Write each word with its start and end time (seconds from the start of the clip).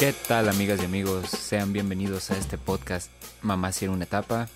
¿Qué 0.00 0.14
tal 0.14 0.48
amigas 0.48 0.80
y 0.80 0.86
amigos? 0.86 1.28
Sean 1.28 1.74
bienvenidos 1.74 2.30
a 2.30 2.38
este 2.38 2.56
podcast 2.56 3.10
Mamá 3.42 3.70
si 3.70 3.84
en 3.84 3.90
una 3.90 4.04
etapa. 4.04 4.48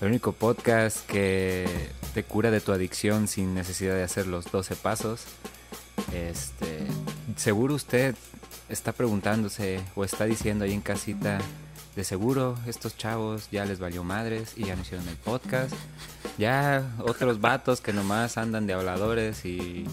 El 0.00 0.06
único 0.06 0.30
podcast 0.30 1.04
que 1.08 1.66
te 2.14 2.22
cura 2.22 2.52
de 2.52 2.60
tu 2.60 2.70
adicción 2.70 3.26
sin 3.26 3.52
necesidad 3.52 3.96
de 3.96 4.04
hacer 4.04 4.28
los 4.28 4.52
12 4.52 4.76
pasos. 4.76 5.24
Este, 6.14 6.86
seguro 7.34 7.74
usted 7.74 8.14
está 8.68 8.92
preguntándose 8.92 9.80
o 9.96 10.04
está 10.04 10.24
diciendo 10.24 10.66
ahí 10.66 10.72
en 10.72 10.80
casita, 10.80 11.40
de 11.96 12.04
seguro 12.04 12.56
estos 12.68 12.96
chavos 12.96 13.48
ya 13.50 13.64
les 13.64 13.80
valió 13.80 14.04
madres 14.04 14.52
y 14.56 14.66
ya 14.66 14.76
no 14.76 14.82
hicieron 14.82 15.08
el 15.08 15.16
podcast. 15.16 15.74
Ya 16.38 16.94
otros 17.00 17.40
vatos 17.40 17.80
que 17.80 17.92
nomás 17.92 18.38
andan 18.38 18.68
de 18.68 18.74
habladores 18.74 19.44
y 19.44 19.84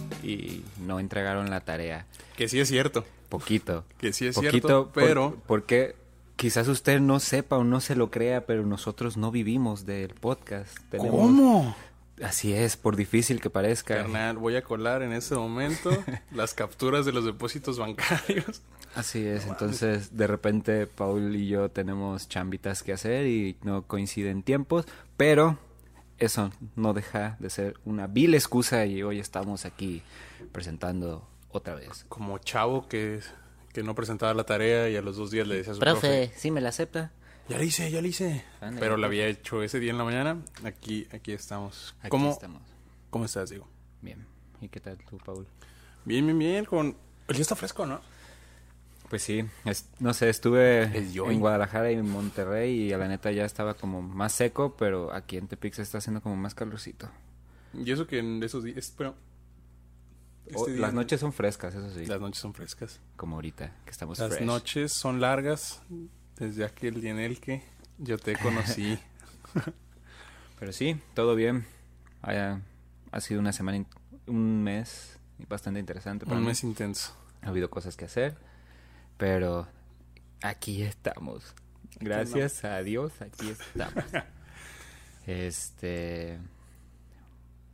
no 0.77 0.99
entregaron 0.99 1.49
la 1.49 1.61
tarea. 1.61 2.05
Que 2.37 2.47
sí 2.47 2.59
es 2.59 2.67
cierto. 2.67 3.07
Poquito. 3.29 3.85
Que 3.97 4.11
sí 4.13 4.27
es 4.27 4.35
Poquito, 4.35 4.51
cierto, 4.51 4.91
por- 4.91 5.03
pero... 5.03 5.37
porque 5.47 5.95
quizás 6.35 6.67
usted 6.67 6.99
no 6.99 7.19
sepa 7.19 7.57
o 7.57 7.63
no 7.63 7.79
se 7.81 7.95
lo 7.95 8.09
crea, 8.11 8.45
pero 8.45 8.65
nosotros 8.65 9.17
no 9.17 9.31
vivimos 9.31 9.85
del 9.85 10.13
podcast. 10.15 10.77
Tenemos- 10.89 11.11
¿Cómo? 11.11 11.75
Así 12.21 12.51
es, 12.53 12.75
por 12.75 12.97
difícil 12.97 13.39
que 13.39 13.49
parezca. 13.49 13.95
Carnal, 13.95 14.37
voy 14.37 14.57
a 14.57 14.61
colar 14.61 15.03
en 15.03 15.13
este 15.13 15.35
momento 15.35 15.89
las 16.33 16.53
capturas 16.53 17.05
de 17.05 17.13
los 17.13 17.23
depósitos 17.23 17.79
bancarios. 17.79 18.61
Así 18.95 19.25
es, 19.25 19.45
entonces 19.45 20.17
de 20.17 20.27
repente 20.27 20.85
Paul 20.87 21.33
y 21.35 21.47
yo 21.47 21.69
tenemos 21.69 22.27
chambitas 22.27 22.83
que 22.83 22.91
hacer 22.91 23.27
y 23.27 23.55
no 23.61 23.83
coinciden 23.83 24.43
tiempos, 24.43 24.85
pero 25.15 25.57
eso 26.17 26.51
no 26.75 26.93
deja 26.93 27.37
de 27.39 27.49
ser 27.51 27.79
una 27.85 28.07
vil 28.07 28.33
excusa 28.33 28.85
y 28.85 29.01
hoy 29.03 29.19
estamos 29.19 29.63
aquí 29.63 30.01
presentando 30.51 31.25
otra 31.49 31.75
vez. 31.75 32.05
Como 32.09 32.37
chavo 32.39 32.87
que, 32.87 33.19
que 33.73 33.83
no 33.83 33.95
presentaba 33.95 34.33
la 34.33 34.43
tarea 34.45 34.89
y 34.89 34.95
a 34.95 35.01
los 35.01 35.17
dos 35.17 35.31
días 35.31 35.47
le 35.47 35.55
decía 35.55 35.71
a 35.71 35.75
su 35.75 35.79
profe, 35.79 35.99
Profe, 36.25 36.31
¿sí 36.39 36.51
me 36.51 36.61
la 36.61 36.69
acepta? 36.69 37.11
ya 37.47 37.57
la 37.57 37.63
hice, 37.63 37.89
ya 37.89 38.01
la 38.01 38.07
hice. 38.07 38.43
Ándale, 38.61 38.79
Pero 38.79 38.97
la 38.97 39.07
había 39.07 39.25
hecho 39.27 39.63
ese 39.63 39.79
día 39.79 39.91
en 39.91 39.97
la 39.97 40.03
mañana. 40.03 40.41
Aquí, 40.63 41.07
aquí 41.11 41.31
estamos. 41.31 41.95
Aquí 41.99 42.09
¿Cómo, 42.09 42.31
estamos. 42.31 42.61
¿Cómo 43.09 43.25
estás, 43.25 43.49
Diego? 43.49 43.67
Bien. 44.01 44.25
¿Y 44.61 44.69
qué 44.69 44.79
tal 44.79 44.97
tú, 45.09 45.17
Paul? 45.17 45.47
Bien, 46.05 46.25
bien, 46.25 46.37
bien. 46.37 46.65
Con... 46.65 46.95
El 47.27 47.35
día 47.35 47.41
está 47.41 47.55
fresco, 47.55 47.85
¿no? 47.85 48.01
Pues 49.09 49.23
sí, 49.23 49.43
es- 49.65 49.89
no 49.99 50.13
sé, 50.13 50.29
estuve 50.29 50.83
en 50.95 51.39
Guadalajara 51.39 51.91
y 51.91 51.95
en 51.95 52.07
Monterrey 52.07 52.71
y 52.83 52.93
a 52.93 52.99
la 52.99 53.07
neta 53.07 53.31
ya 53.31 53.43
estaba 53.43 53.73
como 53.73 54.03
más 54.03 54.33
seco, 54.33 54.75
pero 54.77 55.11
aquí 55.11 55.37
en 55.37 55.47
Tepic 55.47 55.73
se 55.73 55.81
está 55.81 55.97
haciendo 55.97 56.21
como 56.21 56.35
más 56.35 56.53
calorcito. 56.53 57.09
Y 57.73 57.91
eso 57.91 58.05
que 58.05 58.19
en 58.19 58.43
esos 58.43 58.63
días... 58.63 58.93
Pero... 58.95 59.15
Este 60.49 60.77
las 60.77 60.93
noches 60.93 61.19
son 61.19 61.31
frescas, 61.33 61.75
eso 61.75 61.89
sí, 61.93 62.05
Las 62.05 62.19
noches 62.21 62.39
son 62.41 62.53
frescas. 62.53 62.99
como 63.15 63.35
ahorita, 63.35 63.71
que 63.85 63.91
estamos 63.91 64.17
Las 64.19 64.33
fresh. 64.35 64.45
noches 64.45 64.91
son 64.93 65.21
largas 65.21 65.81
desde 66.37 66.65
aquel 66.65 67.01
día 67.01 67.11
en 67.11 67.19
el 67.19 67.39
que 67.39 67.63
yo 67.97 68.17
te 68.17 68.35
conocí. 68.35 68.97
Pero 70.59 70.73
sí, 70.73 70.99
todo 71.13 71.35
bien. 71.35 71.65
Ha, 72.21 72.59
ha 73.11 73.21
sido 73.21 73.39
una 73.39 73.53
semana, 73.53 73.85
un 74.27 74.63
mes 74.63 75.17
bastante 75.47 75.79
interesante 75.79 76.25
para 76.25 76.37
Un 76.37 76.43
mí. 76.43 76.47
mes 76.49 76.63
intenso. 76.63 77.15
Ha 77.41 77.47
habido 77.49 77.69
cosas 77.69 77.95
que 77.95 78.03
hacer, 78.05 78.35
pero 79.17 79.65
aquí 80.41 80.81
estamos. 80.81 81.55
Gracias 82.01 82.65
a 82.65 82.79
Dios, 82.83 83.13
aquí 83.21 83.49
estamos. 83.49 84.03
Este, 85.25 86.39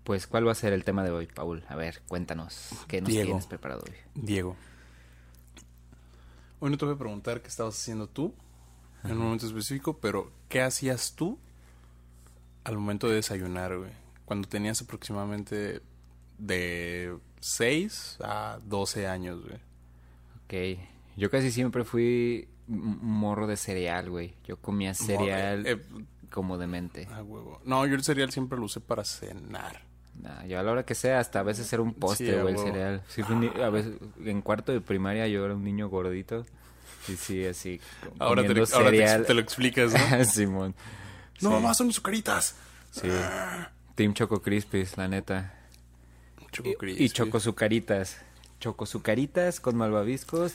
pues, 0.06 0.25
¿cuál 0.28 0.48
va 0.48 0.53
a 0.53 0.56
ser 0.56 0.72
el 0.72 0.86
tema 0.86 1.03
de 1.03 1.11
hoy, 1.11 1.28
Paul? 1.28 1.66
A 1.67 1.75
ver, 1.75 2.02
cuéntanos, 2.08 2.70
¿qué 2.88 3.02
nos 3.02 3.09
Diego. 3.09 3.25
tienes 3.25 3.45
preparado 3.48 3.84
hoy? 3.86 3.95
Diego. 4.16 4.56
Hoy 6.59 6.72
no 6.72 6.78
te 6.78 6.86
voy 6.86 6.95
a 6.95 6.98
preguntar 6.98 7.42
qué 7.42 7.48
estabas 7.50 7.75
haciendo 7.78 8.08
tú 8.08 8.33
en 9.03 9.11
un 9.14 9.17
momento 9.20 9.45
específico, 9.45 9.98
pero 9.99 10.32
¿qué 10.49 10.61
hacías 10.61 11.14
tú 11.16 11.38
al 12.64 12.77
momento 12.77 13.08
de 13.10 13.16
desayunar, 13.16 13.77
güey? 13.77 13.92
Cuando 14.26 14.48
tenías 14.48 14.82
aproximadamente 14.82 15.82
de 16.39 17.16
6 17.42 18.17
a 18.23 18.58
12 18.64 19.08
años, 19.08 19.42
güey. 19.43 19.60
Ok, 20.45 20.80
yo 21.17 21.30
casi 21.30 21.52
siempre 21.52 21.83
fui 21.83 22.48
morro 22.67 23.45
de 23.48 23.58
cereal, 23.58 24.10
güey. 24.10 24.36
Yo 24.45 24.58
comía 24.58 24.93
cereal 24.95 25.66
Eh, 25.67 25.82
como 26.32 26.58
demente. 26.58 27.08
ah, 27.11 27.22
huevo. 27.22 27.61
No, 27.66 27.86
yo 27.86 27.93
el 27.95 28.04
cereal 28.04 28.32
siempre 28.32 28.58
lo 28.58 28.66
usé 28.66 28.80
para 28.82 29.04
cenar. 29.04 29.83
Nah, 30.21 30.45
yo 30.45 30.59
a 30.59 30.64
la 30.64 30.71
hora 30.71 30.86
que 30.86 30.95
sea, 30.95 31.20
hasta 31.20 31.39
a 31.39 31.43
veces 31.43 31.71
era 31.73 31.81
un 31.83 31.93
postre, 31.93 32.33
Sí, 32.36 32.39
güey, 32.42 32.53
el 32.55 32.59
cereal. 32.59 33.02
Sí, 33.09 33.21
a 33.61 33.70
veces, 33.70 33.93
en 34.23 34.42
cuarto 34.42 34.71
de 34.71 34.81
primaria 34.81 35.27
yo 35.27 35.43
era 35.45 35.53
un 35.53 35.64
niño 35.64 35.89
gordito. 35.89 36.45
Y 37.08 37.15
sí, 37.17 37.45
así, 37.45 37.80
Ahora, 38.17 38.42
te, 38.42 38.59
ahora 38.73 38.92
te, 38.92 39.20
te 39.25 39.33
lo 39.33 39.42
explicas, 39.42 39.93
¿no? 39.93 40.23
Simón. 40.25 40.73
no, 41.42 41.49
Sí. 41.49 41.54
mamá, 41.55 41.73
son 41.73 41.92
sucaritas. 41.93 42.55
Sí. 42.92 43.08
Team 43.95 44.14
Choco 44.14 44.42
Crispies, 44.42 44.98
la 44.98 45.08
neta. 45.08 45.54
Choco 46.52 46.70
Y, 46.87 47.04
y. 47.05 47.09
Choco 47.09 47.39
Sucaritas. 47.39 48.17
Choco 48.59 48.86
Sucaritas 48.86 49.59
con 49.59 49.75
malvaviscos. 49.75 50.54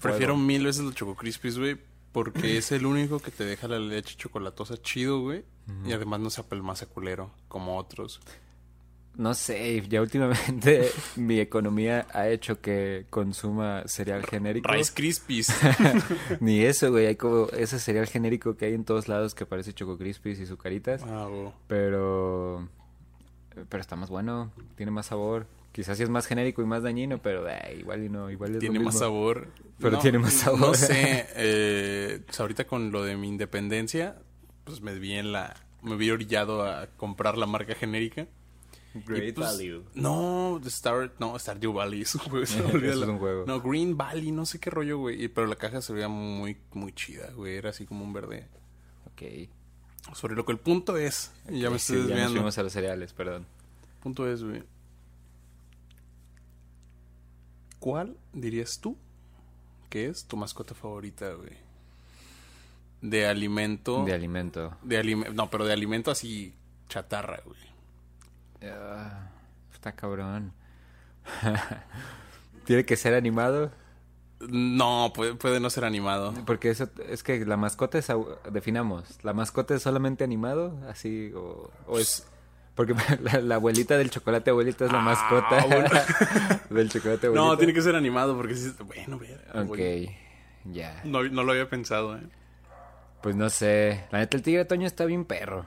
Prefiero 0.00 0.34
Fuego. 0.34 0.46
mil 0.46 0.64
veces 0.64 0.82
los 0.82 0.94
Choco 0.94 1.16
Crispies, 1.16 1.58
güey, 1.58 1.76
porque 2.12 2.56
es 2.56 2.72
el 2.72 2.86
único 2.86 3.18
que 3.18 3.30
te 3.30 3.44
deja 3.44 3.68
la 3.68 3.78
leche 3.78 4.14
chocolatosa 4.16 4.80
chido, 4.80 5.20
güey. 5.20 5.44
Y 5.84 5.92
además 5.92 6.18
no 6.20 6.30
se 6.30 6.40
apelmaza 6.40 6.86
culero, 6.86 7.30
como 7.48 7.76
otros. 7.76 8.20
No 9.20 9.34
sé, 9.34 9.86
ya 9.86 10.00
últimamente 10.00 10.90
mi 11.16 11.40
economía 11.40 12.06
ha 12.14 12.30
hecho 12.30 12.62
que 12.62 13.04
consuma 13.10 13.82
cereal 13.84 14.24
genérico. 14.24 14.72
Rice 14.72 14.92
Krispies. 14.94 15.54
Ni 16.40 16.62
eso, 16.62 16.90
güey. 16.90 17.04
Hay 17.04 17.16
como 17.16 17.48
ese 17.48 17.78
cereal 17.78 18.06
genérico 18.06 18.56
que 18.56 18.64
hay 18.64 18.72
en 18.72 18.86
todos 18.86 19.08
lados 19.08 19.34
que 19.34 19.44
parece 19.44 19.74
Choco 19.74 19.98
Crispies 19.98 20.40
y 20.40 20.46
Sucaritas. 20.46 21.02
ah, 21.02 21.26
güey. 21.30 21.52
Pero. 21.66 22.66
Pero 23.68 23.80
está 23.82 23.94
más 23.94 24.08
bueno, 24.08 24.52
tiene 24.76 24.90
más 24.90 25.06
sabor. 25.06 25.46
Quizás 25.72 25.98
sí 25.98 26.02
es 26.02 26.08
más 26.08 26.26
genérico 26.26 26.62
y 26.62 26.64
más 26.64 26.82
dañino, 26.82 27.18
pero 27.18 27.46
eh, 27.46 27.76
igual 27.78 28.02
y 28.02 28.08
no, 28.08 28.30
igual 28.30 28.52
es 28.52 28.54
lo 28.54 28.60
Tiene 28.60 28.80
más 28.80 28.98
sabor. 28.98 29.48
Pero 29.78 29.98
tiene 29.98 30.18
más 30.18 30.32
sabor. 30.32 30.60
No 30.60 30.74
sé, 30.74 31.26
eh, 31.36 32.20
pues 32.24 32.40
ahorita 32.40 32.66
con 32.66 32.90
lo 32.90 33.04
de 33.04 33.18
mi 33.18 33.28
independencia, 33.28 34.16
pues 34.64 34.80
me 34.80 34.98
vi 34.98 35.12
en 35.12 35.32
la... 35.32 35.56
Me 35.82 35.96
vi 35.96 36.10
orillado 36.10 36.64
a 36.64 36.86
comprar 36.96 37.36
la 37.36 37.46
marca 37.46 37.74
genérica. 37.74 38.26
Great 38.92 39.34
pues, 39.36 39.46
value. 39.56 39.84
No, 39.94 40.60
Star, 40.66 41.12
no, 41.20 41.38
Stardew 41.38 41.72
Valley 41.72 42.02
es 42.02 42.14
un 42.16 42.22
juego. 42.22 42.44
se 42.46 42.56
me 42.60 42.66
Eso 42.68 42.76
olvida 42.76 42.90
es 42.92 42.98
la- 42.98 43.06
un 43.06 43.18
juego. 43.18 43.44
No, 43.46 43.60
Green 43.60 43.96
Valley, 43.96 44.32
no 44.32 44.44
sé 44.46 44.58
qué 44.58 44.70
rollo, 44.70 44.98
güey. 44.98 45.28
Pero 45.28 45.46
la 45.46 45.56
caja 45.56 45.80
se 45.80 45.92
veía 45.92 46.08
muy, 46.08 46.56
muy 46.72 46.92
chida, 46.92 47.30
güey. 47.32 47.54
Era 47.56 47.70
así 47.70 47.86
como 47.86 48.04
un 48.04 48.12
verde. 48.12 48.48
Ok. 49.12 49.48
Sobre 50.14 50.34
lo 50.34 50.44
que 50.44 50.52
el 50.52 50.58
punto 50.58 50.96
es. 50.96 51.30
y 51.48 51.60
ya 51.60 51.70
me 51.70 51.78
Sí, 51.78 51.92
estoy 51.92 51.96
ya 51.96 52.00
nos 52.00 52.08
desviando. 52.08 52.34
fuimos 52.34 52.58
a 52.58 52.62
los 52.64 52.72
cereales, 52.72 53.12
perdón. 53.12 53.46
punto 54.02 54.26
es, 54.28 54.42
güey. 54.42 54.62
¿Cuál 57.78 58.16
dirías 58.32 58.80
tú 58.80 58.96
que 59.88 60.06
es 60.06 60.24
tu 60.26 60.36
mascota 60.36 60.74
favorita, 60.74 61.32
güey? 61.32 61.56
De 63.00 63.26
alimento. 63.26 64.04
De 64.04 64.12
alimento. 64.12 64.76
de 64.82 64.98
alimento. 64.98 65.32
No, 65.32 65.48
pero 65.48 65.64
de 65.64 65.72
alimento 65.72 66.10
así 66.10 66.54
chatarra, 66.88 67.40
güey. 67.46 67.58
Ah, 68.62 69.30
está 69.72 69.92
cabrón. 69.92 70.52
Tiene 72.64 72.84
que 72.84 72.96
ser 72.96 73.14
animado. 73.14 73.70
No, 74.48 75.12
puede, 75.14 75.34
puede 75.34 75.60
no 75.60 75.68
ser 75.70 75.84
animado. 75.84 76.32
Porque 76.46 76.70
eso 76.70 76.88
es 77.08 77.22
que 77.22 77.44
la 77.44 77.56
mascota 77.56 77.98
es, 77.98 78.08
definamos, 78.50 79.18
la 79.22 79.34
mascota 79.34 79.74
es 79.74 79.82
solamente 79.82 80.24
animado, 80.24 80.78
así, 80.88 81.30
o, 81.34 81.70
o 81.86 81.98
es, 81.98 82.26
porque 82.74 82.94
la, 83.20 83.40
la 83.40 83.54
abuelita 83.56 83.98
del 83.98 84.08
chocolate 84.10 84.50
abuelita 84.50 84.86
es 84.86 84.92
la 84.92 85.00
Ah, 85.00 85.02
mascota 85.02 85.66
bueno. 85.66 85.90
del 86.70 86.88
chocolate 86.90 87.26
abuelita. 87.26 87.48
No, 87.50 87.58
tiene 87.58 87.74
que 87.74 87.82
ser 87.82 87.94
animado 87.96 88.34
porque 88.36 88.54
sí. 88.54 88.72
Bueno, 88.86 89.18
ver. 89.18 89.44
Ok, 89.54 90.10
ya. 90.72 91.02
No, 91.04 91.22
no 91.24 91.42
lo 91.44 91.52
había 91.52 91.68
pensado, 91.68 92.16
eh. 92.16 92.22
Pues 93.22 93.36
no 93.36 93.50
sé, 93.50 94.06
la 94.10 94.20
neta 94.20 94.38
el 94.38 94.42
tigre 94.42 94.64
Toño 94.64 94.86
está 94.86 95.04
bien 95.04 95.26
perro. 95.26 95.66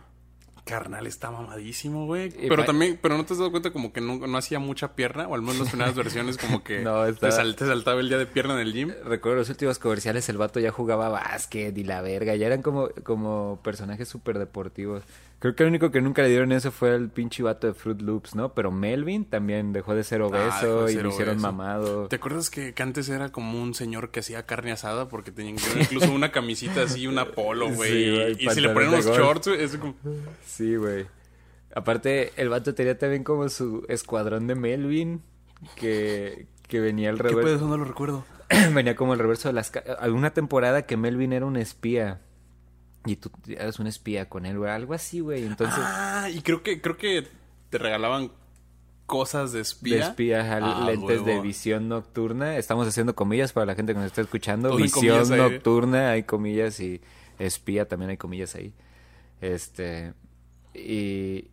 Carnal 0.66 1.06
está 1.08 1.30
mamadísimo, 1.30 2.06
güey. 2.06 2.30
Pero 2.30 2.64
también, 2.64 2.98
pero 3.02 3.18
no 3.18 3.26
te 3.26 3.34
has 3.34 3.40
dado 3.40 3.52
cuenta 3.52 3.72
como 3.72 3.92
que 3.92 4.00
no, 4.00 4.16
no 4.26 4.38
hacía 4.38 4.60
mucha 4.60 4.96
pierna, 4.96 5.28
o 5.28 5.36
al 5.36 5.42
menos 5.42 5.60
las 5.60 5.70
primeras 5.70 5.94
versiones 5.96 6.38
como 6.38 6.64
que 6.64 6.80
No, 6.82 7.04
te, 7.14 7.32
sal- 7.32 7.56
te 7.56 7.66
saltaba 7.66 8.00
el 8.00 8.08
día 8.08 8.18
de 8.18 8.26
pierna 8.26 8.54
en 8.54 8.60
el 8.62 8.74
gym. 8.74 8.94
Recuerdo 9.04 9.40
los 9.40 9.50
últimos 9.50 9.78
comerciales, 9.80 10.30
el 10.30 10.38
vato 10.38 10.60
ya 10.62 10.72
jugaba 10.72 11.10
básquet 11.10 11.78
y 11.78 11.84
la 11.84 12.02
verga, 12.02 12.36
ya 12.36 12.48
eran 12.48 12.62
como, 12.62 12.90
como 13.04 13.60
personajes 13.64 14.08
súper 14.08 14.40
deportivos. 14.40 15.04
Creo 15.44 15.58
que 15.58 15.64
el 15.64 15.70
único 15.70 15.92
que 15.92 16.00
nunca 16.00 16.22
le 16.22 16.30
dieron 16.30 16.54
eso 16.54 16.72
fue 16.72 16.96
el 16.96 17.10
pinche 17.10 17.44
vato 17.44 17.68
de 17.68 17.74
Fruit 17.74 18.00
Loops, 18.00 18.34
¿no? 18.34 18.54
Pero 18.54 18.72
Melvin 18.72 19.26
también 19.26 19.74
dejó 19.74 19.94
de 19.94 20.06
ser 20.06 20.22
Ah, 20.22 20.28
obeso 20.28 20.86
de 20.86 20.94
y 20.94 20.96
lo 20.96 21.10
hicieron 21.10 21.42
mamado. 21.42 22.08
¿Te 22.08 22.16
acuerdas 22.16 22.50
que, 22.50 22.74
antes 22.78 23.10
era 23.10 23.30
como 23.30 23.62
un 23.62 23.74
señor 23.74 24.10
que 24.10 24.22
hacía 24.22 24.46
carne 24.46 24.72
asada 24.72 25.10
porque 25.10 25.34
tenía 25.34 25.54
incluso 25.82 26.14
una 26.14 26.32
camisita 26.32 26.84
así, 26.84 27.08
una 27.08 27.34
polo, 27.34 27.70
güey? 27.70 27.92
Sí, 27.92 28.12
güey, 28.16 28.38
y 28.40 28.50
si 28.52 28.62
le 28.62 28.70
ponen 28.70 28.88
unos 28.88 29.06
shorts, 29.06 29.48
es 29.48 29.76
como... 29.76 29.96
Sí, 30.46 30.78
güey. 30.78 31.08
Aparte, 31.76 32.32
el 32.38 32.48
vato 32.48 32.74
tenía 32.74 32.98
también 32.98 33.26
como 33.26 33.50
su 33.50 33.86
escuadrón 33.90 34.48
de 34.48 34.56
Melvin 34.56 35.24
que, 35.76 36.48
que 36.70 36.80
venía 36.80 37.10
al 37.10 37.18
¿Qué 37.18 37.24
revés. 37.24 37.44
pedo? 37.44 37.68
No 37.68 37.76
lo 37.76 37.84
recuerdo. 37.84 38.24
venía 38.74 38.96
como 38.96 39.12
el 39.12 39.20
reverso 39.20 39.50
de 39.50 39.56
las... 39.56 39.74
Alguna 40.00 40.30
temporada 40.34 40.84
que 40.84 40.96
Melvin 40.96 41.34
era 41.34 41.46
un 41.46 41.58
espía. 41.58 42.22
Y 43.06 43.18
tú 43.18 43.30
eras 43.48 43.80
un 43.80 43.88
espía 43.88 44.30
con 44.30 44.46
él, 44.46 44.58
güey. 44.58 44.72
Algo 44.72 44.94
así, 44.94 45.20
güey. 45.20 45.46
Entonces, 45.46 45.84
Ah, 45.84 46.30
y 46.34 46.42
creo 46.42 46.64
que, 46.64 46.82
creo 46.82 46.98
que 46.98 47.28
te 47.70 47.78
regalaban 47.78 48.32
cosas 49.06 49.52
de 49.52 49.62
espía. 49.62 49.96
de 49.98 50.02
espía, 50.04 50.58
Ah, 50.58 50.86
lentes 50.86 51.26
de 51.26 51.42
visión 51.42 51.90
nocturna. 51.90 52.58
Estamos 52.58 52.88
haciendo 52.88 53.14
comillas 53.16 53.52
para 53.52 53.66
la 53.66 53.76
gente 53.76 53.94
que 53.94 54.00
nos 54.00 54.08
está 54.08 54.22
escuchando. 54.22 54.76
Visión 54.76 55.32
ahí. 55.34 55.38
nocturna, 55.38 56.12
hay 56.12 56.24
comillas. 56.24 56.80
Y 56.80 57.02
espía 57.40 57.88
también 57.88 58.12
hay 58.12 58.18
comillas 58.18 58.56
ahí. 58.56 58.74
Este... 59.42 60.14
Y... 60.74 61.50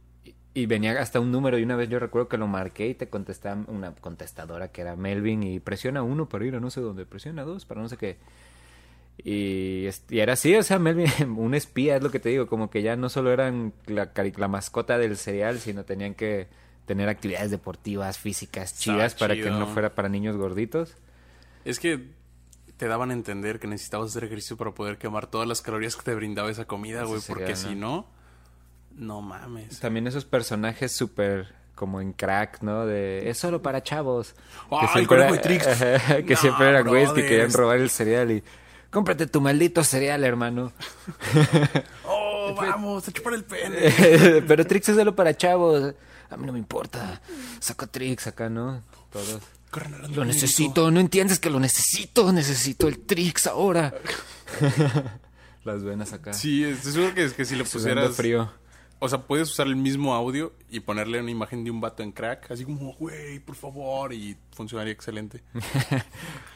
Y 0.52 0.66
venía 0.66 1.00
hasta 1.00 1.20
un 1.20 1.30
número 1.30 1.58
y 1.60 1.62
una 1.62 1.76
vez 1.76 1.88
yo 1.88 2.00
recuerdo 2.00 2.28
que 2.28 2.36
lo 2.36 2.48
marqué 2.48 2.88
y 2.88 2.94
te 2.94 3.08
contestaba 3.08 3.62
una 3.68 3.94
contestadora 3.94 4.72
que 4.72 4.80
era 4.80 4.96
Melvin 4.96 5.44
y 5.44 5.60
presiona 5.60 6.02
uno 6.02 6.28
para 6.28 6.44
ir 6.44 6.56
a 6.56 6.60
no 6.60 6.70
sé 6.70 6.80
dónde, 6.80 7.06
presiona 7.06 7.44
dos 7.44 7.64
para 7.66 7.80
no 7.80 7.88
sé 7.88 7.96
qué. 7.96 8.18
Y, 9.24 9.88
era 10.10 10.34
así, 10.34 10.54
o 10.56 10.62
sea, 10.62 10.78
Melvin, 10.78 11.08
un 11.38 11.54
espía, 11.54 11.96
es 11.96 12.02
lo 12.02 12.10
que 12.10 12.20
te 12.20 12.28
digo, 12.28 12.46
como 12.46 12.70
que 12.70 12.82
ya 12.82 12.96
no 12.96 13.08
solo 13.08 13.32
eran 13.32 13.72
la, 13.86 14.48
mascota 14.48 14.98
del 14.98 15.16
cereal, 15.16 15.58
sino 15.58 15.84
tenían 15.84 16.14
que 16.14 16.48
tener 16.86 17.08
actividades 17.08 17.50
deportivas, 17.50 18.18
físicas, 18.18 18.78
chidas 18.78 19.14
para 19.14 19.34
que 19.34 19.50
no 19.50 19.66
fuera 19.68 19.94
para 19.94 20.08
niños 20.08 20.36
gorditos. 20.36 20.96
Es 21.64 21.78
que 21.78 22.08
te 22.76 22.88
daban 22.88 23.10
a 23.10 23.12
entender 23.12 23.60
que 23.60 23.66
necesitabas 23.66 24.08
hacer 24.08 24.24
ejercicio 24.24 24.56
para 24.56 24.72
poder 24.72 24.96
quemar 24.96 25.26
todas 25.26 25.46
las 25.46 25.60
calorías 25.60 25.96
que 25.96 26.02
te 26.02 26.14
brindaba 26.14 26.50
esa 26.50 26.64
comida, 26.64 27.04
güey. 27.04 27.20
Porque 27.26 27.50
¿no? 27.50 27.56
si 27.56 27.74
no, 27.74 28.06
no 28.96 29.20
mames. 29.20 29.80
También 29.80 30.06
esos 30.06 30.24
personajes 30.24 30.90
súper 30.90 31.54
como 31.74 32.00
en 32.00 32.12
crack, 32.12 32.62
¿no? 32.62 32.86
De 32.86 33.28
es 33.28 33.38
solo 33.38 33.62
para 33.62 33.82
chavos. 33.82 34.34
¡Ay, 34.70 34.88
siempre 34.92 35.06
Conejo 35.06 35.34
era- 35.34 36.22
que 36.24 36.34
No, 36.34 36.40
siempre 36.40 36.68
eran 36.68 36.86
güeyes 36.86 37.10
que 37.12 37.26
querían 37.26 37.52
robar 37.52 37.78
el 37.78 37.90
cereal 37.90 38.30
y 38.30 38.42
cómprate 38.90 39.26
tu 39.26 39.40
maldito 39.40 39.82
cereal, 39.84 40.24
hermano. 40.24 40.72
¡Oh, 42.04 42.54
vamos! 42.56 43.08
¡A 43.08 43.12
chupar 43.12 43.34
el 43.34 43.44
pene! 43.44 44.42
Pero 44.46 44.66
Trix 44.66 44.88
es 44.88 44.96
solo 44.96 45.14
para 45.14 45.36
chavos. 45.36 45.94
A 46.28 46.36
mí 46.36 46.46
no 46.46 46.52
me 46.52 46.58
importa. 46.58 47.20
Saca 47.58 47.86
Trix 47.86 48.26
acá, 48.26 48.48
¿no? 48.48 48.82
Todos. 49.10 49.42
Lo 50.14 50.24
necesito, 50.24 50.90
no 50.90 50.98
entiendes 50.98 51.38
que 51.38 51.48
lo 51.48 51.60
necesito, 51.60 52.32
necesito 52.32 52.88
el 52.88 52.98
Trix 52.98 53.46
ahora. 53.46 53.94
Las 55.62 55.84
venas 55.84 56.12
acá. 56.12 56.32
Sí, 56.32 56.64
estoy 56.64 56.92
seguro 56.92 57.14
que, 57.14 57.24
es 57.24 57.34
que 57.34 57.44
si 57.44 57.54
sudando 57.54 57.70
pusieras... 57.70 58.16
frío. 58.16 58.50
O 59.02 59.08
sea, 59.08 59.22
puedes 59.22 59.48
usar 59.48 59.66
el 59.66 59.76
mismo 59.76 60.14
audio 60.14 60.52
y 60.68 60.80
ponerle 60.80 61.20
una 61.20 61.30
imagen 61.30 61.64
de 61.64 61.70
un 61.70 61.80
vato 61.80 62.02
en 62.02 62.12
crack. 62.12 62.50
Así 62.50 62.64
como, 62.64 62.92
güey, 62.92 63.38
por 63.38 63.56
favor. 63.56 64.12
Y 64.12 64.36
funcionaría 64.52 64.92
excelente. 64.92 65.42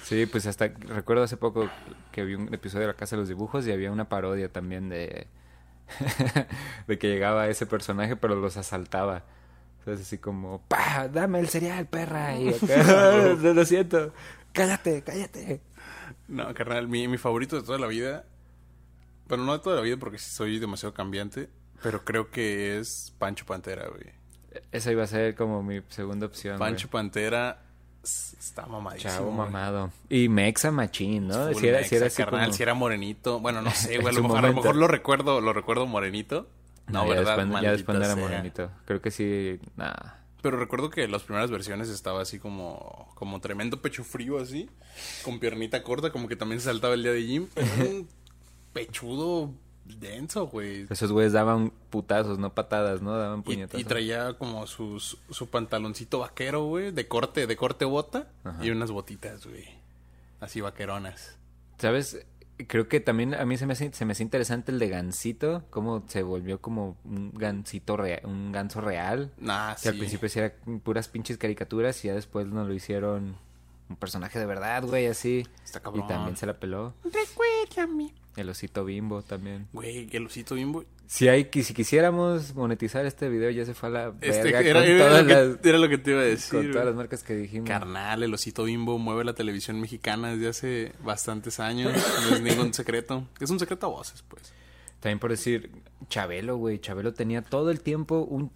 Sí, 0.05 0.27
pues 0.27 0.47
hasta 0.47 0.69
recuerdo 0.69 1.23
hace 1.23 1.39
poco 1.39 1.71
que 2.13 2.27
vi 2.27 2.35
un 2.35 2.53
episodio 2.53 2.83
de 2.83 2.89
La 2.89 2.95
Casa 2.95 3.17
de 3.17 3.21
los 3.21 3.29
Dibujos 3.31 3.67
y 3.67 3.73
había 3.73 3.91
una 3.91 4.07
parodia 4.07 4.53
también 4.53 4.91
de 4.91 5.29
de 6.87 6.99
que 6.99 7.09
llegaba 7.09 7.49
ese 7.49 7.65
personaje 7.65 8.15
pero 8.15 8.37
los 8.37 8.59
asaltaba. 8.59 9.25
Entonces 9.79 10.07
así 10.07 10.19
como, 10.19 10.61
pa, 10.69 11.09
dame 11.09 11.41
el 11.41 11.49
cereal, 11.49 11.87
perra. 11.87 12.37
Y 12.39 12.49
acá, 12.55 13.35
lo 13.35 13.65
siento. 13.65 14.13
Cállate, 14.53 15.03
cállate. 15.03 15.63
No, 16.29 16.53
carnal, 16.53 16.87
mi, 16.87 17.09
mi 17.09 17.17
favorito 17.17 17.57
de 17.57 17.63
toda 17.63 17.79
la 17.79 17.87
vida. 17.87 18.27
Bueno, 19.27 19.45
no 19.45 19.55
de 19.55 19.61
toda 19.61 19.77
la 19.77 19.83
vida 19.83 19.97
porque 19.97 20.19
soy 20.19 20.59
demasiado 20.59 20.93
cambiante. 20.93 21.49
Pero 21.85 22.05
creo 22.05 22.31
que 22.31 22.79
es 22.79 23.13
Pancho 23.19 23.45
Pantera, 23.47 23.87
güey. 23.89 24.13
Esa 24.73 24.91
iba 24.91 25.05
a 25.05 25.07
ser 25.07 25.35
como 25.35 25.63
mi 25.63 25.83
segunda 25.91 26.27
opción. 26.27 26.57
güey. 26.59 26.71
Pancho 26.71 26.89
Pantera 26.89 27.61
está 28.03 28.67
mamadísimo. 28.67 29.13
Chavo 29.13 29.27
güey. 29.27 29.37
mamado. 29.37 29.91
Y 30.09 30.29
Mexa 30.29 30.71
Machín, 30.71 31.29
¿no? 31.29 31.53
Si 31.55 31.67
era, 31.69 31.79
mexa, 31.79 31.89
si 31.91 31.97
era 31.97 32.07
así 32.07 32.23
carnal, 32.23 32.45
como... 32.47 32.53
si 32.55 32.63
era 32.63 32.75
morenito. 32.75 33.39
Bueno, 33.39 33.61
no 33.63 33.71
sé, 33.71 33.99
güey. 34.01 34.09
A 34.15 34.19
lo 34.19 34.23
mejor, 34.23 34.39
a 34.39 34.41
lo 34.41 34.47
momento. 34.49 34.61
mejor 34.63 34.77
lo 34.77 34.89
recuerdo, 34.89 35.41
lo 35.41 35.53
recuerdo 35.53 35.87
morenito. 35.87 36.49
No, 36.87 37.05
No, 37.05 37.09
ya 37.13 37.15
¿verdad? 37.21 37.37
después, 37.39 37.63
ya 37.63 37.71
después 37.73 37.99
era 37.99 38.17
morenito. 38.17 38.71
Creo 38.87 39.01
que 39.03 39.11
sí, 39.11 39.59
nada. 39.77 40.21
Pero 40.43 40.59
recuerdo 40.59 40.91
que 40.91 41.07
las 41.09 41.23
primeras 41.23 41.51
versiones 41.51 41.89
estaba 41.89 42.21
así 42.23 42.39
como, 42.39 43.11
como 43.15 43.41
tremendo 43.41 43.81
pecho 43.81 44.05
frío 44.05 44.39
así, 44.39 44.69
con 45.23 45.39
piernita 45.39 45.83
corta, 45.83 46.11
como 46.13 46.29
que 46.29 46.37
también 46.37 46.61
se 46.61 46.67
saltaba 46.67 46.95
el 46.95 47.03
día 47.03 47.13
de 47.13 47.27
gym. 47.27 47.47
Pero 47.55 47.67
era 47.75 47.85
un 47.85 48.09
pechudo 48.75 49.51
denso, 49.85 50.47
güey. 50.47 50.87
Esos 50.91 51.13
güeyes 51.13 51.33
daban 51.33 51.71
putazos, 51.91 52.39
no 52.39 52.55
patadas, 52.55 53.03
¿no? 53.03 53.17
Daban 53.17 53.43
puñetazos. 53.43 53.81
y 53.81 53.85
traía 53.85 54.35
como 54.35 54.67
sus, 54.67 55.19
su 55.31 55.49
pantaloncito 55.49 56.21
vaquero, 56.21 56.65
güey, 56.65 56.91
de 56.91 57.07
corte, 57.09 57.47
de 57.47 57.57
corte 57.57 57.85
bota, 57.85 58.29
Ajá. 58.45 58.65
y 58.65 58.71
unas 58.71 58.91
botitas, 58.91 59.47
güey. 59.47 59.65
Así 60.41 60.61
vaqueronas. 60.61 61.39
¿Sabes? 61.79 62.25
Creo 62.69 62.87
que 62.89 63.01
también 63.01 63.35
a 63.35 63.45
mí 63.45 63.57
se 63.57 63.67
me 63.67 63.73
hace, 63.73 63.93
se 63.93 64.05
me 64.05 64.13
hace 64.13 64.23
interesante 64.23 64.71
el 64.71 64.79
de 64.79 64.89
Gansito, 64.89 65.65
cómo 65.71 66.05
se 66.07 66.23
volvió 66.23 66.61
como 66.61 66.97
un 67.05 67.33
gansito 67.35 67.97
real, 67.97 68.21
un 68.25 68.53
ganso 68.53 68.81
real. 68.81 69.33
Nah, 69.39 69.75
Que 69.75 69.81
sí. 69.81 69.89
al 69.89 69.97
principio 69.97 70.29
sí 70.29 70.39
era 70.39 70.55
puras 70.85 71.09
pinches 71.09 71.37
caricaturas 71.37 72.05
y 72.05 72.09
ya 72.09 72.15
después 72.15 72.47
nos 72.47 72.69
lo 72.69 72.73
hicieron 72.75 73.37
un 73.89 73.97
personaje 73.97 74.39
de 74.39 74.47
verdad, 74.47 74.85
güey, 74.85 75.07
así. 75.09 75.45
Está 75.65 75.81
cabrón. 75.81 76.05
Y 76.05 76.09
también 76.09 76.37
se 76.37 76.47
la 76.47 76.55
peló. 76.55 76.95
Recuérdame. 77.03 78.15
El 78.37 78.49
osito 78.49 78.85
bimbo 78.85 79.23
también. 79.23 79.69
Güey, 79.73 80.09
el 80.13 80.27
osito 80.27 80.55
bimbo. 80.57 80.85
Si 81.07 81.29
hay, 81.29 81.49
si 81.53 81.75
quisiéramos 81.75 82.55
monetizar 82.55 83.05
este 83.07 83.29
video 83.29 83.51
ya 83.51 83.65
se 83.65 83.75
fue 83.75 83.91
a 83.91 83.93
la 83.93 84.15
Este, 84.21 84.43
verga 84.45 84.61
era, 84.61 84.81
con, 84.81 84.89
era 84.89 85.05
todas 85.07 85.23
lo 85.23 85.29
que, 85.29 85.35
las, 85.35 85.59
era 85.67 85.79
lo 85.79 85.89
que 85.89 85.99
te 85.99 86.11
iba 86.11 86.21
a 86.21 86.25
decir. 86.25 86.51
con 86.51 86.61
güey. 86.63 86.73
todas 86.73 86.87
las 86.87 86.95
marcas 86.97 87.23
que 87.23 87.35
dijimos. 87.37 87.69
Carnal, 87.69 88.23
el 88.23 88.35
osito 88.35 88.65
bimbo 88.65 88.99
mueve 88.99 89.23
la 89.25 89.35
televisión 89.35 89.81
mexicana 89.81 90.35
desde 90.35 90.49
hace 90.49 90.93
bastantes 91.05 91.61
años. 91.61 91.93
No 92.29 92.37
es 92.37 92.43
ningún 92.43 92.75
secreto. 92.75 93.29
Es 93.41 93.51
un 93.51 93.59
secreto 93.61 93.87
a 93.87 93.91
voces, 93.91 94.25
pues. 94.27 94.53
También 95.01 95.19
por 95.19 95.31
decir, 95.31 95.71
Chabelo, 96.09 96.57
güey. 96.57 96.81
Chabelo 96.81 97.13
tenía 97.15 97.43
todo 97.43 97.71
el 97.71 97.81
tiempo 97.83 98.21
un 98.23 98.51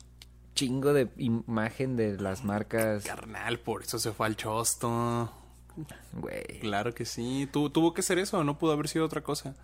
chingo 0.55 0.93
de 0.93 1.09
imagen 1.19 1.97
de 1.97 2.17
las 2.19 2.43
marcas. 2.45 3.05
Carnal, 3.05 3.61
por 3.61 3.83
eso 3.83 3.99
se 3.99 4.11
fue 4.13 4.27
al 4.27 4.37
chosto. 4.37 5.31
Güey. 6.13 6.61
Claro 6.61 6.95
que 6.95 7.05
sí. 7.05 7.49
Tu- 7.53 7.71
tuvo 7.71 7.95
que 7.95 8.03
ser 8.03 8.19
eso, 8.19 8.43
no 8.45 8.59
pudo 8.59 8.73
haber 8.73 8.89
sido 8.89 9.05
otra 9.05 9.23
cosa. 9.23 9.55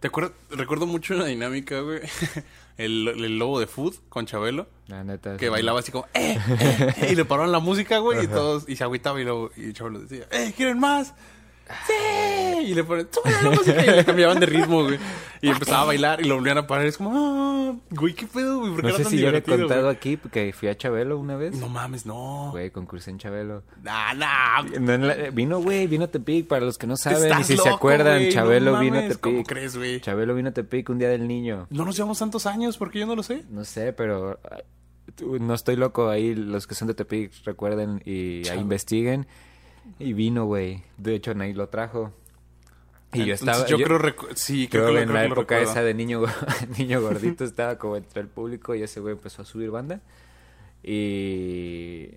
¿Te 0.00 0.08
acuerdas? 0.08 0.32
Recuerdo 0.50 0.86
mucho 0.86 1.14
una 1.14 1.26
dinámica, 1.26 1.80
güey. 1.80 2.00
El, 2.78 3.06
el 3.08 3.38
lobo 3.38 3.60
de 3.60 3.66
food 3.66 3.94
con 4.08 4.24
Chabelo. 4.26 4.66
La 4.88 5.04
neta. 5.04 5.36
Que 5.36 5.44
sí. 5.46 5.50
bailaba 5.50 5.80
así 5.80 5.92
como, 5.92 6.06
¡eh! 6.14 6.38
eh, 6.58 6.94
eh", 7.02 7.08
y 7.12 7.14
le 7.14 7.24
pararon 7.26 7.52
la 7.52 7.58
música, 7.60 7.98
güey, 7.98 8.24
y 8.24 8.26
todos, 8.28 8.66
y 8.66 8.76
se 8.76 8.82
agüitaba 8.84 9.20
y 9.20 9.24
luego, 9.24 9.50
y 9.56 9.72
Chabelo 9.74 10.00
decía, 10.00 10.26
¡eh! 10.32 10.54
¿Quieren 10.56 10.80
más? 10.80 11.14
¡Sí! 11.86 12.64
Y 12.66 12.74
le 12.74 12.84
ponen, 12.84 13.08
¡súbele 13.10 13.42
la 13.42 13.50
música! 13.50 13.84
Y 13.84 13.90
le 13.96 14.04
cambiaban 14.04 14.38
de 14.40 14.46
ritmo, 14.46 14.84
güey. 14.84 14.98
Y 15.40 15.48
empezaba 15.48 15.82
a 15.82 15.84
bailar 15.86 16.20
y 16.20 16.28
lo 16.28 16.36
volvían 16.36 16.58
a 16.58 16.66
parar. 16.66 16.84
Y 16.86 16.88
es 16.90 16.96
como, 16.96 17.10
¡ah! 17.12 17.74
Güey, 17.90 18.14
¿qué 18.14 18.26
pedo, 18.26 18.60
güey? 18.60 18.72
¿Por 18.72 18.82
qué 18.82 18.88
No 18.88 18.96
sé 18.96 19.04
si 19.06 19.18
ya 19.18 19.30
le 19.32 19.38
he 19.38 19.42
contado 19.42 19.82
güey? 19.84 19.96
aquí 19.96 20.16
que 20.30 20.52
fui 20.52 20.68
a 20.68 20.76
Chabelo 20.76 21.18
una 21.18 21.36
vez. 21.36 21.56
No 21.56 21.68
mames, 21.68 22.06
no. 22.06 22.48
Güey, 22.52 22.70
concursé 22.70 23.10
en 23.10 23.18
Chabelo. 23.18 23.64
Nah, 23.82 24.14
nah. 24.14 24.62
No, 24.80 24.96
la- 24.98 25.30
vino, 25.30 25.60
güey, 25.60 25.86
vino 25.88 26.04
a 26.04 26.08
Tepic. 26.08 26.46
Para 26.46 26.64
los 26.64 26.78
que 26.78 26.86
no 26.86 26.96
saben, 26.96 27.32
y 27.40 27.44
si 27.44 27.56
se 27.56 27.64
loco, 27.64 27.70
acuerdan, 27.76 28.18
güey, 28.18 28.26
no 28.28 28.32
Chabelo 28.32 28.78
vino 28.78 28.98
a 28.98 29.00
mames, 29.02 29.18
¿Cómo 29.18 29.36
Tepic. 29.38 29.48
crees, 29.48 29.76
güey? 29.76 30.00
Chabelo 30.00 30.34
vino 30.34 30.50
a 30.50 30.52
Tepic 30.52 30.88
un 30.90 30.98
día 30.98 31.08
del 31.08 31.26
niño. 31.26 31.66
No 31.70 31.84
nos 31.84 31.96
llevamos 31.96 32.18
tantos 32.20 32.46
años 32.46 32.76
porque 32.78 33.00
yo 33.00 33.06
no 33.06 33.16
lo 33.16 33.22
sé. 33.24 33.42
No 33.50 33.64
sé, 33.64 33.92
pero 33.92 34.38
ah, 34.50 34.58
no 35.40 35.54
estoy 35.54 35.74
loco. 35.76 36.08
Ahí 36.08 36.34
los 36.36 36.68
que 36.68 36.76
son 36.76 36.86
de 36.86 36.94
Tepic 36.94 37.32
recuerden 37.44 38.00
y 38.04 38.46
ahí 38.48 38.60
investiguen. 38.60 39.26
Y 39.98 40.12
vino, 40.12 40.44
güey. 40.46 40.82
De 40.98 41.14
hecho, 41.14 41.34
Nay 41.34 41.52
lo 41.52 41.68
trajo. 41.68 42.12
Y 43.12 43.26
yo 43.26 43.34
estaba... 43.34 43.66
Yo, 43.66 43.76
yo- 43.78 43.84
creo, 43.86 44.14
sí, 44.34 44.68
creo 44.68 44.84
Creo 44.86 44.96
que 44.96 45.02
en 45.02 45.12
la 45.12 45.20
que 45.20 45.26
época 45.26 45.58
esa 45.60 45.82
de 45.82 45.92
niño, 45.94 46.22
niño 46.78 47.00
gordito 47.02 47.44
estaba 47.44 47.76
como 47.76 47.96
entre 47.96 48.22
el 48.22 48.28
público 48.28 48.74
y 48.74 48.82
ese 48.82 49.00
güey 49.00 49.12
empezó 49.12 49.42
a 49.42 49.44
subir 49.44 49.70
banda. 49.70 50.00
Y 50.82 52.08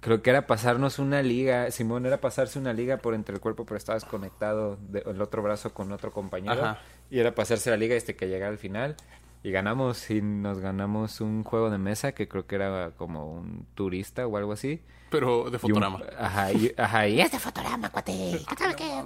creo 0.00 0.22
que 0.22 0.30
era 0.30 0.46
pasarnos 0.46 0.98
una 0.98 1.22
liga. 1.22 1.70
Simón 1.70 2.06
era 2.06 2.20
pasarse 2.20 2.58
una 2.58 2.72
liga 2.72 2.96
por 2.98 3.14
entre 3.14 3.34
el 3.34 3.40
cuerpo, 3.40 3.64
pero 3.64 3.76
estabas 3.78 4.04
conectado 4.04 4.78
de- 4.88 5.04
el 5.06 5.20
otro 5.22 5.42
brazo 5.42 5.72
con 5.72 5.92
otro 5.92 6.10
compañero. 6.12 6.52
Ajá. 6.64 6.78
Y 7.10 7.18
era 7.18 7.34
pasarse 7.34 7.70
la 7.70 7.76
liga 7.76 7.94
este 7.94 8.16
que 8.16 8.28
llegara 8.28 8.50
al 8.50 8.58
final. 8.58 8.96
Y 9.42 9.52
ganamos, 9.52 10.10
y 10.10 10.20
nos 10.20 10.58
ganamos 10.58 11.20
un 11.20 11.44
juego 11.44 11.70
de 11.70 11.78
mesa 11.78 12.12
que 12.12 12.28
creo 12.28 12.46
que 12.46 12.56
era 12.56 12.90
como 12.96 13.32
un 13.32 13.64
turista 13.74 14.26
o 14.26 14.36
algo 14.36 14.52
así. 14.52 14.82
Pero 15.10 15.44
de 15.50 15.50
Y 15.50 15.54
un- 15.54 15.60
Fotorama. 15.60 16.00
ajá, 16.18 16.52
y, 16.52 16.72
ajá, 16.76 17.08
y 17.08 17.20
Es 17.20 17.32
de 17.32 17.38
Fotorama, 17.38 17.90
cuate. 17.90 18.40
¿Qué 18.48 18.56
tal 18.56 18.76
qué? 18.76 19.02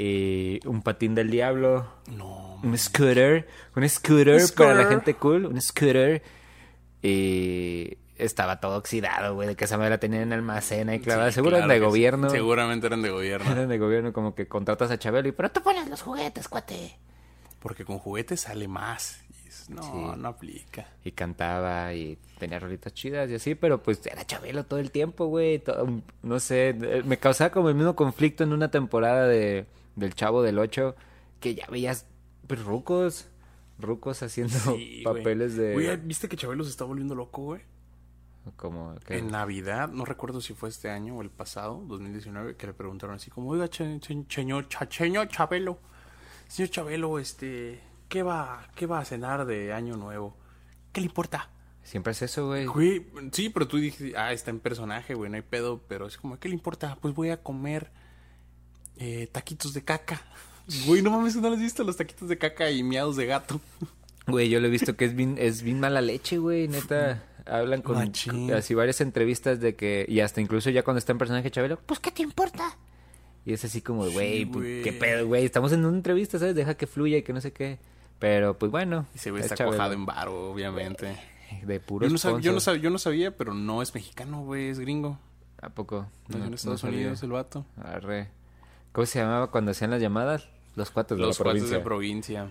y 0.00 0.60
un 0.66 0.82
patín 0.82 1.14
del 1.16 1.28
diablo. 1.30 1.88
No. 2.08 2.60
Un 2.62 2.76
scooter, 2.78 3.48
un 3.74 3.88
scooter, 3.88 4.40
Un 4.42 4.48
para 4.56 4.74
la 4.74 4.84
gente 4.86 5.14
cool, 5.14 5.46
un 5.46 5.60
scooter. 5.60 6.22
Y 7.02 7.98
estaba 8.16 8.60
todo 8.60 8.76
oxidado, 8.78 9.34
güey, 9.34 9.48
de 9.48 9.56
que 9.56 9.64
esa 9.64 9.76
madre 9.76 9.90
la 9.90 9.98
tenían 9.98 10.22
en 10.22 10.32
almacén 10.32 10.88
ahí 10.88 11.00
clavada. 11.00 11.30
Sí, 11.30 11.36
Seguro 11.36 11.56
claro 11.56 11.64
eran 11.66 11.68
de 11.80 11.84
sí. 11.84 11.88
gobierno. 11.90 12.30
Seguramente 12.30 12.86
eran 12.86 13.02
de 13.02 13.10
gobierno. 13.10 13.50
Eran 13.50 13.68
de 13.68 13.78
gobierno, 13.78 14.12
como 14.12 14.34
que 14.34 14.46
contratas 14.48 14.90
a 14.90 14.98
Chabelo 14.98 15.28
y 15.28 15.32
pero 15.32 15.48
Pero 15.48 15.52
tú 15.52 15.62
pones 15.62 15.88
los 15.88 16.02
juguetes, 16.02 16.48
cuate. 16.48 16.96
Porque 17.60 17.84
con 17.84 17.98
juguetes 17.98 18.42
sale 18.42 18.68
más. 18.68 19.20
No, 19.68 19.82
Sí. 19.82 19.90
no 20.20 20.28
aplica. 20.28 20.86
y 21.04 21.12
cantaba 21.12 21.92
y 21.94 22.16
tenía 22.38 22.58
rolitas 22.58 22.94
chidas 22.94 23.28
y 23.30 23.34
así, 23.34 23.54
pero 23.54 23.82
pues 23.82 24.04
era 24.06 24.24
Chabelo 24.26 24.64
todo 24.64 24.78
el 24.78 24.90
tiempo, 24.90 25.26
güey. 25.26 25.58
todo- 25.58 25.86
no 26.22 26.40
sé, 26.40 26.74
me 27.04 27.18
causaba 27.18 27.50
como 27.50 27.68
el 27.68 27.74
mismo 27.74 27.94
conflicto 27.94 28.44
en 28.44 28.52
una 28.52 28.70
temporada 28.70 29.26
de 29.26 29.66
del 29.96 30.14
Chavo 30.14 30.42
del 30.42 30.58
8 30.58 30.94
que 31.40 31.54
ya 31.54 31.66
veías 31.66 32.06
pues, 32.46 32.62
rucos, 32.64 33.28
rucos 33.78 34.22
haciendo 34.22 34.56
Sí, 34.58 35.02
papeles 35.04 35.56
de 35.56 35.72
Güey, 35.74 35.96
¿viste 35.98 36.28
que 36.28 36.36
Chabelo 36.36 36.64
se 36.64 36.70
está 36.70 36.84
volviendo 36.84 37.14
loco, 37.14 37.42
güey? 37.42 37.60
como 38.56 38.94
que 39.06 39.18
En 39.18 39.30
Navidad, 39.30 39.88
no 39.90 40.06
recuerdo 40.06 40.40
si 40.40 40.54
fue 40.54 40.70
este 40.70 40.88
año 40.88 41.16
o 41.16 41.20
el 41.22 41.28
pasado, 41.28 41.82
2019, 41.86 42.56
que 42.56 42.66
le 42.68 42.72
preguntaron 42.72 43.16
así 43.16 43.28
como, 43.30 43.50
oiga, 43.50 43.68
señor 43.70 45.28
Chabelo, 45.28 45.78
señor 46.48 46.70
Chabelo, 46.70 47.18
este, 47.18 47.80
¿qué 48.08 48.22
va, 48.22 48.68
¿qué 48.74 48.86
va 48.86 49.00
a 49.00 49.04
cenar 49.04 49.46
de 49.46 49.72
año 49.72 49.96
nuevo? 49.96 50.36
¿Qué 50.92 51.00
le 51.00 51.06
importa? 51.06 51.50
siempre 51.84 52.12
es 52.12 52.20
eso, 52.20 52.48
güey. 52.48 52.66
Güey, 52.66 53.06
sí, 53.32 53.48
pero 53.48 53.66
tú 53.66 53.78
dijiste, 53.78 54.12
ah, 54.14 54.30
está 54.34 54.50
en 54.50 54.60
personaje, 54.60 55.14
güey, 55.14 55.30
no 55.30 55.36
hay 55.36 55.42
pedo, 55.42 55.80
pero 55.88 56.06
es 56.06 56.18
como, 56.18 56.38
¿qué 56.38 56.48
le 56.50 56.54
importa? 56.54 56.98
Pues 57.00 57.14
voy 57.14 57.30
a 57.30 57.42
comer 57.42 57.90
eh, 58.98 59.28
taquitos 59.32 59.72
de 59.72 59.82
caca. 59.84 60.20
Güey, 60.86 61.00
no 61.00 61.10
mames, 61.10 61.34
¿no 61.36 61.48
has 61.50 61.58
visto 61.58 61.82
los 61.84 61.96
taquitos 61.96 62.28
de 62.28 62.36
caca 62.36 62.70
y 62.70 62.82
miados 62.82 63.16
de 63.16 63.24
gato? 63.24 63.58
Güey, 64.26 64.50
yo 64.50 64.60
lo 64.60 64.66
he 64.66 64.70
visto 64.70 64.94
que 64.96 65.06
es 65.06 65.16
bien, 65.16 65.36
es 65.38 65.62
bien 65.62 65.80
mala 65.80 66.02
leche, 66.02 66.36
güey, 66.36 66.68
neta. 66.68 67.24
Hablan 67.46 67.80
con 67.80 67.96
Machín. 67.96 68.52
así 68.52 68.74
varias 68.74 69.00
entrevistas 69.00 69.58
de 69.58 69.74
que, 69.74 70.04
y 70.06 70.20
hasta 70.20 70.42
incluso 70.42 70.68
ya 70.68 70.82
cuando 70.82 70.98
está 70.98 71.12
en 71.12 71.18
personaje 71.18 71.50
Chabelo, 71.50 71.78
Pues, 71.86 71.98
¿qué 72.00 72.10
te 72.10 72.22
importa? 72.22 72.76
y 73.46 73.54
es 73.54 73.64
así 73.64 73.80
como, 73.80 74.02
güey, 74.10 74.44
pues, 74.44 74.62
güey. 74.62 74.82
qué 74.82 74.92
pedo, 74.92 75.26
güey, 75.26 75.46
estamos 75.46 75.72
en 75.72 75.86
una 75.86 75.96
entrevista, 75.96 76.38
¿sabes? 76.38 76.54
Deja 76.54 76.74
que 76.76 76.86
fluya 76.86 77.16
y 77.16 77.22
que 77.22 77.32
no 77.32 77.40
sé 77.40 77.54
qué. 77.54 77.78
Pero 78.18 78.58
pues 78.58 78.70
bueno, 78.72 79.06
Y 79.14 79.18
se 79.18 79.30
ve 79.30 79.40
es 79.40 79.50
está 79.52 79.64
cuajado 79.64 79.92
en 79.92 80.04
varo, 80.06 80.50
obviamente. 80.50 81.16
de 81.62 81.80
puros 81.80 82.08
Yo 82.08 82.12
no, 82.12 82.18
sab- 82.18 82.40
yo, 82.40 82.52
no 82.52 82.58
sponsors. 82.60 82.78
sab- 82.78 82.80
yo 82.82 82.90
no 82.90 82.98
sabía, 82.98 83.36
pero 83.36 83.54
no 83.54 83.80
es 83.82 83.94
mexicano, 83.94 84.42
güey, 84.44 84.68
es 84.68 84.78
gringo. 84.80 85.18
¿A 85.62 85.70
poco? 85.70 86.06
En 86.32 86.54
Estados. 86.54 86.82
Unidos 86.84 87.22
el 87.22 87.30
vato. 87.30 87.64
Arre. 87.82 88.28
¿Cómo 88.92 89.06
se 89.06 89.18
llamaba 89.20 89.50
cuando 89.50 89.70
hacían 89.72 89.90
las 89.90 90.00
llamadas? 90.00 90.48
Los 90.76 90.90
cuates 90.90 91.16
de 91.16 91.22
Los 91.24 91.38
la 91.38 91.44
cuates 91.44 91.62
provincia. 91.62 91.78
de 91.78 91.84
provincia. 91.84 92.50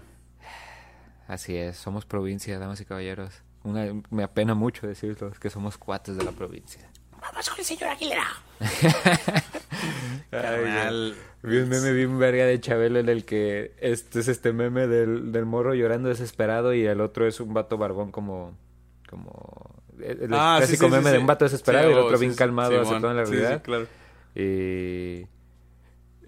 Así 1.28 1.56
es, 1.56 1.78
somos 1.78 2.06
provincia, 2.06 2.58
damas 2.60 2.80
y 2.82 2.86
caballeros. 2.86 3.42
Una, 3.64 3.86
me 4.12 4.24
apena 4.24 4.56
mucho 4.56 4.88
decirlo, 4.88 5.32
que 5.32 5.50
somos 5.50 5.78
cuates 5.78 6.16
de 6.18 6.24
la 6.24 6.32
provincia. 6.32 6.90
Vamos 7.22 7.50
con 7.50 7.60
el 7.60 7.66
señor 7.66 7.90
Aguilera. 7.90 8.28
Carnal. 10.32 11.16
Vi 11.44 11.58
un 11.58 11.70
meme 11.70 11.94
bien 11.94 12.18
verga 12.20 12.46
de 12.46 12.60
Chabelo 12.60 13.00
en 13.00 13.10
el 13.10 13.24
que 13.26 13.74
este 13.80 14.20
es 14.20 14.28
este 14.28 14.52
meme 14.54 14.88
del, 14.88 15.32
del 15.32 15.46
morro 15.46 15.74
llorando 15.74 16.10
desesperado 16.10 16.74
y 16.74 16.86
el 16.86 17.00
otro 17.02 17.28
es 17.28 17.40
un 17.40 17.54
vato 17.54 17.78
barbón 17.78 18.12
como 18.12 18.58
como 19.08 19.76
el 20.02 20.24
el 20.24 20.34
Ah, 20.34 20.56
clásico 20.58 20.86
sí, 20.86 20.90
sí, 20.92 20.96
meme 20.98 21.10
de 21.12 21.16
sí. 21.18 21.22
un 21.22 21.28
vato 21.28 21.46
desesperado 21.46 21.86
Sí, 21.86 21.90
y 21.92 21.94
el 21.94 22.00
otro 22.00 22.18
sí, 22.18 22.22
bien 22.22 22.32
sí, 22.34 22.38
calmado 22.38 22.82
aceptando 22.82 23.14
la 23.14 23.26
Sí, 23.26 23.32
sí, 23.32 23.38
realidad 23.38 23.62
claro. 23.64 23.88
y 24.36 25.26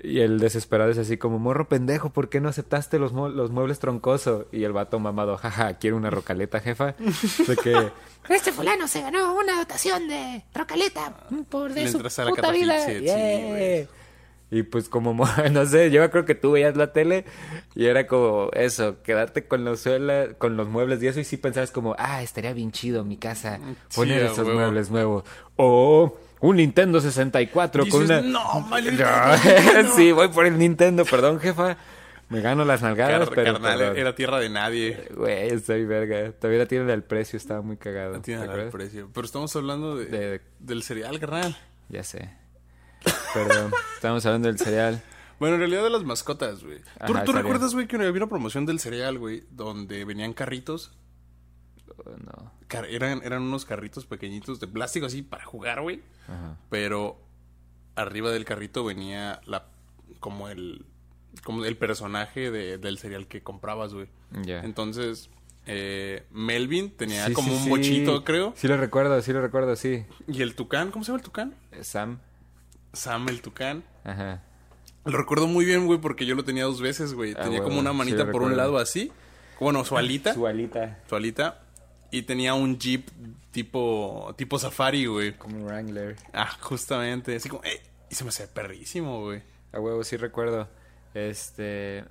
y 0.03 0.19
el 0.21 0.39
desesperado 0.39 0.91
es 0.91 0.97
así 0.97 1.17
como 1.17 1.39
morro 1.39 1.67
pendejo 1.67 2.09
¿por 2.11 2.29
qué 2.29 2.39
no 2.41 2.49
aceptaste 2.49 2.99
los, 2.99 3.11
mu- 3.13 3.29
los 3.29 3.51
muebles 3.51 3.79
troncoso? 3.79 4.47
y 4.51 4.63
el 4.63 4.71
vato 4.73 4.99
mamado 4.99 5.37
jaja 5.37 5.73
quiero 5.75 5.97
una 5.97 6.09
rocaleta 6.09 6.59
jefa 6.59 6.95
de 7.47 7.55
que 7.57 7.91
Este 8.29 8.51
fulano 8.51 8.87
se 8.87 9.01
ganó 9.01 9.35
una 9.35 9.57
dotación 9.57 10.07
de 10.07 10.43
rocaleta 10.53 11.15
por 11.49 11.73
de 11.73 11.87
su 11.89 11.97
a 11.97 12.25
la 12.25 12.29
puta 12.31 12.51
vida. 12.51 12.85
Sí, 12.85 12.99
Yeah. 12.99 13.87
Y 14.51 14.63
pues 14.63 14.89
como, 14.89 15.13
mo- 15.13 15.27
no 15.51 15.65
sé, 15.65 15.89
yo 15.91 16.09
creo 16.11 16.25
que 16.25 16.33
tú 16.35 16.51
veías 16.51 16.75
la 16.75 16.91
tele 16.91 17.23
y 17.75 17.85
era 17.85 18.07
como 18.07 18.49
eso, 18.53 19.01
quedarte 19.03 19.47
con 19.47 19.63
los 19.63 19.79
suela, 19.81 20.29
con 20.37 20.57
los 20.57 20.67
muebles 20.67 21.01
y 21.03 21.07
eso 21.07 21.19
y 21.19 21.23
sí 21.23 21.37
pensabas 21.37 21.71
como, 21.71 21.95
ah, 21.99 22.21
estaría 22.23 22.53
bien 22.53 22.71
chido 22.71 23.03
mi 23.05 23.17
casa 23.17 23.59
poner 23.95 24.19
Sí, 24.21 24.27
a 24.27 24.31
esos 24.31 24.47
huevo. 24.47 24.59
muebles 24.59 24.89
nuevos. 24.91 25.23
O 25.55 26.17
un 26.41 26.55
Nintendo 26.57 27.01
64 27.01 27.85
con 27.87 28.03
una... 28.03 28.21
no, 28.21 28.67
No, 28.69 29.95
sí, 29.95 30.11
voy 30.11 30.29
por 30.29 30.45
el 30.45 30.57
Nintendo, 30.57 31.05
perdón 31.05 31.39
jefa. 31.39 31.77
Me 32.29 32.41
gano 32.41 32.63
las 32.63 32.81
nalgadas, 32.83 33.27
Car- 33.27 33.35
pero... 33.35 33.53
carnal, 33.53 33.77
perdón. 33.79 33.97
era 33.97 34.13
tierra 34.15 34.39
de 34.39 34.49
nadie. 34.49 35.07
Güey, 35.15 35.47
estoy 35.47 35.83
verga. 35.85 36.31
Todavía 36.33 36.59
la 36.59 36.65
tienen 36.67 36.89
al 36.91 37.03
precio, 37.03 37.37
estaba 37.37 37.61
muy 37.61 37.77
cagado. 37.77 38.13
No 38.13 38.21
tiene 38.21 38.41
¿te 38.41 38.45
nada 38.47 38.57
de 38.61 38.67
acuerdas? 38.67 38.89
precio. 38.91 39.09
Pero 39.13 39.25
estamos 39.25 39.55
hablando 39.55 39.95
de, 39.97 40.05
De- 40.05 40.41
del 40.59 40.83
cereal, 40.83 41.19
carnal. 41.19 41.57
Ya 41.89 42.03
sé. 42.03 42.29
Perdón, 43.33 43.71
estamos 43.95 44.25
hablando 44.25 44.47
del 44.47 44.59
cereal. 44.59 45.01
Bueno, 45.39 45.55
en 45.55 45.61
realidad 45.61 45.83
de 45.83 45.89
las 45.89 46.03
mascotas, 46.03 46.63
güey. 46.63 46.79
¿Tú, 47.07 47.13
Ajá, 47.15 47.23
tú 47.23 47.31
recuerdas, 47.31 47.73
güey, 47.73 47.87
que 47.87 47.95
había 47.95 48.09
una 48.11 48.27
promoción 48.27 48.65
del 48.65 48.79
cereal, 48.79 49.17
güey? 49.17 49.43
Donde 49.51 50.03
venían 50.05 50.33
carritos. 50.33 50.91
No. 52.17 52.51
Car- 52.67 52.85
eran, 52.89 53.21
eran 53.23 53.41
unos 53.43 53.65
carritos 53.65 54.05
pequeñitos 54.05 54.59
de 54.59 54.67
plástico 54.67 55.05
así 55.05 55.21
para 55.21 55.43
jugar, 55.45 55.81
güey. 55.81 56.01
Ajá. 56.27 56.57
Pero 56.69 57.19
arriba 57.95 58.31
del 58.31 58.45
carrito 58.45 58.83
venía 58.83 59.41
la 59.45 59.65
como 60.19 60.49
el 60.49 60.85
como 61.43 61.63
el 61.65 61.77
personaje 61.77 62.49
de- 62.51 62.77
del 62.77 62.97
cereal 62.97 63.27
que 63.27 63.41
comprabas, 63.43 63.93
güey. 63.93 64.07
Entonces, 64.45 65.29
eh, 65.67 66.25
Melvin 66.31 66.89
tenía 66.91 67.27
Sí, 67.27 67.33
como 67.33 67.49
sí, 67.49 67.53
un 67.55 67.63
sí. 67.63 67.69
bochito, 67.69 68.23
creo. 68.23 68.53
Sí 68.55 68.67
lo 68.67 68.77
recuerdo, 68.77 69.21
sí 69.21 69.31
lo 69.31 69.41
recuerdo, 69.41 69.75
sí. 69.75 70.05
Y 70.27 70.41
el 70.41 70.55
tucán, 70.55 70.91
¿cómo 70.91 71.05
se 71.05 71.11
llama 71.11 71.19
el 71.19 71.23
tucán? 71.25 71.55
Eh, 71.71 71.83
Sam. 71.83 72.19
Sam 72.93 73.29
el 73.29 73.41
tucán. 73.41 73.83
Ajá. 74.03 74.41
Lo 75.05 75.17
recuerdo 75.17 75.47
muy 75.47 75.65
bien, 75.65 75.85
güey, 75.85 75.99
porque 75.99 76.25
yo 76.25 76.35
lo 76.35 76.43
tenía 76.43 76.65
dos 76.65 76.81
veces, 76.81 77.13
güey. 77.13 77.33
Ah, 77.37 77.43
tenía 77.43 77.61
como 77.63 77.79
una 77.79 77.93
manita 77.93 78.31
por 78.31 78.41
un 78.41 78.57
lado 78.57 78.77
así. 78.79 79.11
Bueno, 79.59 79.83
su 79.85 79.97
alita. 79.97 80.33
Su 80.33 80.47
alita. 80.47 80.99
su 81.07 81.15
alita. 81.15 81.63
Y 82.11 82.23
tenía 82.23 82.53
un 82.55 82.77
jeep 82.79 83.07
tipo, 83.51 84.33
tipo 84.37 84.57
safari, 84.59 85.05
güey. 85.05 85.37
Como 85.37 85.57
un 85.57 85.65
Wrangler. 85.65 86.15
Ah, 86.33 86.49
justamente. 86.61 87.35
Así 87.35 87.49
como, 87.49 87.63
eh, 87.63 87.81
y 88.09 88.15
se 88.15 88.23
me 88.23 88.29
hace 88.29 88.47
perrísimo, 88.47 89.21
güey. 89.21 89.41
A 89.71 89.79
huevo, 89.79 90.03
sí 90.03 90.17
recuerdo. 90.17 90.67
Este. 91.13 92.05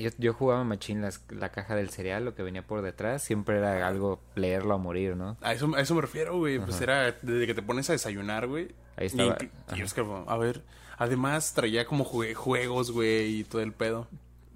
yo, 0.00 0.10
yo 0.18 0.32
jugaba 0.32 0.64
machín 0.64 1.02
las- 1.02 1.22
la 1.30 1.50
caja 1.50 1.74
del 1.76 1.90
cereal, 1.90 2.24
lo 2.24 2.34
que 2.34 2.42
venía 2.42 2.66
por 2.66 2.82
detrás. 2.82 3.22
Siempre 3.22 3.58
era 3.58 3.86
algo 3.86 4.20
leerlo 4.34 4.74
a 4.74 4.78
morir, 4.78 5.16
¿no? 5.16 5.36
A 5.42 5.52
eso, 5.52 5.74
a 5.74 5.80
eso 5.80 5.94
me 5.94 6.00
refiero, 6.00 6.36
güey. 6.38 6.58
Pues 6.58 6.80
era 6.80 7.12
desde 7.22 7.46
que 7.46 7.54
te 7.54 7.62
pones 7.62 7.88
a 7.90 7.92
desayunar, 7.92 8.46
güey. 8.46 8.68
Ahí 8.96 9.06
estaba. 9.06 9.36
Y- 9.76 9.80
es 9.82 9.94
que, 9.94 10.04
a 10.26 10.36
ver, 10.36 10.62
además 10.96 11.52
traía 11.54 11.86
como 11.86 12.04
jue- 12.04 12.34
juegos, 12.34 12.90
güey, 12.90 13.40
y 13.40 13.44
todo 13.44 13.62
el 13.62 13.72
pedo. 13.72 14.08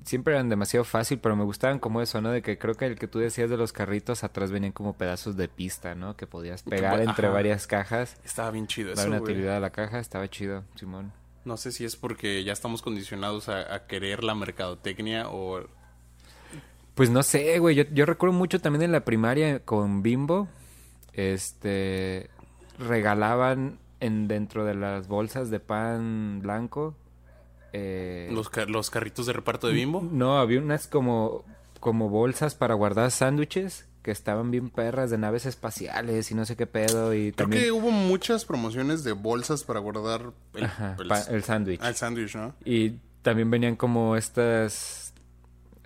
Siempre 0.05 0.35
eran 0.35 0.49
demasiado 0.49 0.85
fácil, 0.85 1.19
pero 1.19 1.37
me 1.37 1.45
gustaban 1.45 1.79
como 1.79 2.03
eso, 2.03 2.21
¿no? 2.21 2.31
De 2.31 2.43
que 2.43 2.59
creo 2.59 2.75
que 2.75 2.87
el 2.87 2.99
que 2.99 3.07
tú 3.07 3.19
decías 3.19 3.51
de 3.51 3.57
los 3.57 3.73
carritos 3.73 4.25
atrás 4.25 4.51
venían 4.51 4.73
como 4.73 4.95
pedazos 4.95 5.37
de 5.37 5.49
pista, 5.49 5.95
¿no? 5.95 6.17
Que 6.17 6.27
podías 6.27 6.63
pegar 6.63 6.95
Ajá. 6.95 7.05
entre 7.05 7.29
varias 7.29 7.67
cajas. 7.67 8.17
Estaba 8.25 8.51
bien 8.51 8.67
chido 8.67 8.93
eso, 8.93 9.07
una 9.07 9.21
utilidad 9.21 9.57
a 9.57 9.61
la 9.61 9.71
caja, 9.71 10.01
estaba 10.01 10.29
chido, 10.29 10.65
Simón. 10.75 11.13
No 11.45 11.57
sé 11.57 11.73
si 11.73 11.85
es 11.85 11.97
porque 11.97 12.45
ya 12.45 12.53
estamos 12.53 12.83
condicionados 12.83 13.49
a, 13.49 13.75
a 13.75 13.87
querer 13.87 14.23
la 14.25 14.35
mercadotecnia 14.35 15.29
o... 15.29 15.67
Pues 16.95 17.11
no 17.11 17.23
sé, 17.23 17.59
güey. 17.59 17.75
Yo, 17.75 17.85
yo 17.93 18.05
recuerdo 18.07 18.35
mucho 18.37 18.61
también 18.61 18.83
en 18.83 18.93
la 18.93 19.05
primaria 19.05 19.61
con 19.61 20.03
Bimbo. 20.03 20.49
Este. 21.13 22.31
Regalaban 22.79 23.79
en 24.01 24.29
dentro 24.29 24.65
de 24.65 24.75
las 24.75 25.09
bolsas 25.09 25.51
de 25.51 25.61
pan 25.61 26.41
blanco. 26.43 26.95
Eh, 27.73 28.29
Los, 28.33 28.51
los 28.69 28.91
carritos 28.91 29.27
de 29.27 29.33
reparto 29.33 29.67
de 29.69 29.73
bimbo. 29.75 30.03
No, 30.11 30.39
había 30.39 30.61
unas 30.61 30.87
como, 30.87 31.45
como 31.81 32.09
bolsas 32.09 32.55
para 32.55 32.75
guardar 32.75 33.11
sándwiches 33.11 33.87
que 34.03 34.11
estaban 34.11 34.51
bien 34.51 34.69
perras 34.69 35.11
de 35.11 35.19
naves 35.19 35.47
espaciales 35.47 36.31
y 36.31 36.35
no 36.35 36.45
sé 36.45 36.57
qué 36.57 36.67
pedo. 36.67 37.15
Y 37.15 37.31
Creo 37.33 37.35
también. 37.47 37.63
que 37.63 37.73
hubo 37.73 37.91
muchas 37.93 38.45
promociones 38.45 39.05
de 39.05 39.13
bolsas 39.13 39.63
para 39.63 39.79
guardar 39.81 40.33
el, 40.55 40.65
Ajá, 40.65 40.97
el- 41.31 41.43
sándwich. 41.45 41.81
ah, 41.83 41.89
el 41.89 41.95
sándwich, 41.95 42.35
¿no? 42.35 42.55
Y 42.65 42.97
también 43.23 43.49
venían 43.51 43.77
como 43.77 44.17
estas 44.17 45.15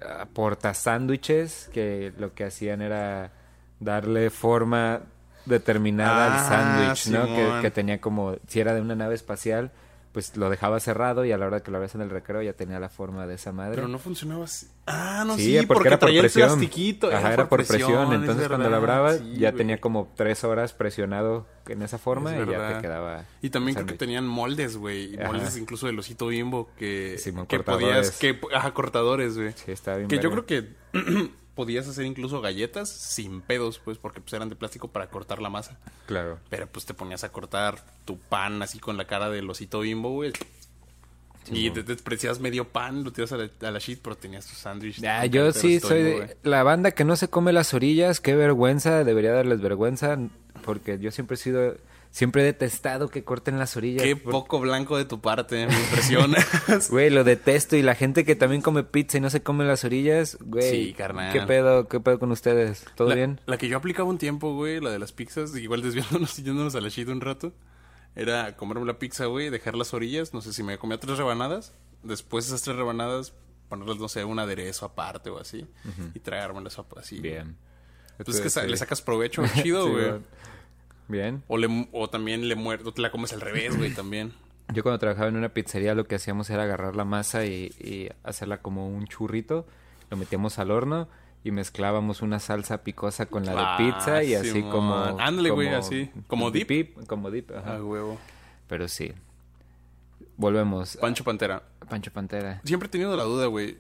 ah, 0.01 0.27
porta 0.33 0.73
sándwiches 0.73 1.69
que 1.75 2.13
lo 2.19 2.33
que 2.33 2.45
hacían 2.45 2.81
era 2.81 3.33
darle 3.81 4.31
forma 4.31 5.03
determinada 5.45 6.27
Ah, 6.27 6.89
al 6.89 6.97
sándwich, 6.97 7.09
¿no? 7.09 7.61
Que 7.61 7.71
tenía 7.71 8.01
como, 8.01 8.37
si 8.49 8.61
era 8.61 8.75
de 8.75 8.81
una 8.81 8.95
nave 8.95 9.15
espacial, 9.15 9.71
pues 10.17 10.35
lo 10.35 10.49
dejaba 10.49 10.81
cerrado 10.81 11.27
y 11.27 11.33
a 11.33 11.37
la 11.37 11.45
hora 11.45 11.61
que 11.63 11.71
lo 11.71 11.77
abrías 11.77 11.95
en 11.95 12.01
el 12.01 12.09
recreo 12.09 12.41
ya 12.41 12.55
tenía 12.55 12.81
la 12.81 12.89
forma 12.89 13.27
de 13.27 13.35
esa 13.35 13.53
madre. 13.53 13.75
Pero 13.75 13.87
no 13.87 13.99
funcionaba 13.99 14.47
así. 14.47 14.67
Ah, 14.87 15.25
no, 15.27 15.37
sí, 15.37 15.59
sí, 15.61 15.67
porque, 15.67 15.89
era 15.89 15.99
por 15.99 16.09
traía 16.09 16.21
el 16.21 16.23
presión. 16.23 16.49
plastiquito. 16.49 17.15
Ajá, 17.15 17.35
era 17.35 17.51
por 17.51 17.67
presión. 17.67 18.15
es 18.15 18.21
Entonces 18.21 18.49
cuando 18.49 18.71
lo 18.71 18.77
abrabas 18.77 19.19
sí, 19.19 19.35
ya 19.37 19.51
güey. 19.51 19.59
tenía 19.59 19.79
como 19.79 20.11
tres 20.17 20.43
horas 20.43 20.73
presionado 20.73 21.47
en 21.67 21.83
esa 21.83 21.99
forma 21.99 22.35
Es 22.35 22.49
y 22.49 22.51
ya 22.51 22.77
te 22.77 22.81
quedaba. 22.81 23.27
Y 23.43 23.51
también 23.51 23.77
el 23.77 23.85
creo 23.85 23.93
que 23.95 23.99
tenían 23.99 24.27
moldes, 24.27 24.79
güey. 24.79 25.21
Ajá. 25.21 25.33
Moldes 25.33 25.59
incluso 25.59 25.87
del 25.87 25.99
osito 25.99 26.29
bimbo 26.29 26.71
que, 26.79 27.19
Simón, 27.19 27.47
que 27.47 27.59
cortadores. 27.59 28.13
podías... 28.13 28.19
Que, 28.19 28.41
ajá, 28.57 28.73
cortadores, 28.73 29.37
güey. 29.37 29.53
Sí, 29.53 29.71
estaba 29.71 29.99
bien 29.99 30.09
Que 30.09 30.19
yo 30.19 30.31
creo 30.31 30.47
que 30.47 30.77
podías 31.57 31.89
hacer 31.89 32.05
incluso 32.07 32.41
galletas 32.41 32.89
sin 32.89 33.41
pedos, 33.41 33.81
pues, 33.85 33.99
porque 33.99 34.21
pues 34.21 34.33
eran 34.35 34.49
de 34.49 34.55
plástico 34.55 34.87
para 34.89 35.09
cortar 35.09 35.43
la 35.43 35.51
masa. 35.51 35.77
Claro. 36.07 36.39
Pero 36.51 36.69
pues 36.69 36.85
te 36.87 36.95
ponías 36.95 37.25
a 37.25 37.31
cortar 37.33 37.83
tu 38.05 38.17
pan 38.19 38.63
así 38.63 38.79
con 38.79 38.97
la 38.97 39.07
cara 39.07 39.29
del 39.31 39.51
osito 39.51 39.81
bimbo, 39.81 40.11
güey. 40.11 40.33
y 41.51 41.71
te 41.71 41.83
despreciabas 41.85 42.41
medio 42.41 42.67
pan, 42.69 43.05
lo 43.05 43.13
tiras 43.13 43.31
a 43.33 43.37
la, 43.37 43.49
a 43.63 43.71
la 43.71 43.79
shit, 43.79 44.01
pero 44.03 44.17
tenías 44.17 44.45
tu 44.47 44.55
sándwich. 44.55 45.03
Ah, 45.05 45.27
yo 45.27 45.53
sí 45.53 45.79
soy 45.81 46.03
de- 46.03 46.37
la 46.43 46.63
banda 46.65 46.91
que 46.91 47.05
no 47.05 47.15
se 47.17 47.29
come 47.29 47.53
las 47.53 47.73
orillas, 47.73 48.21
qué 48.21 48.35
vergüenza, 48.35 49.05
debería 49.05 49.33
darles 49.33 49.61
vergüenza, 49.61 50.19
porque 50.65 50.99
yo 50.99 51.13
siempre 51.13 51.37
he 51.37 51.39
sido, 51.39 51.77
siempre 52.17 52.41
he 52.41 52.45
detestado 52.47 53.11
que 53.11 53.25
corten 53.25 53.59
las 53.59 53.77
orillas. 53.77 54.03
Qué 54.03 54.17
poco 54.17 54.59
blanco 54.59 54.97
de 54.97 55.05
tu 55.05 55.21
parte, 55.21 55.67
me 55.67 55.75
impresiona. 55.79 56.39
Güey, 56.89 57.11
lo 57.11 57.25
detesto 57.25 57.77
y 57.77 57.83
la 57.83 57.95
gente 57.95 58.25
que 58.25 58.35
también 58.35 58.63
come 58.63 58.85
pizza 58.85 59.19
y 59.19 59.21
no 59.21 59.29
se 59.29 59.43
come 59.43 59.67
las 59.67 59.85
orillas, 59.85 60.39
güey. 60.41 60.71
Sí, 60.71 60.95
carnal. 60.97 61.31
¿Qué 61.31 61.43
pedo, 61.43 61.89
qué 61.89 62.01
pedo 62.01 62.19
con 62.19 62.33
ustedes? 62.33 62.87
¿Todo 62.95 63.11
la, 63.11 63.17
bien? 63.17 63.41
La 63.45 63.59
que 63.59 63.69
yo 63.69 63.77
aplicaba 63.77 64.09
un 64.09 64.17
tiempo, 64.17 64.55
güey, 64.55 64.81
la 64.81 64.89
de 64.91 64.99
las 64.99 65.13
pizzas, 65.13 65.55
igual 65.57 65.83
desviándonos 65.83 66.39
y 66.39 66.43
yéndonos 66.43 66.75
a 66.75 66.81
la 66.81 66.89
shit 66.89 67.07
un 67.09 67.21
rato, 67.21 67.53
era 68.15 68.57
comerme 68.57 68.87
la 68.87 68.99
pizza, 68.99 69.27
güey, 69.27 69.51
dejar 69.51 69.75
las 69.77 69.93
orillas, 69.93 70.33
no 70.33 70.41
sé 70.41 70.55
si 70.55 70.63
me 70.63 70.79
comía 70.79 70.99
tres 70.99 71.19
rebanadas, 71.19 71.75
después 72.03 72.47
esas 72.47 72.63
tres 72.63 72.77
rebanadas 72.77 73.35
ponerles, 73.69 73.99
no 73.99 74.09
sé, 74.09 74.25
un 74.25 74.39
aderezo 74.39 74.87
aparte 74.87 75.29
o 75.29 75.39
así, 75.39 75.67
y 76.15 76.21
tragármelas 76.21 76.79
así. 76.97 77.21
Bien. 77.21 77.59
Pues 78.17 78.37
es 78.37 78.41
que 78.41 78.49
sa- 78.49 78.63
Sí. 78.63 78.69
le 78.69 78.77
sacas 78.79 79.03
provecho, 79.03 79.43
chido, 79.63 79.91
güey. 79.91 80.13
Bien. 81.09 81.43
o, 81.49 81.57
le, 81.57 81.89
o 81.93 82.09
también 82.11 82.49
le 82.49 82.55
muerdo, 82.57 82.93
te 82.93 83.01
la 83.03 83.11
comes 83.11 83.33
al 83.33 83.41
revés, 83.41 83.77
güey, 83.77 83.95
también. 83.95 84.33
Yo 84.75 84.83
cuando 84.83 84.99
trabajaba 84.99 85.29
en 85.29 85.37
una 85.37 85.51
pizzería 85.51 85.95
lo 85.95 86.07
que 86.07 86.17
hacíamos 86.17 86.51
era 86.51 86.65
agarrar 86.65 86.97
la 86.97 87.05
masa 87.05 87.45
y, 87.47 87.73
y 87.79 88.09
hacerla 88.25 88.59
como 88.59 88.89
un 88.89 89.07
churrito, 89.07 89.67
lo 90.11 90.17
metíamos 90.17 90.59
al 90.59 90.73
horno 90.73 91.09
y 91.45 91.53
mezclábamos 91.53 92.23
una 92.23 92.41
salsa 92.41 92.83
picosa 92.83 93.27
con 93.27 93.45
la 93.47 93.53
de 93.53 93.59
Ah, 93.61 93.77
pizza 93.79 94.25
y 94.25 94.35
así 94.35 94.63
como... 94.63 94.95
Ándale, 94.97 95.51
güey, 95.51 95.69
así. 95.69 96.11
¿Como 96.27 96.51
dip? 96.51 96.97
Como 97.07 97.31
dip, 97.31 97.53
ajá. 97.53 97.77
Ah, 97.77 97.85
huevo. 97.85 98.19
Pero 98.67 98.89
sí. 98.89 99.13
Volvemos. 100.37 100.97
Pancho 100.97 101.23
Pantera. 101.23 101.63
Pancho 101.89 102.13
Pantera. 102.13 102.61
Siempre 102.65 102.89
he 102.89 102.91
tenido 102.91 103.17
la 103.17 103.23
duda, 103.23 103.47
güey. 103.47 103.79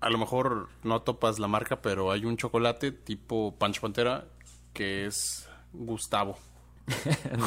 A 0.00 0.10
lo 0.10 0.18
mejor 0.18 0.68
no 0.84 1.00
topas 1.02 1.38
la 1.38 1.48
marca, 1.48 1.80
pero 1.80 2.12
hay 2.12 2.24
un 2.26 2.36
chocolate 2.36 2.92
tipo 2.92 3.54
Pancho 3.58 3.80
Pantera 3.80 4.26
que 4.74 5.06
es 5.06 5.47
Gustavo. 5.72 6.38
no, 7.36 7.46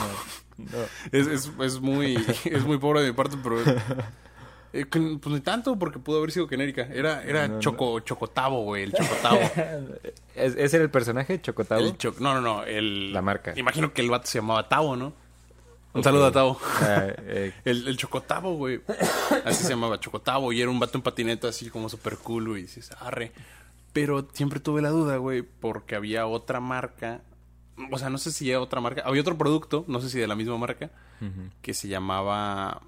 no. 0.58 0.78
Es, 1.12 1.28
es, 1.28 1.52
es 1.60 1.80
muy 1.80 2.16
es 2.46 2.64
muy 2.66 2.78
pobre 2.78 3.02
de 3.02 3.08
mi 3.08 3.14
parte, 3.14 3.38
pero... 3.42 3.60
eh, 4.74 4.86
que- 4.90 5.18
pues 5.22 5.34
ni 5.36 5.42
tanto, 5.42 5.78
porque 5.80 6.00
pudo 6.00 6.20
haber 6.20 6.32
sido 6.32 6.48
genérica. 6.48 6.84
Era, 6.84 7.24
era 7.24 7.48
No. 7.48 7.60
Choco, 7.60 8.00
Chocotavo, 8.02 8.64
güey, 8.64 8.84
el 8.84 8.94
Chocotavo. 8.94 9.40
¿Es, 10.36 10.56
¿Ese 10.56 10.76
era 10.78 10.84
el 10.84 10.92
personaje, 10.92 11.42
Chocotavo? 11.42 11.82
el 11.82 11.98
cho- 11.98 12.16
no, 12.20 12.34
no, 12.36 12.42
no. 12.42 12.64
El, 12.64 13.12
La 13.14 13.22
marca. 13.22 13.54
Imagino 13.58 13.94
que 13.94 14.02
el 14.02 14.10
vato 14.10 14.28
se 14.28 14.38
llamaba 14.40 14.70
Tavo, 14.70 14.96
¿no? 14.96 15.14
Un 15.94 16.04
saludo 16.06 16.28
a 16.28 16.32
Tavo. 16.32 16.58
Ah, 16.84 17.08
eh, 17.18 17.52
El, 17.66 17.86
el 17.90 17.98
Chocotavo, 17.98 18.56
güey. 18.56 18.80
Así 19.44 19.64
se 19.64 19.70
llamaba 19.72 20.00
Chocotavo. 20.00 20.54
Y 20.54 20.62
era 20.62 20.70
un 20.72 20.80
vato 20.80 20.98
en 20.98 21.02
patineta 21.02 21.50
así 21.50 21.70
como 21.70 21.90
súper 21.90 22.16
cool, 22.18 22.48
güey. 22.48 22.60
Y 22.62 22.66
dices, 22.68 22.92
arre. 23.02 23.34
Pero 23.92 24.26
siempre 24.32 24.62
tuve 24.62 24.82
la 24.82 24.88
duda, 24.90 25.18
güey, 25.18 25.42
porque 25.42 25.96
había 25.96 26.28
otra 26.28 26.62
marca. 26.62 27.20
O 27.92 27.98
sea, 27.98 28.10
no 28.10 28.18
sé 28.18 28.32
si 28.32 28.50
era 28.50 28.60
otra 28.62 28.82
marca. 28.82 29.02
Había 29.06 29.22
otro 29.22 29.38
producto, 29.38 29.86
no 29.88 30.02
sé 30.02 30.10
si 30.10 30.20
de 30.20 30.28
la 30.28 30.36
misma 30.36 30.58
marca, 30.58 30.90
que 31.62 31.74
se 31.74 31.88
llamaba 31.88 32.82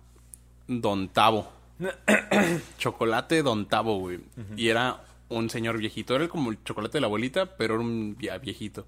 Don 0.68 1.10
Tavo. 1.10 1.52
chocolate 2.78 3.44
Don 3.44 3.66
Tavo, 3.68 4.00
güey. 4.00 4.20
Y 4.56 4.70
era 4.70 5.04
un 5.30 5.50
señor 5.50 5.78
viejito. 5.78 6.16
Era 6.16 6.28
como 6.28 6.52
el 6.52 6.64
chocolate 6.64 6.98
de 6.98 7.02
la 7.02 7.08
abuelita, 7.08 7.58
pero 7.58 7.76
era 7.76 7.84
un 7.84 8.16
viejito. 8.42 8.86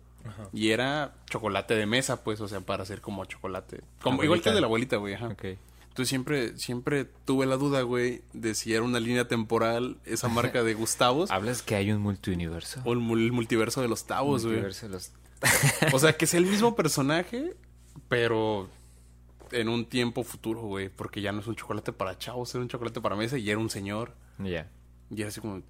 Y 0.54 0.70
era 0.72 1.14
chocolate 1.30 1.76
de 1.76 1.86
mesa, 1.86 2.24
pues, 2.24 2.42
o 2.42 2.48
sea, 2.48 2.62
para 2.62 2.84
hacer 2.84 3.00
como 3.02 3.26
chocolate. 3.26 3.82
Como, 4.02 4.24
igual 4.24 4.42
que 4.42 4.50
el 4.50 4.56
de 4.56 4.62
la 4.62 4.68
abuelita, 4.68 4.98
güey. 4.98 5.14
Ajá. 5.14 5.28
ok. 5.28 5.44
Entonces 5.90 6.10
siempre, 6.10 6.58
siempre 6.58 7.06
tuve 7.06 7.46
la 7.46 7.56
duda, 7.56 7.82
güey, 7.84 8.22
de 8.34 8.54
si 8.54 8.74
era 8.74 8.84
una 8.84 9.00
línea 9.00 9.30
temporal 9.30 9.96
esa 10.04 10.28
marca 10.28 10.62
de 10.62 10.74
Gustavos 10.74 11.32
¿Hablas 11.32 11.62
que 11.62 11.76
hay 11.76 11.90
un 11.90 12.02
multiuniverso? 12.02 12.82
o 12.84 12.92
el 12.92 13.00
multiverso 13.00 13.82
de 13.82 13.88
los 13.88 14.06
Tavos, 14.06 14.42
güey. 14.44 14.56
Multiverso 14.56 14.88
de 14.88 14.92
los- 14.94 15.12
O 15.94 16.00
sea, 16.00 16.13
que 16.18 16.25
sea 16.27 16.39
el 16.39 16.46
mismo 16.46 16.75
personaje, 16.75 17.56
pero 18.10 18.68
en 19.51 19.70
un 19.70 19.86
tiempo 19.86 20.24
futuro, 20.24 20.62
güey. 20.62 20.89
Porque 20.89 21.22
ya 21.22 21.32
no 21.32 21.39
es 21.42 21.48
un 21.48 21.56
chocolate 21.56 21.91
para 21.93 22.17
chavos, 22.17 22.54
era 22.56 22.62
un 22.63 22.69
chocolate 22.69 23.02
para 23.02 23.15
mesa 23.15 23.38
y 23.38 23.50
era 23.50 23.60
un 23.60 23.69
señor. 23.69 24.15
Ya. 24.39 24.69
Y 25.10 25.21
era 25.21 25.30
así 25.30 25.39
como... 25.41 25.62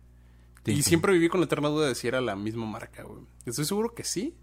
Y 0.65 0.81
siempre 0.81 1.13
viví 1.13 1.29
con 1.29 1.39
la 1.41 1.45
eterna 1.45 1.67
duda 1.69 1.87
de 1.87 1.93
si 1.95 2.07
era 2.07 2.21
la 2.21 2.35
misma 2.35 2.65
marca, 2.65 3.03
güey. 3.03 3.21
Estoy 3.45 3.65
seguro 3.65 3.93
que 3.93 4.03
sí. 4.03 4.35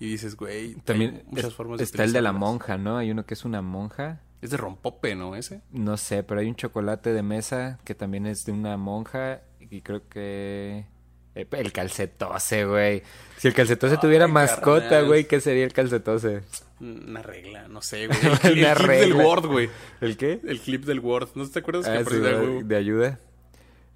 Y 0.00 0.06
dices, 0.08 0.34
güey, 0.36 0.74
También 0.76 1.16
hay 1.18 1.24
muchas 1.30 1.44
es- 1.50 1.54
formas 1.54 1.78
de 1.78 1.84
está 1.84 2.02
el 2.02 2.12
de 2.12 2.20
la 2.22 2.32
monja, 2.32 2.76
¿no? 2.76 2.96
Hay 2.98 3.12
uno 3.12 3.24
que 3.24 3.34
es 3.34 3.44
una 3.44 3.62
monja. 3.62 4.20
Es 4.42 4.50
de 4.50 4.56
rompope, 4.56 5.14
¿no? 5.14 5.36
Ese. 5.36 5.62
No 5.70 5.96
sé, 5.96 6.24
pero 6.24 6.40
hay 6.40 6.48
un 6.48 6.56
chocolate 6.56 7.12
de 7.12 7.22
mesa 7.22 7.78
que 7.84 7.94
también 7.94 8.26
es 8.26 8.44
de 8.44 8.50
una 8.52 8.76
monja 8.76 9.42
y 9.60 9.80
creo 9.82 10.08
que... 10.08 10.86
eh, 11.34 11.46
El 11.52 11.72
calcetose, 11.72 12.64
güey. 12.64 13.02
Si 13.38 13.48
el 13.48 13.54
calcetose 13.54 13.96
tuviera 13.98 14.26
mascota, 14.28 15.00
güey, 15.02 15.26
¿qué 15.26 15.40
sería 15.40 15.64
el 15.64 15.72
calcetose? 15.72 16.42
Una 16.80 17.22
regla, 17.22 17.68
no 17.68 17.82
sé, 17.82 18.06
güey. 18.08 18.18
El, 18.22 18.38
cli- 18.38 18.66
el 18.66 18.76
clip 18.76 18.88
del. 18.88 19.12
Word, 19.14 19.46
güey. 19.46 19.70
¿El 20.00 20.16
qué? 20.16 20.40
El 20.44 20.60
clip 20.60 20.84
del 20.84 21.00
Word. 21.00 21.30
¿No 21.34 21.48
te 21.48 21.58
acuerdas 21.58 21.86
que 21.86 21.92
Ah, 21.92 22.02
güey? 22.02 22.62
de 22.62 22.76
ayuda. 22.76 23.20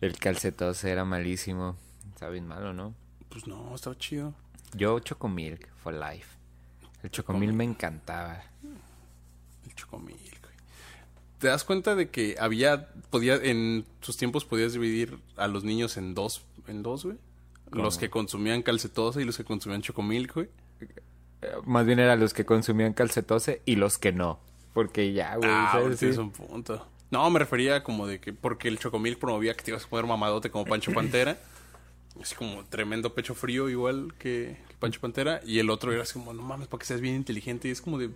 El 0.00 0.18
calcetose 0.18 0.90
era 0.90 1.04
malísimo. 1.04 1.76
Está 2.12 2.28
bien 2.28 2.46
malo, 2.46 2.72
¿no? 2.72 2.94
Pues 3.28 3.46
no, 3.46 3.74
estaba 3.74 3.96
chido. 3.98 4.34
Yo 4.74 4.98
Chocomilk 5.00 5.68
for 5.82 5.92
life. 5.94 6.36
El 7.02 7.10
Chocomilk 7.10 7.52
me 7.52 7.64
encantaba. 7.64 8.42
El 9.64 9.74
chocomilk, 9.74 10.18
güey. 10.40 10.54
¿Te 11.38 11.46
das 11.48 11.62
cuenta 11.64 11.94
de 11.94 12.08
que 12.10 12.36
había, 12.40 12.88
podía, 13.10 13.36
en 13.36 13.84
sus 14.00 14.16
tiempos 14.16 14.44
podías 14.44 14.72
dividir 14.72 15.18
a 15.36 15.46
los 15.46 15.62
niños 15.64 15.96
en 15.96 16.14
dos, 16.14 16.44
en 16.66 16.82
dos, 16.82 17.04
güey? 17.04 17.16
¿Cómo? 17.70 17.84
Los 17.84 17.98
que 17.98 18.10
consumían 18.10 18.62
calcetosa 18.62 19.20
y 19.20 19.24
los 19.24 19.36
que 19.36 19.44
consumían 19.44 19.82
chocomilk, 19.82 20.34
güey. 20.34 20.48
Eh, 21.42 21.48
Más 21.66 21.86
bien 21.86 21.98
eran 21.98 22.18
los 22.20 22.32
que 22.34 22.44
consumían 22.44 22.92
calcetose 22.94 23.62
y 23.64 23.76
los 23.76 23.98
que 23.98 24.12
no. 24.12 24.40
Porque 24.74 25.12
ya, 25.12 25.36
güey. 25.36 25.48
Ah, 25.50 25.68
¿sabes? 25.72 25.84
ahora 25.84 25.94
Sí. 25.94 25.98
tienes 26.00 26.18
un 26.18 26.30
punto. 26.30 26.86
No, 27.10 27.28
me 27.30 27.38
refería 27.38 27.82
como 27.82 28.06
de 28.06 28.20
que 28.20 28.32
porque 28.32 28.68
el 28.68 28.78
chocomilk 28.78 29.18
promovía 29.18 29.54
que 29.54 29.62
te 29.64 29.70
ibas 29.70 29.84
a 29.84 29.88
poner 29.88 30.06
mamadote 30.06 30.50
como 30.50 30.64
Pancho 30.64 30.92
Pantera. 30.94 31.38
Así 32.20 32.34
como 32.34 32.64
tremendo 32.64 33.14
pecho 33.14 33.34
frío 33.34 33.68
igual 33.68 34.12
que, 34.18 34.56
que 34.68 34.74
Pancho 34.78 35.00
Pantera. 35.00 35.40
Y 35.44 35.58
el 35.60 35.70
otro 35.70 35.92
era 35.92 36.02
así 36.02 36.14
como, 36.14 36.32
no 36.34 36.42
mames, 36.42 36.66
para 36.68 36.80
que 36.80 36.86
seas 36.86 37.00
bien 37.00 37.14
inteligente. 37.14 37.68
Y 37.68 37.70
es 37.70 37.80
como 37.80 37.98
de... 37.98 38.10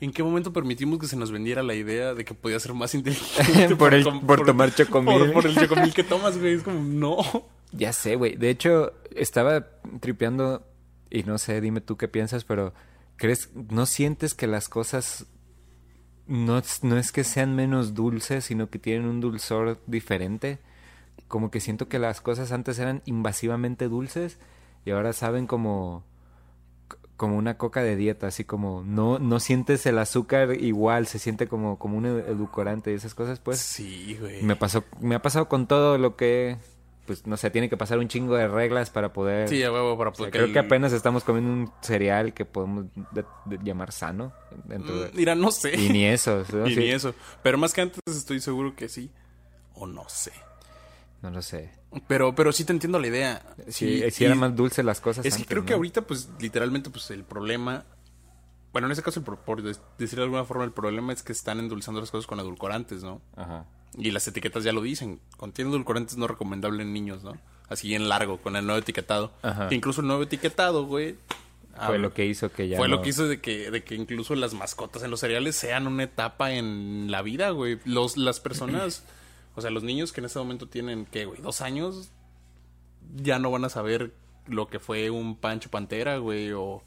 ¿En 0.00 0.12
qué 0.12 0.22
momento 0.22 0.50
permitimos 0.54 0.98
que 0.98 1.06
se 1.06 1.16
nos 1.16 1.30
vendiera 1.30 1.62
la 1.62 1.74
idea 1.74 2.14
de 2.14 2.24
que 2.24 2.32
podía 2.32 2.58
ser 2.58 2.72
más 2.72 2.94
inteligente? 2.94 3.76
Por 3.76 3.92
el- 3.92 4.04
com- 4.04 4.26
por 4.26 4.44
tomar 4.46 4.74
chocomilk. 4.74 5.18
Por, 5.18 5.32
por 5.34 5.46
el 5.46 5.54
chocomilk 5.54 5.92
que 5.94 6.04
tomas, 6.04 6.38
güey. 6.38 6.54
Es 6.54 6.62
como, 6.62 6.80
no. 6.80 7.18
Ya 7.72 7.92
sé, 7.92 8.16
güey. 8.16 8.36
De 8.36 8.50
hecho, 8.50 8.92
estaba 9.14 9.66
tripeando 10.00 10.66
y 11.10 11.22
no 11.24 11.38
sé, 11.38 11.60
dime 11.60 11.80
tú 11.80 11.96
qué 11.96 12.08
piensas, 12.08 12.44
pero 12.44 12.72
¿crees, 13.16 13.50
no 13.54 13.86
sientes 13.86 14.34
que 14.34 14.46
las 14.46 14.68
cosas 14.68 15.26
no, 16.26 16.58
es- 16.58 16.84
no 16.84 16.96
es 16.98 17.12
que 17.12 17.24
sean 17.24 17.54
menos 17.56 17.94
dulces, 17.94 18.44
sino 18.44 18.70
que 18.70 18.78
tienen 18.78 19.06
un 19.08 19.20
dulzor 19.20 19.80
diferente? 19.86 20.58
Como 21.28 21.50
que 21.50 21.60
siento 21.60 21.88
que 21.88 21.98
las 21.98 22.20
cosas 22.20 22.50
antes 22.52 22.78
eran 22.78 23.02
invasivamente 23.04 23.88
dulces 23.88 24.38
y 24.84 24.90
ahora 24.90 25.12
saben 25.12 25.46
como 25.46 26.04
como 27.16 27.36
una 27.36 27.58
coca 27.58 27.82
de 27.82 27.96
dieta, 27.96 28.28
así 28.28 28.44
como 28.44 28.82
no 28.82 29.18
no 29.18 29.40
sientes 29.40 29.84
el 29.84 29.98
azúcar 29.98 30.54
igual, 30.58 31.06
se 31.06 31.18
siente 31.18 31.48
como 31.48 31.78
como 31.78 31.98
un 31.98 32.06
edulcorante 32.06 32.90
y 32.92 32.94
esas 32.94 33.14
cosas, 33.14 33.40
pues. 33.40 33.58
sí, 33.60 34.16
güey. 34.18 34.42
Me 34.42 34.56
pasó, 34.56 34.84
me 35.00 35.14
ha 35.14 35.20
pasado 35.22 35.46
con 35.48 35.66
todo 35.66 35.98
lo 35.98 36.16
que, 36.16 36.56
pues 37.10 37.26
no 37.26 37.36
sé, 37.36 37.50
tiene 37.50 37.68
que 37.68 37.76
pasar 37.76 37.98
un 37.98 38.06
chingo 38.06 38.36
de 38.36 38.46
reglas 38.46 38.88
para 38.90 39.12
poder. 39.12 39.48
Sí, 39.48 39.64
a 39.64 39.72
huevo, 39.72 39.98
para 39.98 40.10
O 40.10 40.14
sea, 40.14 40.18
poder... 40.18 40.30
creo 40.32 40.52
que 40.52 40.60
apenas 40.60 40.92
estamos 40.92 41.24
comiendo 41.24 41.50
un 41.52 41.72
cereal 41.82 42.32
que 42.32 42.44
podemos 42.44 42.84
de- 43.10 43.24
de 43.46 43.58
llamar 43.64 43.90
sano. 43.90 44.32
Dentro 44.64 44.96
de- 45.00 45.08
Mm, 45.08 45.16
Mira, 45.16 45.34
no 45.34 45.50
sé. 45.50 45.74
Y 45.76 45.88
ni 45.88 46.04
eso. 46.04 46.44
¿no? 46.52 46.66
Y 46.68 46.74
Sí. 46.74 46.78
ni 46.80 46.90
eso. 46.90 47.12
Pero 47.42 47.58
más 47.58 47.72
que 47.74 47.80
antes 47.80 47.98
estoy 48.06 48.38
seguro 48.38 48.76
que 48.76 48.88
sí. 48.88 49.10
O 49.74 49.88
no 49.88 50.08
sé. 50.08 50.30
No 51.20 51.30
lo 51.32 51.42
sé. 51.42 51.72
Pero, 52.06 52.32
pero 52.36 52.52
sí 52.52 52.64
te 52.64 52.72
entiendo 52.72 53.00
la 53.00 53.08
idea. 53.08 53.42
Sí, 53.66 54.04
Sí, 54.12 54.24
eran 54.24 54.38
más 54.38 54.54
dulces 54.54 54.84
las 54.84 55.00
cosas. 55.00 55.26
Es 55.26 55.36
que 55.36 55.44
creo 55.46 55.64
que 55.64 55.74
ahorita, 55.74 56.02
pues, 56.02 56.28
literalmente, 56.38 56.90
pues, 56.90 57.10
el 57.10 57.24
problema... 57.24 57.84
Bueno, 58.72 58.86
en 58.86 58.92
ese 58.92 59.02
caso, 59.02 59.24
por 59.24 59.62
des- 59.64 59.80
decirlo 59.98 60.22
de 60.22 60.26
alguna 60.26 60.44
forma, 60.44 60.62
el 60.62 60.70
problema 60.70 61.12
es 61.12 61.24
que 61.24 61.32
están 61.32 61.58
endulzando 61.58 62.00
las 62.00 62.12
cosas 62.12 62.28
con 62.28 62.38
edulcorantes, 62.38 63.02
¿no? 63.02 63.20
Ajá. 63.34 63.66
Y 63.98 64.10
las 64.10 64.26
etiquetas 64.28 64.64
ya 64.64 64.72
lo 64.72 64.82
dicen. 64.82 65.20
Contiene 65.36 65.70
edulcorantes 65.70 66.16
no 66.16 66.26
recomendable 66.26 66.82
en 66.82 66.92
niños, 66.92 67.22
¿no? 67.22 67.36
Así 67.68 67.94
en 67.94 68.08
largo, 68.08 68.38
con 68.38 68.56
el 68.56 68.66
nuevo 68.66 68.80
etiquetado. 68.80 69.32
Ajá. 69.42 69.68
Que 69.68 69.74
incluso 69.74 70.00
el 70.00 70.06
nuevo 70.06 70.22
etiquetado, 70.22 70.86
güey... 70.86 71.16
Fue 71.86 71.94
ah, 71.94 71.98
lo 71.98 72.12
que 72.12 72.26
hizo 72.26 72.52
que 72.52 72.68
ya. 72.68 72.76
fue 72.76 72.88
lo 72.88 73.00
que 73.00 73.08
hizo 73.08 73.26
de 73.26 73.40
que, 73.40 73.70
de 73.70 73.82
que 73.82 73.94
incluso 73.94 74.34
las 74.34 74.52
mascotas 74.52 75.02
en 75.02 75.10
los 75.10 75.20
cereales 75.20 75.56
sean 75.56 75.86
una 75.86 76.02
etapa 76.02 76.52
en 76.52 77.10
la 77.10 77.22
vida, 77.22 77.50
güey. 77.50 77.78
Los, 77.84 78.16
las 78.16 78.38
personas, 78.38 79.04
o 79.54 79.62
sea, 79.62 79.70
los 79.70 79.82
niños 79.82 80.12
que 80.12 80.20
en 80.20 80.26
este 80.26 80.38
momento 80.38 80.68
tienen, 80.68 81.06
¿qué, 81.06 81.24
güey? 81.24 81.40
Dos 81.40 81.62
años, 81.62 82.10
ya 83.16 83.38
no 83.38 83.50
van 83.50 83.64
a 83.64 83.70
saber 83.70 84.12
lo 84.46 84.68
que 84.68 84.78
fue 84.78 85.10
un 85.10 85.36
Pancho 85.36 85.70
Pantera, 85.70 86.18
güey, 86.18 86.52
o 86.52 86.82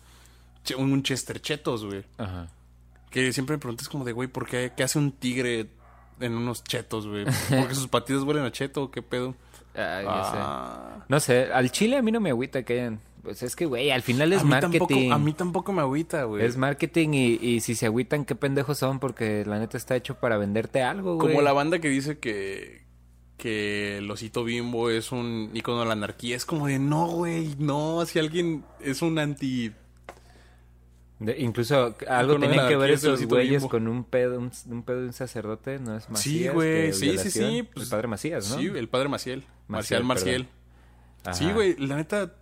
un 0.77 1.01
Chester 1.01 1.41
Chetos, 1.41 1.85
güey. 1.85 2.03
Ajá. 2.17 2.49
Que 3.09 3.31
siempre 3.33 3.55
me 3.55 3.59
preguntas 3.59 3.89
como 3.89 4.05
de, 4.05 4.11
güey, 4.11 4.27
¿por 4.27 4.47
qué, 4.47 4.73
qué 4.75 4.83
hace 4.83 4.99
un 4.99 5.11
tigre 5.11 5.69
en 6.19 6.33
unos 6.33 6.63
chetos, 6.63 7.07
güey. 7.07 7.25
Porque 7.49 7.75
sus 7.75 7.87
patitas 7.87 8.23
huelen 8.23 8.43
a 8.45 8.51
cheto, 8.51 8.91
¿qué 8.91 9.01
pedo? 9.01 9.35
Ay, 9.75 10.05
ya 10.05 10.23
sé. 10.23 10.37
Ah. 10.37 11.05
No 11.07 11.19
sé, 11.19 11.51
al 11.51 11.71
chile 11.71 11.97
a 11.97 12.01
mí 12.01 12.11
no 12.11 12.19
me 12.19 12.29
agüita 12.29 12.63
que 12.63 12.73
hayan... 12.73 12.99
Pues 13.23 13.41
es 13.41 13.55
que, 13.55 13.65
güey, 13.65 13.89
al 13.89 14.01
final 14.01 14.33
es 14.33 14.41
a, 14.41 14.43
mí 14.43 14.49
marketing. 14.49 14.79
tampoco, 14.79 15.13
a 15.13 15.17
mí 15.17 15.33
tampoco 15.33 15.71
me 15.71 15.81
agüita, 15.81 16.25
güey. 16.25 16.43
Es 16.43 16.57
marketing 16.57 17.09
y, 17.13 17.33
y 17.41 17.61
si 17.61 17.73
se 17.73 17.85
agüitan, 17.85 18.25
qué 18.25 18.35
pendejos 18.35 18.77
son, 18.77 18.99
porque 18.99 19.45
la 19.45 19.59
neta 19.59 19.77
está 19.77 19.95
hecho 19.95 20.15
para 20.15 20.37
venderte 20.37 20.81
algo, 20.81 21.15
güey. 21.15 21.29
Como 21.29 21.41
la 21.41 21.53
banda 21.53 21.79
que 21.79 21.87
dice 21.87 22.19
que, 22.19 22.83
que 23.37 23.99
el 23.99 24.11
osito 24.11 24.43
bimbo 24.43 24.89
es 24.89 25.13
un 25.13 25.51
icono 25.53 25.79
de 25.79 25.85
la 25.85 25.93
anarquía. 25.93 26.35
Es 26.35 26.45
como 26.45 26.67
de, 26.67 26.79
no, 26.79 27.07
güey, 27.07 27.55
no. 27.59 28.05
Si 28.05 28.19
alguien 28.19 28.65
es 28.81 29.01
un 29.01 29.17
anti... 29.17 29.71
De- 31.25 31.39
incluso 31.39 31.95
algo 32.07 32.37
la 32.37 32.67
que 32.67 32.75
ver 32.75 32.91
esos 32.91 33.23
güeyes 33.25 33.63
con 33.65 33.87
un 33.87 34.03
pedo, 34.03 34.39
un, 34.39 34.51
un 34.69 34.83
pedo 34.83 35.01
de 35.01 35.07
un 35.07 35.13
sacerdote, 35.13 35.79
¿no 35.79 35.95
es 35.97 36.09
Macías? 36.09 36.21
Sí, 36.23 36.47
güey, 36.49 36.93
sí, 36.93 37.17
sí, 37.17 37.31
sí. 37.31 37.63
pues, 37.73 37.85
el 37.85 37.89
padre 37.91 38.07
Macías, 38.07 38.49
¿no? 38.49 38.57
Sí, 38.57 38.67
el 38.67 38.89
padre 38.89 39.09
Maciel. 39.09 39.43
Marcial 39.67 40.03
Marcial. 40.03 40.47
Sí, 41.31 41.51
güey, 41.51 41.75
la 41.77 41.95
neta... 41.95 42.33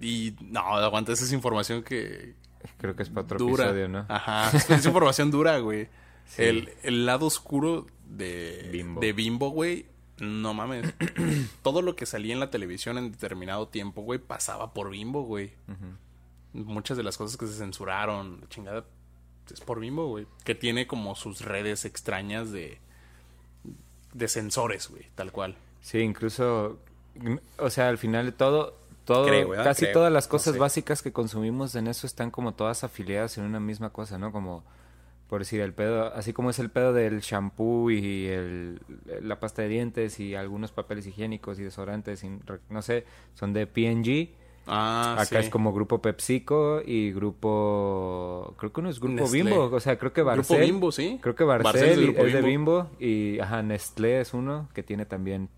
Y 0.00 0.34
no, 0.40 0.60
aguanta, 0.76 1.12
esa 1.12 1.24
es 1.24 1.32
información 1.32 1.82
que 1.84 2.34
Creo 2.78 2.96
que 2.96 3.04
es 3.04 3.08
para 3.08 3.22
otro 3.24 3.38
dura. 3.38 3.64
episodio, 3.66 3.88
¿no? 3.88 4.06
Ajá, 4.08 4.50
es, 4.56 4.84
información 4.84 5.30
dura, 5.30 5.58
güey. 5.58 5.88
Sí. 6.24 6.42
El, 6.44 6.70
el 6.84 7.04
lado 7.04 7.26
oscuro 7.26 7.86
de 8.08 8.68
Bimbo. 8.72 9.00
de 9.00 9.12
Bimbo, 9.12 9.50
güey, 9.50 9.86
no 10.18 10.54
mames. 10.54 10.94
Todo 11.62 11.82
lo 11.82 11.94
que 11.96 12.06
salía 12.06 12.32
en 12.32 12.40
la 12.40 12.48
televisión 12.48 12.96
en 12.96 13.10
determinado 13.10 13.68
tiempo, 13.68 14.02
güey, 14.02 14.18
pasaba 14.20 14.72
por 14.72 14.90
Bimbo, 14.90 15.24
güey. 15.24 15.52
Muchas 16.52 16.96
de 16.96 17.02
las 17.02 17.16
cosas 17.16 17.36
que 17.36 17.46
se 17.46 17.54
censuraron, 17.54 18.46
chingada, 18.48 18.84
es 19.52 19.60
por 19.60 19.80
Bimbo, 19.80 20.06
güey. 20.08 20.26
Que 20.44 20.54
tiene 20.54 20.86
como 20.86 21.14
sus 21.14 21.40
redes 21.42 21.84
extrañas 21.84 22.52
de, 22.52 22.78
de 24.12 24.28
sensores, 24.28 24.88
güey, 24.88 25.06
tal 25.14 25.32
cual. 25.32 25.56
Sí, 25.80 25.98
incluso, 25.98 26.78
o 27.58 27.70
sea, 27.70 27.88
al 27.88 27.98
final 27.98 28.26
de 28.26 28.32
todo, 28.32 28.78
todo 29.04 29.26
casi 29.64 29.86
Creo, 29.86 29.94
todas 29.94 30.12
las 30.12 30.26
no 30.26 30.30
cosas 30.30 30.54
sé. 30.54 30.60
básicas 30.60 31.02
que 31.02 31.12
consumimos 31.12 31.74
en 31.74 31.86
eso 31.86 32.06
están 32.06 32.30
como 32.30 32.54
todas 32.54 32.84
afiliadas 32.84 33.38
en 33.38 33.44
una 33.44 33.58
misma 33.60 33.90
cosa, 33.90 34.18
¿no? 34.18 34.30
Como, 34.30 34.64
por 35.28 35.40
decir, 35.40 35.60
el 35.60 35.72
pedo, 35.72 36.14
así 36.14 36.32
como 36.32 36.50
es 36.50 36.58
el 36.58 36.70
pedo 36.70 36.92
del 36.92 37.20
shampoo 37.20 37.90
y 37.90 38.26
el, 38.26 38.80
la 39.22 39.40
pasta 39.40 39.62
de 39.62 39.68
dientes 39.68 40.20
y 40.20 40.34
algunos 40.34 40.70
papeles 40.70 41.06
higiénicos 41.06 41.58
y 41.58 41.62
desodorantes, 41.64 42.22
y 42.22 42.38
no 42.68 42.82
sé, 42.82 43.06
son 43.34 43.52
de 43.52 43.66
P&G. 43.66 44.34
Ah, 44.66 45.14
Acá 45.14 45.40
sí. 45.40 45.46
es 45.46 45.50
como 45.50 45.72
grupo 45.72 46.00
PepsiCo 46.00 46.82
y 46.84 47.12
grupo, 47.12 48.54
creo 48.58 48.72
que 48.72 48.80
uno 48.80 48.90
es 48.90 49.00
grupo 49.00 49.22
Nestlé. 49.22 49.42
Bimbo, 49.42 49.64
o 49.64 49.80
sea, 49.80 49.98
creo 49.98 50.12
que 50.12 50.22
Grupo 50.22 50.36
Barcel. 50.36 50.60
Bimbo, 50.60 50.92
sí. 50.92 51.18
Creo 51.20 51.34
que 51.34 51.44
Barcel, 51.44 51.64
Barcel 51.64 51.90
es 51.90 51.96
de 51.96 52.02
Grupo 52.04 52.22
es 52.26 52.32
de 52.32 52.42
Bimbo. 52.42 52.90
Y 53.00 53.38
ajá, 53.40 53.62
Nestlé 53.62 54.20
es 54.20 54.34
uno 54.34 54.68
que 54.74 54.82
tiene 54.82 55.04
también 55.04 55.48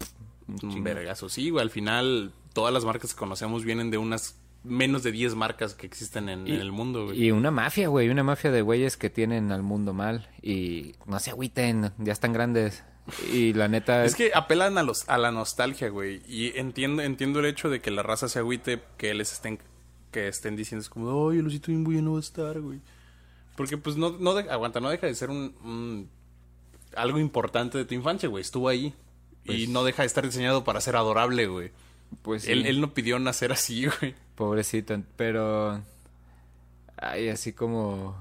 un 0.62 0.82
vergazo, 0.82 1.28
sí, 1.28 1.50
güey. 1.50 1.62
Al 1.62 1.70
final, 1.70 2.32
todas 2.52 2.72
las 2.72 2.84
marcas 2.84 3.12
que 3.14 3.18
conocemos 3.18 3.64
vienen 3.64 3.90
de 3.90 3.98
unas 3.98 4.38
menos 4.64 5.02
de 5.02 5.12
10 5.12 5.34
marcas 5.34 5.74
que 5.74 5.86
existen 5.86 6.28
en, 6.28 6.46
en 6.48 6.54
el 6.60 6.72
mundo, 6.72 7.04
güey. 7.06 7.22
Y 7.22 7.30
una 7.30 7.50
mafia, 7.50 7.88
güey, 7.88 8.08
una 8.08 8.22
mafia 8.24 8.50
de 8.50 8.62
güeyes 8.62 8.96
que 8.96 9.10
tienen 9.10 9.52
al 9.52 9.62
mundo 9.62 9.92
mal 9.92 10.28
y 10.42 10.94
no 11.06 11.18
se 11.20 11.30
agüiten, 11.30 11.92
ya 11.98 12.12
están 12.12 12.32
grandes. 12.32 12.82
Y 13.32 13.52
la 13.52 13.68
neta 13.68 14.04
Es 14.06 14.14
que 14.16 14.32
apelan 14.34 14.78
a 14.78 14.82
los 14.82 15.08
a 15.08 15.18
la 15.18 15.30
nostalgia, 15.30 15.90
güey. 15.90 16.22
Y 16.26 16.56
entiendo, 16.58 17.02
entiendo 17.02 17.40
el 17.40 17.46
hecho 17.46 17.68
de 17.68 17.80
que 17.80 17.90
la 17.90 18.02
raza 18.02 18.28
se 18.28 18.38
agüite, 18.38 18.80
que 18.96 19.12
les 19.14 19.32
estén, 19.32 19.58
que 20.10 20.28
estén 20.28 20.56
diciendo 20.56 20.80
es 20.82 20.88
como, 20.88 21.28
ay, 21.30 21.38
el 21.38 21.46
osito 21.46 21.66
bimbo 21.70 21.92
ya 21.92 22.00
no 22.00 22.12
va 22.12 22.16
a 22.18 22.20
estar, 22.20 22.58
güey. 22.60 22.80
Porque 23.56 23.76
pues 23.76 23.96
no, 23.96 24.16
no 24.18 24.34
de- 24.34 24.50
aguanta, 24.50 24.80
no 24.80 24.88
deja 24.88 25.06
de 25.06 25.14
ser 25.14 25.28
un, 25.30 25.54
un- 25.62 26.08
algo 26.96 27.18
importante 27.18 27.76
de 27.78 27.84
tu 27.84 27.94
infancia, 27.94 28.28
güey. 28.28 28.40
Estuvo 28.40 28.68
ahí. 28.68 28.94
y 29.44 29.46
Pues- 29.46 29.68
no 29.68 29.84
deja 29.84 30.02
de 30.02 30.06
estar 30.06 30.24
diseñado 30.24 30.64
para 30.64 30.80
ser 30.80 30.96
adorable, 30.96 31.46
güey. 31.48 31.70
Pues 32.22 32.42
sí, 32.42 32.52
Él, 32.52 32.66
él 32.66 32.80
no 32.80 32.94
pidió 32.94 33.18
nacer 33.18 33.52
así, 33.52 33.86
güey. 34.00 34.14
pobrecito, 34.34 35.00
pero 35.16 35.80
ay, 36.96 37.28
así 37.28 37.52
como 37.52 38.16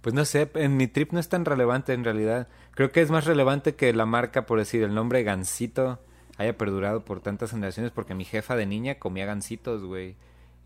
pues 0.00 0.14
no 0.14 0.24
sé, 0.24 0.50
en 0.54 0.76
mi 0.76 0.86
trip 0.86 1.12
no 1.12 1.20
es 1.20 1.28
tan 1.28 1.44
relevante 1.44 1.92
en 1.92 2.04
realidad. 2.04 2.48
Creo 2.72 2.92
que 2.92 3.00
es 3.00 3.10
más 3.10 3.24
relevante 3.24 3.74
que 3.74 3.92
la 3.92 4.06
marca, 4.06 4.46
por 4.46 4.58
decir, 4.58 4.82
el 4.82 4.94
nombre 4.94 5.22
Gansito 5.22 5.98
haya 6.36 6.56
perdurado 6.56 7.04
por 7.04 7.20
tantas 7.20 7.50
generaciones 7.50 7.90
porque 7.90 8.14
mi 8.14 8.24
jefa 8.24 8.54
de 8.56 8.64
niña 8.64 8.94
comía 8.94 9.26
gansitos, 9.26 9.82
güey. 9.82 10.14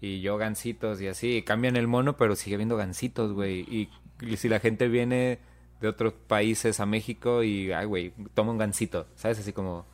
Y 0.01 0.21
yo 0.21 0.37
gansitos 0.37 1.01
y 1.01 1.09
así. 1.09 1.43
Cambian 1.43 1.77
el 1.77 1.89
mono, 1.89 2.17
pero 2.17 2.37
sigue 2.37 2.57
viendo 2.59 2.77
gansitos, 2.77 3.33
güey. 3.33 3.61
Y, 3.61 3.89
y 4.21 4.37
si 4.37 4.49
la 4.49 4.61
gente 4.61 4.89
viene 4.89 5.39
de 5.81 5.89
otros 5.89 6.13
países 6.13 6.79
a 6.81 6.87
México 6.87 7.43
y, 7.43 7.73
ay, 7.73 7.87
güey, 7.87 8.13
toma 8.35 8.53
un 8.53 8.59
gansito, 8.59 9.07
¿sabes? 9.17 9.39
Así 9.39 9.53
como... 9.53 9.87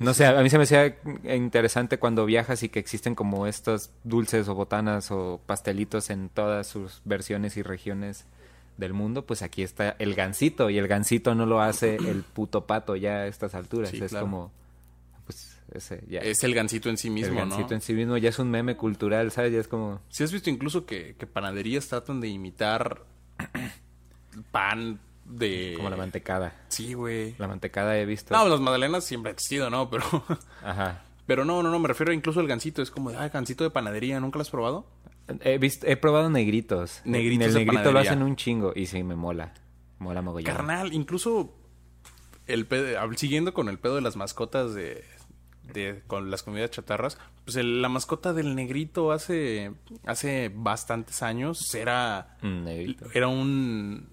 No 0.00 0.12
sé, 0.12 0.26
a 0.26 0.42
mí 0.42 0.50
se 0.50 0.58
me 0.58 0.64
hacía 0.64 0.96
interesante 1.24 1.98
cuando 1.98 2.26
viajas 2.26 2.62
y 2.62 2.68
que 2.68 2.78
existen 2.80 3.14
como 3.14 3.46
estos 3.46 3.90
dulces 4.02 4.48
o 4.48 4.54
botanas 4.54 5.10
o 5.10 5.40
pastelitos 5.46 6.10
en 6.10 6.28
todas 6.28 6.66
sus 6.66 7.00
versiones 7.04 7.56
y 7.56 7.62
regiones 7.62 8.26
del 8.76 8.92
mundo, 8.92 9.24
pues 9.24 9.42
aquí 9.42 9.62
está 9.62 9.94
el 10.00 10.14
gansito 10.16 10.68
y 10.68 10.78
el 10.78 10.88
gansito 10.88 11.36
no 11.36 11.46
lo 11.46 11.60
hace 11.60 11.94
el 11.94 12.22
puto 12.24 12.66
pato 12.66 12.96
ya 12.96 13.18
a 13.18 13.26
estas 13.28 13.54
alturas, 13.54 13.90
Sí, 13.90 14.02
es 14.02 14.10
claro. 14.10 14.26
como 14.26 14.52
pues 15.26 15.56
ese 15.72 16.02
ya 16.08 16.18
Es 16.20 16.42
el 16.42 16.54
gancito 16.56 16.90
en 16.90 16.96
sí 16.98 17.06
el 17.08 17.14
mismo, 17.14 17.36
gansito 17.38 17.68
¿no? 17.68 17.74
en 17.76 17.80
sí 17.80 17.92
mismo 17.94 18.16
ya 18.16 18.30
es 18.30 18.38
un 18.40 18.50
meme 18.50 18.76
cultural, 18.76 19.30
¿sabes? 19.30 19.52
Ya 19.52 19.60
es 19.60 19.68
como 19.68 20.00
Si 20.08 20.24
has 20.24 20.32
visto 20.32 20.50
incluso 20.50 20.86
que, 20.86 21.14
que 21.16 21.26
panaderías 21.28 21.86
tratan 21.86 22.20
de 22.20 22.26
imitar 22.28 23.02
pan 24.50 24.98
de... 25.24 25.74
como 25.76 25.90
la 25.90 25.96
mantecada. 25.96 26.54
Sí, 26.68 26.94
güey. 26.94 27.34
La 27.38 27.48
mantecada 27.48 27.98
he 27.98 28.04
visto. 28.06 28.34
No, 28.34 28.48
las 28.48 28.60
magdalenas 28.60 29.04
siempre 29.04 29.30
ha 29.30 29.32
existido, 29.34 29.70
¿no? 29.70 29.88
Pero... 29.90 30.04
Ajá. 30.64 31.02
Pero 31.26 31.44
no, 31.44 31.62
no, 31.62 31.70
no, 31.70 31.78
me 31.78 31.88
refiero 31.88 32.12
incluso 32.12 32.40
al 32.40 32.46
gancito. 32.46 32.82
Es 32.82 32.90
como, 32.90 33.10
ah, 33.10 33.28
gancito 33.28 33.64
de 33.64 33.70
panadería, 33.70 34.20
¿nunca 34.20 34.38
lo 34.38 34.42
has 34.42 34.50
probado? 34.50 34.86
He 35.42 35.56
visto 35.56 35.86
he 35.86 35.96
probado 35.96 36.28
negritos. 36.28 37.00
Negritos 37.06 37.46
el 37.48 37.54
de 37.54 37.58
negrito 37.64 37.92
lo 37.92 37.98
hacen 38.00 38.22
un 38.22 38.36
chingo 38.36 38.72
y 38.76 38.84
sí 38.86 39.02
me 39.02 39.16
mola. 39.16 39.54
Mola 39.98 40.20
mogollón. 40.20 40.54
Carnal, 40.54 40.92
incluso 40.92 41.54
el 42.46 42.66
pedo- 42.66 42.98
siguiendo 43.16 43.54
con 43.54 43.70
el 43.70 43.78
pedo 43.78 43.94
de 43.94 44.02
las 44.02 44.16
mascotas 44.16 44.74
de, 44.74 45.02
de 45.72 46.02
con 46.06 46.30
las 46.30 46.42
comidas 46.42 46.70
chatarras, 46.72 47.16
pues 47.46 47.56
el- 47.56 47.80
la 47.80 47.88
mascota 47.88 48.34
del 48.34 48.54
negrito 48.54 49.12
hace 49.12 49.72
hace 50.04 50.52
bastantes 50.54 51.22
años 51.22 51.74
era 51.74 52.36
negrito. 52.42 53.06
era 53.14 53.28
un 53.28 54.10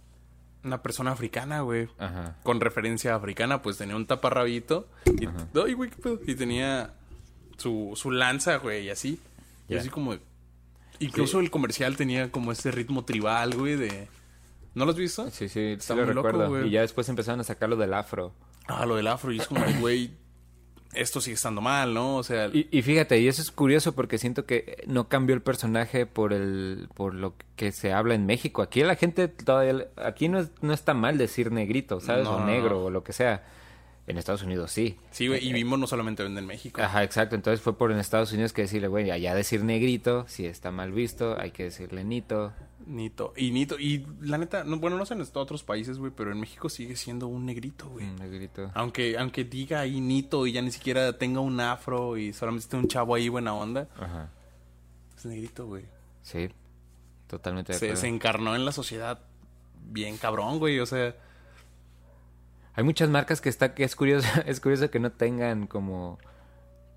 una 0.64 0.82
persona 0.82 1.12
africana, 1.12 1.62
güey. 1.62 1.88
Ajá. 1.98 2.38
Con 2.44 2.60
referencia 2.62 3.16
africana, 3.16 3.62
pues 3.62 3.78
tenía 3.78 3.96
un 3.96 4.06
taparrabito 4.06 4.88
y, 5.20 5.28
ay, 5.60 5.74
güey, 5.74 5.90
qué 5.90 5.96
pedo. 5.98 6.20
y 6.26 6.36
tenía 6.36 6.94
su, 7.58 7.92
su 7.96 8.12
lanza, 8.12 8.58
güey, 8.58 8.86
y 8.86 8.90
así. 8.90 9.20
Y 9.68 9.76
así 9.76 9.90
como 9.90 10.16
incluso 11.00 11.40
el 11.40 11.50
comercial 11.50 11.96
tenía 11.98 12.32
como 12.32 12.52
ese 12.52 12.72
ritmo 12.72 13.06
tribal, 13.06 13.56
güey, 13.56 13.76
de 13.76 14.08
¿No 14.74 14.86
lo 14.86 14.92
has 14.92 14.98
visto? 14.98 15.30
Sí, 15.32 15.50
sí, 15.50 15.60
Está 15.74 15.94
sí 15.94 16.00
lo 16.00 16.06
muy 16.06 16.14
loco, 16.16 16.28
recuerdo. 16.30 16.50
güey. 16.50 16.68
y 16.68 16.72
ya 16.72 16.82
después 16.82 17.08
empezaron 17.10 17.40
a 17.42 17.44
sacarlo 17.44 17.76
del 17.76 17.94
afro. 17.94 18.34
Ah, 18.68 18.86
lo 18.86 18.96
del 18.96 19.08
afro. 19.08 19.32
Y 19.34 19.40
es 19.40 19.48
como, 19.48 19.62
güey, 19.80 20.12
esto 20.94 21.22
sigue 21.22 21.36
estando 21.36 21.62
mal, 21.62 21.94
¿no? 21.94 22.18
O 22.18 22.24
sea, 22.24 22.48
Y, 22.48 22.68
y 22.72 22.82
fíjate, 22.82 23.20
y 23.20 23.28
eso 23.28 23.42
es 23.42 23.52
curioso 23.52 23.94
porque 23.94 24.18
siento 24.18 24.46
que 24.46 24.84
no 24.88 25.08
cambió 25.08 25.34
el 25.36 25.42
personaje 25.42 26.06
por 26.06 26.34
el 26.34 26.88
por 26.94 27.14
lo 27.14 27.36
que 27.56 27.72
se 27.72 27.94
habla 27.94 28.14
en 28.16 28.26
México. 28.26 28.62
Aquí 28.62 28.82
la 28.84 28.96
gente 28.96 29.28
todavía 29.28 29.88
aquí 29.98 30.28
no, 30.30 30.40
es- 30.40 30.52
no 30.62 30.74
está 30.74 30.94
mal 30.94 31.18
decir 31.18 31.52
negrito, 31.52 32.00
¿sabes? 32.00 32.26
No, 32.26 32.38
o 32.38 32.46
negro 32.46 32.72
no. 32.72 32.86
o 32.86 32.90
lo 32.90 33.04
que 33.04 33.14
sea. 33.14 33.44
En 34.08 34.18
Estados 34.18 34.42
Unidos 34.42 34.72
sí. 34.72 34.98
sí, 35.12 35.28
güey. 35.28 35.48
Y 35.48 35.54
Bimbo 35.54 35.78
no 35.78 35.86
solamente 35.86 36.24
vende 36.24 36.42
en 36.42 36.48
México. 36.48 36.82
Ajá, 36.82 37.04
exacto. 37.04 37.36
Entonces 37.36 37.62
fue 37.62 37.78
por 37.78 37.92
en 37.92 38.00
Estados 38.00 38.34
Unidos 38.34 38.52
que 38.52 38.64
decirle, 38.64 38.88
güey, 38.88 39.12
allá 39.12 39.36
decir 39.36 39.64
negrito, 39.64 40.26
si 40.28 40.46
está 40.48 40.72
mal 40.72 40.92
visto, 40.92 41.40
hay 41.40 41.52
que 41.52 41.66
decirle 41.66 42.04
nito. 42.04 42.52
Nito. 42.86 43.34
Y 43.36 43.52
Nito. 43.52 43.80
Y 43.80 44.06
la 44.22 44.38
neta, 44.38 44.64
no, 44.64 44.78
bueno, 44.78 44.98
no 44.98 45.06
sé 45.06 45.14
en 45.14 45.22
otros 45.34 45.64
países, 45.64 45.98
güey, 45.98 46.12
pero 46.16 46.32
en 46.32 46.40
México 46.40 46.70
sigue 46.70 46.96
siendo 46.96 47.28
un 47.28 47.46
negrito, 47.46 47.90
güey. 47.90 48.06
Mm, 48.06 48.16
negrito. 48.18 48.72
Aunque, 48.74 49.18
aunque 49.18 49.44
diga 49.44 49.80
ahí 49.82 50.00
Nito 50.02 50.46
y 50.48 50.52
ya 50.54 50.62
ni 50.62 50.72
siquiera 50.72 51.18
tenga 51.18 51.40
un 51.40 51.60
afro 51.60 52.18
y 52.18 52.34
solamente 52.34 52.64
esté 52.64 52.78
un 52.78 52.88
chavo 52.88 53.16
ahí 53.16 53.30
buena 53.30 53.54
onda, 53.54 53.88
Ajá. 53.98 54.30
es 55.18 55.26
negrito, 55.26 55.66
güey. 55.66 55.86
Sí. 56.22 56.50
Totalmente 57.28 57.74
de 57.74 57.80
Se, 57.80 57.96
se 57.96 58.08
encarnó 58.08 58.56
en 58.56 58.66
la 58.66 58.72
sociedad 58.72 59.20
bien 59.84 60.18
cabrón, 60.18 60.60
güey. 60.60 60.80
O 60.80 60.86
sea, 60.86 61.16
Hay 62.74 62.84
muchas 62.84 63.10
marcas 63.10 63.42
que 63.42 63.50
está 63.50 63.74
que 63.74 63.84
es 63.84 63.96
curioso, 63.96 64.28
es 64.46 64.60
curioso 64.60 64.90
que 64.90 65.00
no 65.00 65.12
tengan 65.12 65.68
como 65.68 66.20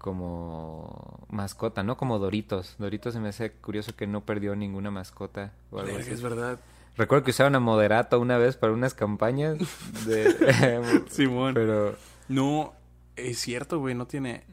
como 0.05 1.27
mascota, 1.31 1.83
¿no? 1.83 1.97
Como 1.97 2.19
Doritos. 2.19 2.77
Doritos 2.79 3.15
se 3.15 3.21
me 3.21 3.29
hace 3.31 3.53
curioso 3.53 3.97
que 3.97 4.07
no 4.07 4.25
perdió 4.25 4.55
ninguna 4.55 4.91
mascota 4.91 5.53
o 5.71 5.81
algo 5.81 5.97
así. 5.99 6.11
es 6.11 6.23
verdad. 6.23 6.59
Recuerdo 6.97 7.25
que 7.25 7.31
usaban 7.33 7.55
a 7.57 7.61
Moderato 7.61 8.21
una 8.21 8.39
vez 8.39 8.57
para 8.57 8.73
unas 8.73 8.95
campañas 8.95 9.59
de 10.07 11.03
Simón. 11.11 11.55
pero 11.55 11.97
No, 12.29 12.73
es 13.17 13.39
cierto, 13.41 13.79
güey, 13.81 13.95
no 13.95 14.07
tiene... 14.07 14.45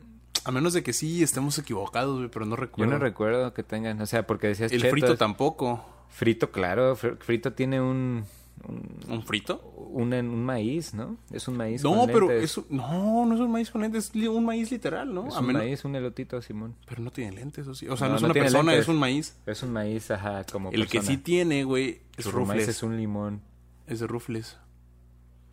A 0.43 0.51
menos 0.51 0.73
de 0.73 0.81
que 0.81 0.91
sí 0.93 1.21
estemos 1.21 1.59
equivocados, 1.59 2.17
güey, 2.17 2.29
pero 2.29 2.45
no 2.45 2.55
yo 2.55 2.61
recuerdo. 2.61 2.93
no 2.93 2.97
recuerdo 2.99 3.53
que 3.53 3.61
tengan, 3.61 4.01
o 4.01 4.05
sea, 4.07 4.25
porque 4.25 4.47
decías 4.47 4.71
El 4.71 4.79
chetos. 4.81 4.91
frito 4.91 5.17
tampoco. 5.17 5.85
Frito, 6.09 6.49
claro, 6.51 6.95
fr- 6.95 7.17
frito 7.19 7.53
tiene 7.53 7.79
un 7.79 8.25
un, 8.67 8.89
¿Un 9.09 9.23
frito? 9.23 9.59
un, 9.91 10.13
un 10.13 10.43
maíz, 10.45 10.93
¿no? 10.93 11.17
Es 11.31 11.47
un 11.47 11.57
maíz 11.57 11.83
No, 11.83 11.95
con 11.95 12.07
pero 12.07 12.27
lentes. 12.29 12.57
es 12.57 12.63
no, 12.69 13.25
no 13.25 13.35
es 13.35 13.39
un 13.41 13.51
maíz 13.51 13.71
con 13.71 13.81
lentes, 13.81 14.11
es 14.13 14.27
un 14.27 14.45
maíz 14.45 14.71
literal, 14.71 15.13
¿no? 15.13 15.27
Es 15.27 15.35
A 15.35 15.39
un 15.39 15.47
menos- 15.47 15.61
maíz, 15.63 15.83
un 15.85 15.95
elotito, 15.95 16.41
Simón. 16.41 16.75
Pero 16.87 17.01
no 17.01 17.11
tiene 17.11 17.31
lentes, 17.33 17.67
o 17.67 17.75
sí. 17.75 17.87
O 17.87 17.97
sea, 17.97 18.07
No, 18.07 18.11
no, 18.13 18.15
es 18.17 18.21
no 18.21 18.25
una 18.27 18.33
tiene 18.33 18.45
persona, 18.45 18.71
lentes. 18.71 18.85
es 18.85 18.89
un 18.89 18.99
maíz. 18.99 19.37
Es 19.45 19.63
un 19.63 19.73
maíz, 19.73 20.11
ajá, 20.11 20.43
como 20.51 20.71
El 20.71 20.87
que 20.87 21.01
sí 21.01 21.17
tiene, 21.17 21.63
güey, 21.63 22.01
es 22.17 22.25
Su 22.25 22.31
maíz 22.31 22.35
Rufles. 22.49 22.67
es 22.67 22.83
un 22.83 22.97
limón. 22.97 23.41
Es 23.87 23.99
de 23.99 24.07
Rufles. 24.07 24.57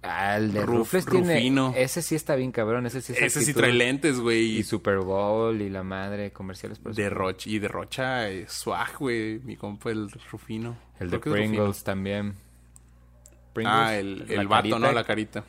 Ah, 0.00 0.36
el 0.36 0.52
de 0.52 0.62
Ruf- 0.64 0.78
Rufles 0.78 1.06
tiene... 1.06 1.34
Rufino. 1.34 1.72
Ese 1.76 2.02
sí 2.02 2.14
está 2.14 2.36
bien 2.36 2.52
cabrón, 2.52 2.86
ese 2.86 3.00
sí 3.00 3.12
es 3.14 3.20
Ese 3.20 3.44
sí 3.44 3.52
trae 3.52 3.72
lentes, 3.72 4.20
güey. 4.20 4.58
Y 4.58 4.62
Super 4.62 4.98
Bowl 5.00 5.60
y 5.60 5.68
la 5.70 5.82
madre, 5.82 6.30
comerciales 6.30 6.78
por 6.78 6.94
De. 6.94 7.10
Rocha, 7.10 7.50
y 7.50 7.58
de 7.58 7.66
Rocha, 7.66 8.30
eh, 8.30 8.46
swag, 8.48 8.96
güey. 9.00 9.40
Mi 9.40 9.56
compa, 9.56 9.90
el 9.90 10.08
Rufino. 10.30 10.76
El 11.00 11.10
de 11.10 11.18
Creo. 11.18 11.34
Pringles 11.34 11.82
también. 11.82 12.34
Pringles, 13.64 13.88
Ah, 13.88 13.96
el, 13.96 14.24
el 14.28 14.48
vato, 14.48 14.62
carita. 14.62 14.78
¿no? 14.78 14.92
La 14.92 15.04
carita. 15.04 15.44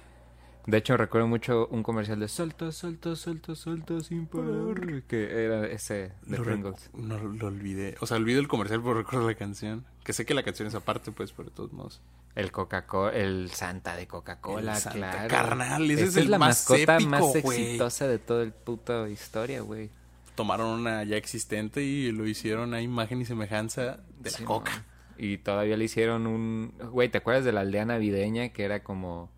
De 0.65 0.77
hecho, 0.77 0.97
recuerdo 0.97 1.27
mucho 1.27 1.67
un 1.71 1.81
comercial 1.81 2.19
de 2.19 2.27
Salta, 2.27 2.71
salta, 2.71 3.15
salta, 3.15 3.55
salta 3.55 3.99
sin 4.01 4.27
parar. 4.27 5.01
Que 5.07 5.45
era 5.45 5.65
ese 5.67 6.11
de 6.27 6.37
Lo, 6.37 6.43
Pringles. 6.43 6.89
no 6.93 7.17
lo 7.17 7.47
olvidé. 7.47 7.95
O 8.01 8.05
sea, 8.05 8.17
olvidé 8.17 8.39
el 8.39 8.47
comercial, 8.47 8.81
pero 8.81 8.93
recuerdo 8.95 9.27
la 9.27 9.33
canción. 9.35 9.85
Que 10.03 10.13
sé 10.13 10.25
que 10.25 10.33
la 10.35 10.43
canción 10.43 10.67
es 10.67 10.75
aparte, 10.75 11.11
pues, 11.11 11.31
pero 11.31 11.49
de 11.49 11.55
todos 11.55 11.71
modos. 11.73 12.01
El 12.35 12.51
Coca-Cola, 12.51 13.13
el 13.17 13.49
Santa 13.51 13.95
de 13.95 14.05
Coca-Cola, 14.07 14.79
claro. 14.79 15.27
carnal, 15.27 15.89
ese 15.89 16.03
Esa 16.03 16.19
es 16.19 16.25
el 16.25 16.31
la 16.31 16.37
más 16.37 16.49
mascota 16.69 16.95
épico, 16.95 17.09
más 17.09 17.35
exitosa 17.35 18.07
de 18.07 18.19
toda 18.19 18.43
el 18.43 18.51
puta 18.51 19.09
historia, 19.09 19.61
güey. 19.61 19.89
Tomaron 20.35 20.67
una 20.79 21.03
ya 21.03 21.17
existente 21.17 21.81
y 21.81 22.11
lo 22.11 22.27
hicieron 22.27 22.73
a 22.75 22.81
imagen 22.81 23.21
y 23.21 23.25
semejanza 23.25 23.97
de 24.19 24.31
la 24.31 24.45
coca. 24.45 24.71
man. 24.71 24.85
Y 25.21 25.37
todavía 25.39 25.75
le 25.75 25.83
hicieron 25.85 26.25
un... 26.27 26.73
Güey, 26.91 27.09
¿te 27.09 27.17
acuerdas 27.17 27.43
de 27.43 27.51
la 27.51 27.61
aldea 27.61 27.83
navideña? 27.85 28.49
Que 28.49 28.63
era 28.63 28.83
como... 28.83 29.29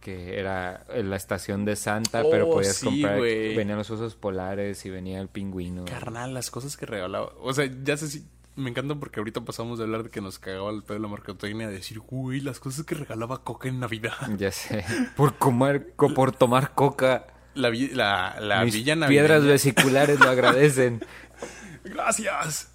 Que 0.00 0.38
era 0.38 0.84
la 0.94 1.16
estación 1.16 1.64
de 1.64 1.76
Santa, 1.76 2.22
pero 2.30 2.48
Oh, 2.48 2.52
podías 2.54 2.76
sí, 2.76 2.86
comprar... 2.86 3.20
Venían 3.20 3.76
los 3.78 3.90
osos 3.90 4.14
polares 4.16 4.84
y 4.86 4.90
venía 4.90 5.20
el 5.20 5.28
pingüino. 5.28 5.84
Carnal, 5.84 6.32
las 6.34 6.50
cosas 6.50 6.76
que 6.76 6.86
regalaba. 6.86 7.32
O 7.40 7.52
sea, 7.52 7.68
ya 7.84 7.96
sé 7.96 8.08
si. 8.08 8.26
Me 8.56 8.70
encanta 8.70 8.94
porque 8.94 9.18
ahorita 9.18 9.40
pasamos 9.44 9.78
de 9.78 9.84
hablar 9.84 10.04
de 10.04 10.10
que 10.10 10.20
nos 10.20 10.38
cagaba 10.38 10.70
el 10.70 10.82
pedo 10.84 10.94
de 10.94 11.00
la 11.00 11.08
mercadotecnia 11.08 11.66
de 11.68 11.74
decir, 11.74 11.98
güey, 11.98 12.40
las 12.40 12.60
cosas 12.60 12.84
que 12.86 12.94
regalaba 12.94 13.42
Coca 13.44 13.68
en 13.68 13.80
Navidad. 13.80 14.12
Ya 14.38 14.52
sé. 14.52 14.84
Por 15.16 15.36
comer... 15.38 15.92
co- 15.96 16.14
Por 16.14 16.32
tomar 16.32 16.72
coca. 16.74 17.26
La, 17.54 17.70
la, 17.70 18.36
la 18.40 18.64
Mis 18.64 18.74
villa 18.74 18.94
navideña. 18.96 19.08
piedras 19.26 19.44
vesiculares 19.44 20.20
lo 20.20 20.28
agradecen. 20.28 21.04
Gracias. 21.84 22.70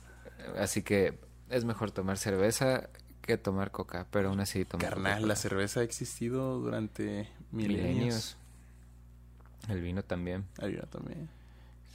Así 0.58 0.82
que 0.84 1.20
es 1.50 1.66
mejor 1.66 1.92
tomar 1.92 2.18
cerveza 2.18 2.90
que 3.22 3.38
tomar 3.38 3.72
coca, 3.72 4.08
pero 4.12 4.30
aún 4.30 4.40
así 4.40 4.66
tomar 4.66 4.90
Carnal, 4.90 5.28
la 5.28 5.36
cerveza 5.36 5.82
ha 5.82 5.84
existido 5.84 6.60
durante 6.60 7.30
milenios. 7.52 8.38
El 9.68 9.82
vino 9.82 10.04
también. 10.04 10.46
Ayuda 10.62 10.84
también. 10.88 11.30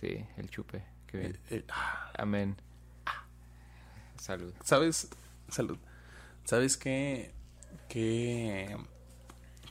Sí, 0.00 0.24
el 0.36 0.48
chupe. 0.50 0.84
Qué 1.06 1.18
bien. 1.18 1.32
Eh, 1.50 1.56
eh, 1.56 1.64
ah, 1.70 2.12
Amén. 2.18 2.56
Salud. 4.18 4.52
¿Sabes? 4.62 5.08
Salud. 5.48 5.78
¿Sabes 6.44 6.76
qué? 6.76 7.32
¿Qué, 7.88 8.76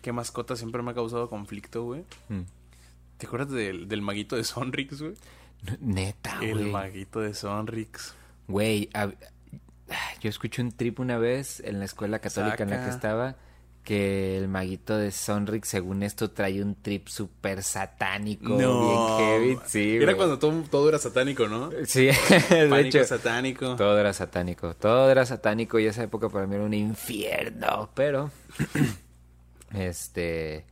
qué 0.02 0.12
mascota 0.12 0.56
siempre 0.56 0.82
me 0.84 0.91
ha 0.91 0.93
causado 0.93 1.30
conflicto, 1.30 1.84
güey? 1.84 2.06
Mm. 2.30 2.41
¿Te 3.17 3.28
acuerdas 3.28 3.52
del, 3.52 3.88
del 3.88 4.02
maguito 4.02 4.36
de 4.36 4.43
Sonrix, 4.43 5.02
güey? 5.02 5.15
Neta, 5.80 6.39
El 6.41 6.52
Ah, 6.58 6.60
güey. 6.62 6.72
maguito 6.72 7.19
de 7.22 7.34
Sonrix. 7.34 8.15
Güey, 8.48 8.89
yo 10.22 10.30
escuché 10.30 10.62
un 10.62 10.72
trip 10.72 11.00
una 11.00 11.18
vez 11.18 11.60
en 11.62 11.80
la 11.80 11.86
escuela 11.86 12.20
católica 12.20 12.64
en 12.64 12.70
la 12.70 12.84
que 12.84 12.90
estaba 12.90 13.36
que 13.84 14.38
el 14.38 14.48
maguito 14.48 14.98
de 14.98 15.12
Sonrix, 15.12 15.68
según 15.68 16.04
esto, 16.04 16.32
trae 16.32 16.62
un 16.64 16.74
trip 16.76 17.10
súper 17.10 17.62
satánico, 17.64 18.56
bien 18.58 19.18
heavy. 19.18 19.58
Sí, 19.66 19.98
Era 19.98 20.16
cuando 20.16 20.40
todo, 20.40 20.64
todo 20.72 20.88
era 20.88 21.00
satánico, 21.00 21.50
¿no? 21.50 21.70
Sí, 21.86 22.08
de 22.50 22.80
hecho, 22.80 23.04
satánico. 23.04 23.76
todo 23.76 24.00
era 24.00 24.14
satánico. 24.14 24.74
Todo 24.76 25.12
era 25.12 25.26
satánico 25.26 25.80
y 25.80 25.88
esa 25.88 26.02
época 26.04 26.30
para 26.30 26.48
mí 26.48 26.56
era 26.56 26.64
un 26.64 26.74
infierno. 26.74 27.90
Pero, 27.94 28.32
este, 29.74 30.66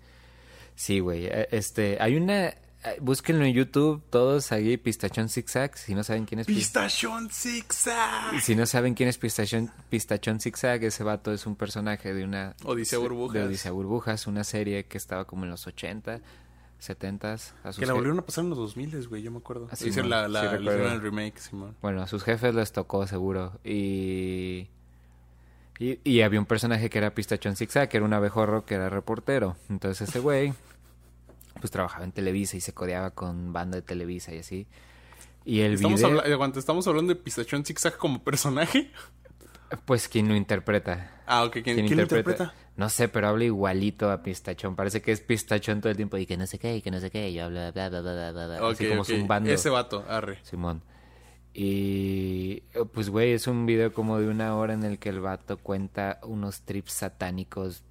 sí, 0.76 1.00
güey. 1.00 1.26
eh, 1.26 1.48
Este, 1.52 1.98
hay 2.00 2.16
una, 2.16 2.54
búsquenlo 3.00 3.46
en 3.46 3.54
YouTube, 3.54 4.02
todos 4.10 4.52
ahí, 4.52 4.78
Pistachón 4.78 5.30
Zigzag, 5.30 5.78
si 5.78 5.94
no 5.94 6.04
saben 6.04 6.26
quién 6.26 6.40
es 6.40 6.48
Pistachón. 6.48 7.28
Pistachón 7.28 7.30
zigzag. 7.30 8.42
Si 8.42 8.56
no 8.56 8.66
saben 8.66 8.94
quién 8.96 9.10
es 9.10 9.18
Pistachón, 9.18 9.72
Pistachón 9.90 10.40
Zigzag, 10.40 10.84
ese 10.84 11.04
vato 11.04 11.32
es 11.32 11.46
un 11.46 11.56
personaje 11.56 12.14
de 12.14 12.24
una... 12.24 12.56
Odisea 12.64 13.00
Burbujas. 13.00 13.34
De 13.34 13.44
Odisea 13.44 13.72
Burbujas, 13.72 14.28
una 14.28 14.44
serie 14.44 14.86
que 14.86 14.98
estaba 14.98 15.26
como 15.26 15.44
en 15.44 15.52
los 15.52 15.68
80, 15.68 16.22
70 16.80 17.34
a 17.34 17.38
sus 17.38 17.78
Que 17.78 17.86
la 17.86 17.94
volvieron 17.94 18.18
a 18.20 18.26
pasar 18.26 18.44
en 18.44 18.50
los 18.50 18.58
2000, 18.58 19.08
güey, 19.08 19.22
yo 19.22 19.30
me 19.32 19.38
acuerdo. 19.38 19.68
Ah, 19.72 19.76
sí, 19.76 19.90
Hicieron 19.90 20.10
la, 20.10 20.28
la, 20.28 20.42
Sí, 20.42 20.64
hicieron 20.64 20.94
el 20.94 21.02
remake, 21.02 21.38
Simón. 21.38 21.76
Bueno, 21.82 22.02
a 22.02 22.08
sus 22.08 22.24
jefes 22.24 22.56
les 22.56 22.72
tocó 22.72 23.06
seguro. 23.06 23.60
Y... 23.64 24.70
y... 25.78 26.00
y 26.04 26.22
había 26.22 26.40
un 26.40 26.48
personaje 26.48 26.90
que 26.90 26.98
era 26.98 27.14
Pistachón 27.14 27.56
Zigzag, 27.56 27.90
que 27.90 27.98
era 27.98 28.06
un 28.08 28.14
abejorro 28.14 28.66
que 28.66 28.74
era 28.74 28.90
reportero. 28.90 29.56
Entonces 29.70 30.10
ese 30.10 30.20
güey, 30.20 30.54
pues 31.62 31.72
trabajaba 31.72 32.04
en 32.04 32.12
Televisa 32.12 32.58
y 32.58 32.62
se 32.62 32.74
codeaba 32.74 33.12
con 33.12 33.54
banda 33.54 33.78
de 33.78 33.82
Televisa 33.84 34.34
y 34.34 34.40
así. 34.40 34.68
Y 35.46 35.62
el 35.62 35.76
Estamos, 35.76 36.02
video, 36.02 36.22
aguanta, 36.22 36.60
¿Estamos 36.60 36.88
hablando 36.88 37.14
de 37.14 37.20
Pistachón 37.20 37.64
zigzag 37.66 37.98
como 37.98 38.24
personaje? 38.24 38.92
pues 39.86 40.08
quien 40.08 40.28
lo 40.28 40.36
interpreta. 40.36 41.22
Ah, 41.26 41.46
ok. 41.46 41.54
¿Quién, 41.54 41.64
¿Quién 41.64 41.88
quién 41.88 41.98
lo 41.98 42.04
interpreta? 42.04 42.54
No 42.76 42.90
sé, 42.90 43.08
pero 43.08 43.28
habla 43.28 43.46
igualito 43.46 44.12
a 44.12 44.22
Pistachón. 44.24 44.76
Parece 44.76 45.02
que 45.02 45.12
es 45.12 45.22
Pistachón 45.22 45.82
todo 45.82 45.90
el 45.90 45.98
tiempo 45.98 46.18
y 46.18 46.26
que 46.26 46.38
no 46.38 46.48
sé 46.48 46.60
qué, 46.60 46.76
y 46.78 46.82
que 46.82 46.92
no 46.92 47.00
sé 47.00 47.10
qué. 47.10 47.30
Y 47.30 47.40
habla 47.40 47.72
bla, 47.72 47.90
bla, 47.90 48.02
bla, 48.02 48.14
bla, 48.14 48.32
bla, 48.32 48.48
bla, 48.48 48.64
Ok, 48.66 48.74
así 48.74 48.88
como 48.88 49.02
ok. 49.02 49.08
zumbando. 49.08 49.50
Ese 49.50 49.70
vato, 49.70 50.06
arre. 50.08 50.40
Simón. 50.44 50.84
Y 51.54 52.64
eh, 52.74 52.86
pues, 52.92 53.10
güey, 53.10 53.34
es 53.34 53.48
un 53.48 53.66
video 53.66 53.94
como 53.94 54.20
de 54.20 54.28
una 54.30 54.56
hora 54.56 54.74
en 54.74 54.84
el 54.84 55.00
que 55.00 55.10
el 55.10 55.20
vato 55.20 55.58
cuenta 55.58 56.20
unos 56.24 56.62
trips 56.62 56.94
satánicos 56.94 57.84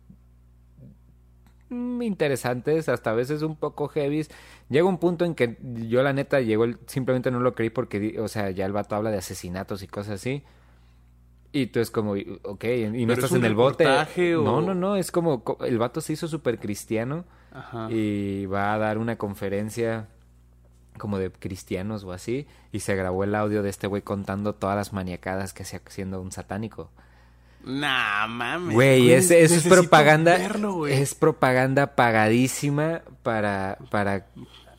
interesantes, 1.70 2.88
hasta 2.88 3.10
a 3.10 3.14
veces 3.14 3.42
un 3.42 3.56
poco 3.56 3.88
heavy. 3.88 4.26
Llega 4.68 4.86
un 4.88 4.98
punto 4.98 5.24
en 5.24 5.34
que 5.34 5.56
yo 5.62 6.02
la 6.02 6.12
neta 6.12 6.40
llegó, 6.40 6.66
simplemente 6.86 7.30
no 7.30 7.40
lo 7.40 7.54
creí 7.54 7.70
porque, 7.70 8.18
o 8.20 8.28
sea, 8.28 8.50
ya 8.50 8.66
el 8.66 8.72
vato 8.72 8.96
habla 8.96 9.10
de 9.10 9.18
asesinatos 9.18 9.82
y 9.82 9.86
cosas 9.86 10.14
así. 10.14 10.42
Y 11.52 11.66
tú 11.66 11.80
es 11.80 11.90
como, 11.90 12.12
ok, 12.12 12.64
y 12.64 12.86
no 12.86 12.92
¿Pero 13.08 13.12
es 13.12 13.18
estás 13.18 13.32
en 13.32 13.44
el 13.44 13.54
bote. 13.54 13.84
o- 14.34 14.42
No, 14.44 14.60
no, 14.60 14.74
no, 14.74 14.96
es 14.96 15.10
como, 15.10 15.42
co- 15.42 15.64
el 15.64 15.78
vato 15.78 16.00
se 16.00 16.12
hizo 16.12 16.28
súper 16.28 16.58
cristiano 16.60 17.24
Ajá. 17.52 17.88
y 17.90 18.46
va 18.46 18.72
a 18.74 18.78
dar 18.78 18.98
una 18.98 19.16
conferencia 19.16 20.08
como 20.98 21.18
de 21.18 21.30
cristianos 21.32 22.04
o 22.04 22.12
así 22.12 22.46
y 22.72 22.80
se 22.80 22.94
grabó 22.94 23.24
el 23.24 23.34
audio 23.34 23.62
de 23.62 23.70
este 23.70 23.86
güey 23.86 24.02
contando 24.02 24.54
todas 24.54 24.76
las 24.76 24.92
maniacadas 24.92 25.52
que 25.52 25.62
hacía 25.64 25.80
siendo 25.86 26.20
un 26.20 26.30
satánico. 26.30 26.90
Nah, 27.64 28.26
mames. 28.26 28.74
Güey, 28.74 29.12
es, 29.12 29.30
eso 29.30 29.54
es 29.54 29.66
propaganda, 29.66 30.36
verlo, 30.38 30.86
es 30.86 31.14
propaganda 31.14 31.94
pagadísima 31.94 33.02
para 33.22 33.78
para 33.90 34.26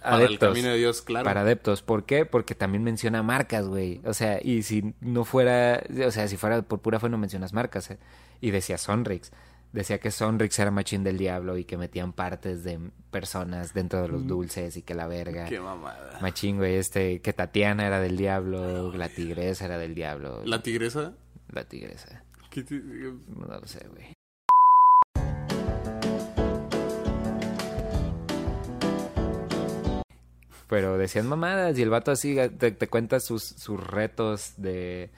Para 0.02 0.18
el 0.18 0.24
adeptos. 0.26 0.50
camino 0.50 0.70
de 0.70 0.78
Dios, 0.78 1.02
claro. 1.04 1.24
Para 1.26 1.42
adeptos, 1.42 1.84
¿por 1.84 2.06
qué? 2.06 2.26
Porque 2.26 2.56
también 2.56 2.84
menciona 2.84 3.22
marcas, 3.22 3.68
güey. 3.68 4.02
O 4.04 4.14
sea, 4.16 4.40
y 4.42 4.64
si 4.64 4.96
no 5.00 5.26
fuera, 5.26 5.84
o 6.06 6.12
sea, 6.12 6.28
si 6.28 6.38
fuera 6.38 6.64
por 6.64 6.80
pura 6.80 7.00
fe 7.00 7.08
no 7.10 7.20
mencionas 7.20 7.54
marcas. 7.54 7.92
¿eh? 7.92 8.00
Y 8.42 8.50
decía 8.52 8.78
Sonrix. 8.80 9.32
Decía 9.74 10.00
que 10.00 10.12
Sonrix 10.12 10.60
era 10.60 10.70
machín 10.70 11.04
del 11.04 11.18
diablo 11.18 11.58
y 11.58 11.64
que 11.64 11.78
metían 11.78 12.12
partes 12.12 12.64
de 12.66 12.78
personas 13.10 13.74
dentro 13.74 14.02
de 14.02 14.10
los 14.10 14.28
dulces 14.28 14.76
y 14.76 14.82
que 14.82 14.94
la 14.96 15.08
verga. 15.08 15.46
Mm. 15.46 15.50
Qué 15.50 15.60
mamada. 15.62 16.18
Machín, 16.20 16.58
güey, 16.58 16.76
este, 16.76 17.22
que 17.22 17.32
Tatiana 17.32 17.88
era 17.88 18.02
del 18.02 18.18
diablo, 18.18 18.92
la 18.92 19.08
tigresa 19.08 19.66
era 19.66 19.78
del 19.78 19.96
diablo. 19.96 20.42
¿La 20.44 20.62
tigresa? 20.62 21.14
La 21.54 21.64
tigresa. 21.64 22.24
¿Qué 22.52 22.64
ti- 22.64 22.82
No 23.28 23.46
lo 23.48 23.66
sé, 23.66 23.88
güey. 23.88 24.14
Pero 30.68 30.98
decían 30.98 31.28
mamadas 31.28 31.78
y 31.78 31.82
el 31.82 31.90
vato 31.90 32.12
así 32.12 32.36
te, 32.58 32.72
te 32.72 32.88
cuenta 32.88 33.20
sus, 33.20 33.44
sus 33.44 33.80
retos 33.86 34.54
de... 34.58 35.10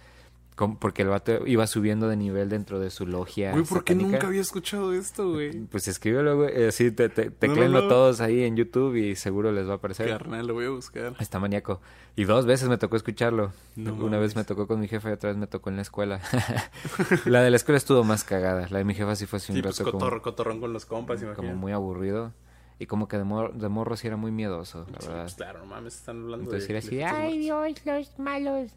Porque 0.80 1.02
el 1.02 1.08
vato 1.10 1.48
iba 1.48 1.66
subiendo 1.66 2.08
de 2.08 2.16
nivel 2.16 2.48
dentro 2.50 2.80
de 2.80 2.90
su 2.92 3.08
logia. 3.08 3.52
Güey, 3.54 3.64
¿por 3.64 3.84
qué 3.84 3.96
nunca 3.96 4.28
había 4.28 4.42
escuchado 4.42 4.94
esto, 4.94 5.32
güey? 5.32 5.52
Pues 5.66 5.88
escríbelo, 5.88 6.38
güey. 6.38 6.52
eh, 6.54 6.68
Así 6.68 6.92
te, 6.92 7.10
te, 7.10 7.32
No, 7.48 7.68
no, 7.70 7.88
todos 7.88 8.22
ahí 8.22 8.44
en 8.44 8.56
YouTube 8.56 8.96
y 8.96 9.16
seguro 9.16 9.52
les 9.52 9.68
va 9.68 9.74
a 9.74 9.76
aparecer. 9.78 10.08
Carnal, 10.10 10.46
lo 10.46 10.54
voy 10.54 10.66
a 10.66 10.70
buscar. 10.70 11.16
Está 11.20 11.40
maníaco. 11.40 11.82
Y 12.16 12.26
dos 12.26 12.46
veces 12.46 12.70
me 12.70 12.78
tocó 12.78 12.96
escucharlo. 12.98 13.52
No 13.76 13.96
Una 13.96 14.20
vez 14.20 14.36
me 14.36 14.44
tocó 14.44 14.68
con 14.68 14.80
mi 14.80 14.88
jefa 14.88 15.10
y 15.10 15.14
otra 15.14 15.30
vez 15.32 15.38
me 15.38 15.48
tocó 15.48 15.72
en 15.72 15.78
la 15.78 15.82
escuela. 15.82 16.22
la 17.26 17.42
de 17.42 17.50
la 17.50 17.56
escuela 17.58 17.78
estuvo 17.78 18.04
más 18.04 18.24
cagada. 18.24 18.68
La 18.70 18.78
de 18.78 18.86
mi 18.86 18.94
jefa 18.94 19.16
sí 19.16 19.26
fue 19.26 19.38
así 19.38 19.52
un 19.52 19.58
Sí, 19.58 19.62
pues 19.64 19.78
rato 19.80 19.90
como, 19.92 20.00
cotorro, 20.00 20.22
cotorrón 20.22 20.60
con 20.60 20.74
los 20.74 20.86
compas, 20.86 21.20
como 21.20 21.32
imagínate. 21.32 21.58
muy 21.60 21.72
aburrido. 21.72 22.32
Y 22.80 22.86
como 22.86 23.08
que 23.08 23.18
de, 23.18 23.24
mor- 23.24 23.54
de 23.54 23.70
morro 23.70 23.96
sí 23.96 24.08
era 24.08 24.18
muy 24.18 24.32
miedoso, 24.32 24.86
la 24.92 25.00
Sí, 25.00 25.08
verdad. 25.08 25.22
pues 25.24 25.36
claro, 25.36 25.60
no 25.60 25.66
mames, 25.68 25.96
están 25.96 26.18
hablando 26.24 26.44
Entonces 26.46 26.68
de... 26.68 26.74
era 26.74 26.80
así, 26.80 26.96
de 26.98 27.06
Ay. 27.06 27.38
Dios, 27.40 27.86
los 27.86 28.20
malos. 28.20 28.72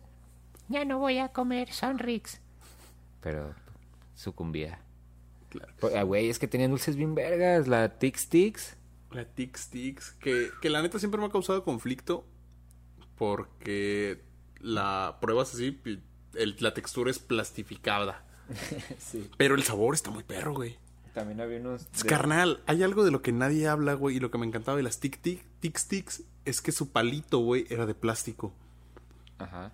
Ya 0.69 0.85
no 0.85 0.99
voy 0.99 1.19
a 1.19 1.29
comer 1.29 1.73
Sonrix. 1.73 2.41
Pero 3.21 3.55
sucumbía. 4.15 4.81
Claro. 5.49 5.73
Ah, 5.97 6.03
güey, 6.03 6.29
es 6.29 6.39
que 6.39 6.49
tenían 6.49 6.71
dulces 6.71 6.97
bien 6.97 7.15
vergas. 7.15 7.69
La 7.69 7.99
Tix 7.99 8.29
Tix. 8.29 8.77
La 9.13 9.25
Tix 9.25 9.69
Tix, 9.71 10.11
que, 10.13 10.51
que 10.61 10.69
la 10.71 10.83
neta 10.83 10.99
siempre 10.99 11.21
me 11.21 11.27
ha 11.27 11.31
causado 11.31 11.63
conflicto 11.65 12.27
porque 13.17 14.23
la 14.61 15.19
pruebas 15.21 15.55
así, 15.55 15.81
el- 16.35 16.57
la 16.61 16.75
textura 16.75 17.11
es 17.11 17.19
plastificada. 17.19 18.25
sí. 18.99 19.31
Pero 19.37 19.55
el 19.55 19.63
sabor 19.63 19.95
está 19.95 20.11
muy 20.11 20.23
perro, 20.25 20.55
güey. 20.55 20.77
También 21.15 21.41
había 21.41 21.61
unos. 21.61 21.91
de- 21.93 22.09
Carnal, 22.09 22.63
hay 22.67 22.83
algo 22.83 23.05
de 23.05 23.11
lo 23.11 23.23
que 23.23 23.33
nadie 23.33 23.69
habla, 23.69 23.95
güey, 23.95 24.17
y 24.17 24.21
lo 24.21 24.31
que 24.31 24.39
me 24.39 24.47
encantaba 24.47 24.77
de 24.77 24.83
las 24.83 25.01
Tic 25.01 25.19
Tic 25.23 25.43
Tix 25.61 25.89
Tix 25.89 26.23
es 26.45 26.61
que 26.61 26.73
su 26.73 26.91
palito, 26.93 27.39
güey, 27.39 27.67
era 27.71 27.87
de 27.87 27.95
plástico. 27.95 28.53
Ajá. 29.39 29.73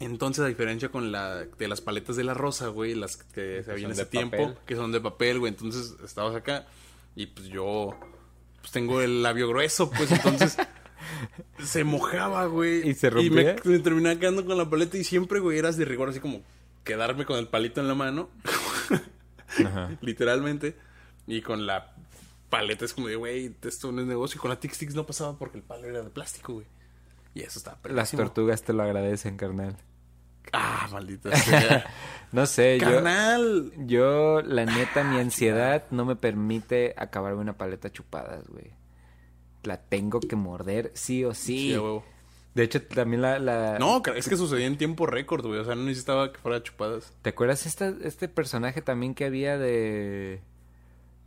Entonces, 0.00 0.44
a 0.44 0.48
diferencia 0.48 0.88
con 0.90 1.12
la 1.12 1.44
de 1.44 1.68
las 1.68 1.80
paletas 1.80 2.16
de 2.16 2.24
la 2.24 2.34
rosa, 2.34 2.68
güey, 2.68 2.94
las 2.94 3.16
que 3.16 3.62
se 3.64 3.70
habían 3.70 3.92
en 3.92 3.92
ese 3.92 4.04
de 4.04 4.10
tiempo, 4.10 4.36
papel. 4.36 4.58
que 4.66 4.74
son 4.76 4.92
de 4.92 5.00
papel, 5.00 5.38
güey, 5.38 5.52
entonces 5.52 5.94
estabas 6.04 6.34
acá 6.34 6.66
y 7.14 7.26
pues 7.26 7.46
yo 7.48 7.94
pues 8.60 8.72
tengo 8.72 9.00
el 9.02 9.22
labio 9.22 9.48
grueso, 9.48 9.90
pues 9.90 10.10
entonces 10.10 10.56
se 11.64 11.84
mojaba, 11.84 12.46
güey. 12.46 12.88
¿Y 12.88 12.94
se 12.94 13.08
Y 13.20 13.30
me, 13.30 13.54
rompía? 13.54 13.56
me 13.64 13.78
terminaba 13.78 14.18
quedando 14.18 14.44
con 14.44 14.56
la 14.58 14.68
paleta 14.68 14.96
y 14.98 15.04
siempre, 15.04 15.38
güey, 15.38 15.58
eras 15.58 15.76
de 15.76 15.84
rigor 15.84 16.08
así 16.08 16.18
como 16.20 16.42
quedarme 16.82 17.24
con 17.24 17.38
el 17.38 17.48
palito 17.48 17.80
en 17.80 17.88
la 17.88 17.94
mano, 17.94 18.30
Ajá. 19.64 19.96
literalmente, 20.00 20.76
y 21.26 21.40
con 21.42 21.66
la 21.66 21.94
paleta 22.50 22.84
es 22.84 22.92
como 22.94 23.08
de, 23.08 23.16
güey, 23.16 23.54
esto 23.62 23.92
no 23.92 24.00
es 24.02 24.06
negocio. 24.06 24.38
Y 24.38 24.40
con 24.40 24.50
la 24.50 24.58
Tix 24.60 24.78
Tix 24.78 24.94
no 24.94 25.06
pasaba 25.06 25.38
porque 25.38 25.58
el 25.58 25.62
palo 25.64 25.86
era 25.86 26.02
de 26.02 26.10
plástico, 26.10 26.54
güey. 26.54 26.66
Y 27.34 27.42
eso 27.42 27.58
estaba 27.58 27.76
Las 27.84 28.10
perrísimo. 28.10 28.22
tortugas 28.22 28.62
te 28.62 28.72
lo 28.72 28.82
agradecen, 28.82 29.36
carnal. 29.36 29.76
Ah, 30.52 30.88
maldita 30.92 31.34
sea. 31.36 31.84
No 32.32 32.46
sé, 32.46 32.78
yo. 32.80 32.90
Carnal. 32.90 33.72
Yo, 33.86 34.40
la 34.42 34.64
neta, 34.66 35.04
mi 35.04 35.18
ansiedad 35.20 35.84
no 35.90 36.04
me 36.04 36.16
permite 36.16 36.92
acabarme 36.96 37.40
una 37.40 37.56
paleta 37.56 37.90
chupadas, 37.92 38.48
güey. 38.48 38.72
La 39.62 39.76
tengo 39.76 40.18
que 40.20 40.34
morder 40.34 40.90
sí 40.94 41.24
o 41.24 41.32
sí. 41.32 41.70
Sí, 41.70 41.72
huevo. 41.74 42.04
de 42.54 42.64
hecho, 42.64 42.82
también 42.82 43.22
la, 43.22 43.38
la- 43.38 43.78
No, 43.78 44.02
es 44.16 44.28
que 44.28 44.36
sucedía 44.36 44.66
en 44.66 44.76
tiempo 44.78 45.06
récord, 45.06 45.46
güey. 45.46 45.60
O 45.60 45.64
sea, 45.64 45.76
no 45.76 45.84
necesitaba 45.84 46.32
que 46.32 46.38
fuera 46.40 46.60
chupadas. 46.62 47.12
¿Te 47.22 47.30
acuerdas 47.30 47.66
esta, 47.66 47.94
este 48.02 48.28
personaje 48.28 48.82
también 48.82 49.14
que 49.14 49.24
había 49.26 49.56
de... 49.56 50.40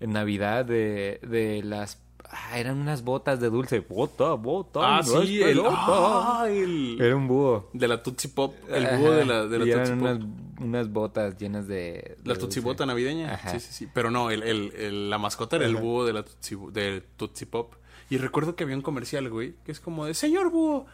En 0.01 0.11
Navidad 0.11 0.65
de, 0.65 1.19
de 1.27 1.63
las... 1.63 2.01
ah, 2.29 2.59
eran 2.59 2.77
unas 2.77 3.03
botas 3.03 3.39
de 3.39 3.49
dulce. 3.49 3.79
Bota, 3.79 4.33
bota. 4.33 4.79
Ah, 4.83 5.01
no 5.05 5.21
sí, 5.21 5.41
el, 5.41 5.61
ah, 5.65 6.45
el- 6.49 6.97
Era 7.01 7.15
un 7.15 7.27
búho. 7.27 7.69
de 7.73 7.87
la 7.87 8.01
Tootsie 8.03 8.29
Pop. 8.31 8.55
El 8.69 8.87
búho 8.97 9.11
de 9.11 9.25
la, 9.25 9.45
de 9.47 9.59
la 9.59 9.65
Y 9.65 9.71
Tootsie 9.71 9.93
eran 9.93 9.99
Pop. 9.99 10.29
unas, 10.29 10.61
unas 10.61 10.91
botas 10.91 11.37
llenas 11.37 11.67
de... 11.67 12.17
La 12.23 12.33
de 12.33 12.39
Tootsie. 12.39 12.61
Bota 12.61 12.85
navideña. 12.85 13.33
Ajá. 13.33 13.51
Sí, 13.51 13.59
sí, 13.59 13.73
sí. 13.73 13.87
Pero 13.93 14.11
no, 14.11 14.29
el, 14.31 14.43
el, 14.43 14.71
el- 14.75 15.09
la 15.09 15.17
mascota 15.17 15.55
era 15.57 15.65
el 15.65 15.75
búho 15.75 16.05
de 16.05 16.13
la 16.13 16.23
Tootsie, 16.23 16.57
del 16.71 17.03
Tootsie 17.17 17.47
Pop. 17.47 17.73
Y 18.09 18.17
recuerdo 18.17 18.55
que 18.55 18.63
había 18.63 18.75
un 18.77 18.81
comercial, 18.81 19.29
güey, 19.29 19.55
que 19.65 19.71
es 19.73 19.79
como 19.81 20.05
de, 20.05 20.13
señor 20.13 20.49
búho. 20.49 20.85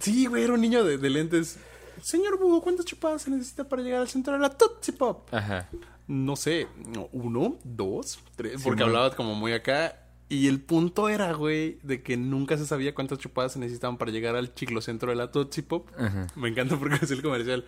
Sí, 0.00 0.26
güey, 0.26 0.42
era 0.42 0.54
un 0.54 0.60
niño 0.60 0.82
de, 0.84 0.98
de 0.98 1.10
lentes. 1.10 1.58
Señor 2.02 2.38
búho, 2.38 2.60
¿cuántas 2.62 2.84
chupadas 2.84 3.22
se 3.22 3.30
necesita 3.30 3.68
para 3.68 3.82
llegar 3.82 4.00
al 4.00 4.08
centro 4.08 4.32
de 4.32 4.40
la 4.40 4.50
Tootsie 4.50 4.92
Pop? 4.94 5.32
Ajá. 5.32 5.68
no 6.08 6.36
sé, 6.36 6.66
no, 6.94 7.08
uno, 7.12 7.56
dos, 7.64 8.18
tres, 8.34 8.60
porque 8.62 8.78
Simón. 8.82 8.82
hablaba 8.82 9.14
como 9.14 9.34
muy 9.34 9.52
acá. 9.52 9.94
Y 10.28 10.48
el 10.48 10.60
punto 10.60 11.08
era, 11.08 11.32
güey, 11.32 11.78
de 11.82 12.02
que 12.02 12.16
nunca 12.16 12.58
se 12.58 12.66
sabía 12.66 12.94
cuántas 12.94 13.18
chupadas 13.18 13.52
se 13.52 13.58
necesitaban 13.58 13.96
para 13.96 14.10
llegar 14.10 14.36
al 14.36 14.54
chiclocentro 14.54 15.10
de 15.10 15.16
la 15.16 15.30
Tootsie 15.30 15.62
Pop. 15.62 15.88
Ajá. 15.96 16.26
Me 16.36 16.48
encanta 16.48 16.78
porque 16.78 16.96
es 17.02 17.10
el 17.10 17.22
comercial. 17.22 17.64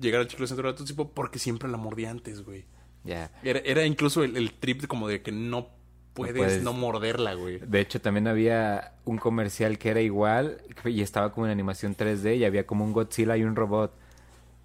Llegar 0.00 0.20
al 0.20 0.28
chiclocentro 0.28 0.66
de 0.66 0.72
la 0.72 0.76
Tootsie 0.76 0.96
Pop 0.96 1.12
porque 1.14 1.38
siempre 1.38 1.70
la 1.70 1.78
mordía 1.78 2.10
antes, 2.10 2.42
güey. 2.42 2.66
Ya. 3.04 3.32
Era, 3.42 3.60
era 3.60 3.86
incluso 3.86 4.22
el, 4.22 4.36
el 4.36 4.52
trip 4.52 4.82
de 4.82 4.88
como 4.88 5.08
de 5.08 5.22
que 5.22 5.32
no 5.32 5.70
puedes 6.14 6.62
no, 6.62 6.72
puedes. 6.72 6.80
morderla, 6.80 7.34
güey. 7.34 7.58
De 7.58 7.80
hecho, 7.80 8.00
también 8.00 8.28
había 8.28 8.92
un 9.04 9.18
comercial 9.18 9.78
que 9.78 9.90
era 9.90 10.00
igual 10.00 10.58
y 10.84 11.00
estaba 11.02 11.32
como 11.32 11.46
en 11.46 11.52
animación 11.52 11.96
3D 11.96 12.36
y 12.36 12.44
había 12.44 12.66
como 12.66 12.84
un 12.84 12.92
Godzilla 12.92 13.36
y 13.36 13.44
un 13.44 13.56
robot. 13.56 13.94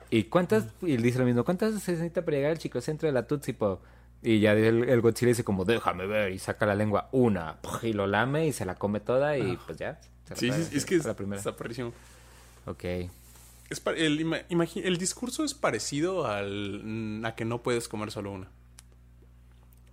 ¿Y 0.09 0.25
cuántas? 0.25 0.67
Y 0.81 0.93
él 0.93 1.01
dice 1.01 1.19
lo 1.19 1.25
mismo, 1.25 1.43
¿cuántas 1.43 1.81
se 1.81 1.91
necesita 1.93 2.23
para 2.23 2.37
llegar 2.37 2.51
al 2.51 2.59
chicocentro 2.59 3.07
de 3.07 3.13
la 3.13 3.27
Tootsie 3.27 3.53
Pop? 3.53 3.81
Y 4.21 4.39
ya 4.39 4.53
el, 4.53 4.89
el 4.89 5.01
Godzilla 5.01 5.29
dice 5.29 5.43
como, 5.43 5.63
déjame 5.63 6.07
ver, 6.07 6.31
y 6.31 6.39
saca 6.39 6.65
la 6.65 6.75
lengua, 6.75 7.09
una, 7.11 7.57
y 7.83 7.93
lo 7.93 8.07
lame 8.07 8.47
y 8.47 8.53
se 8.53 8.65
la 8.65 8.75
come 8.75 8.99
toda 8.99 9.37
y 9.37 9.57
pues 9.65 9.77
ya. 9.77 9.99
Sí, 10.35 10.49
es 10.49 10.85
que 10.85 10.95
es, 10.95 11.05
la 11.05 11.15
primera. 11.15 11.41
perrísimo. 11.55 11.93
Ok. 12.65 12.83
Es 13.69 13.81
el, 13.95 14.45
el 14.49 14.97
discurso 14.97 15.43
es 15.43 15.53
parecido 15.53 16.27
al 16.27 16.81
mm, 16.83 17.25
a 17.25 17.35
que 17.35 17.45
no 17.45 17.61
puedes 17.61 17.87
comer 17.87 18.11
solo 18.11 18.31
una. 18.31 18.49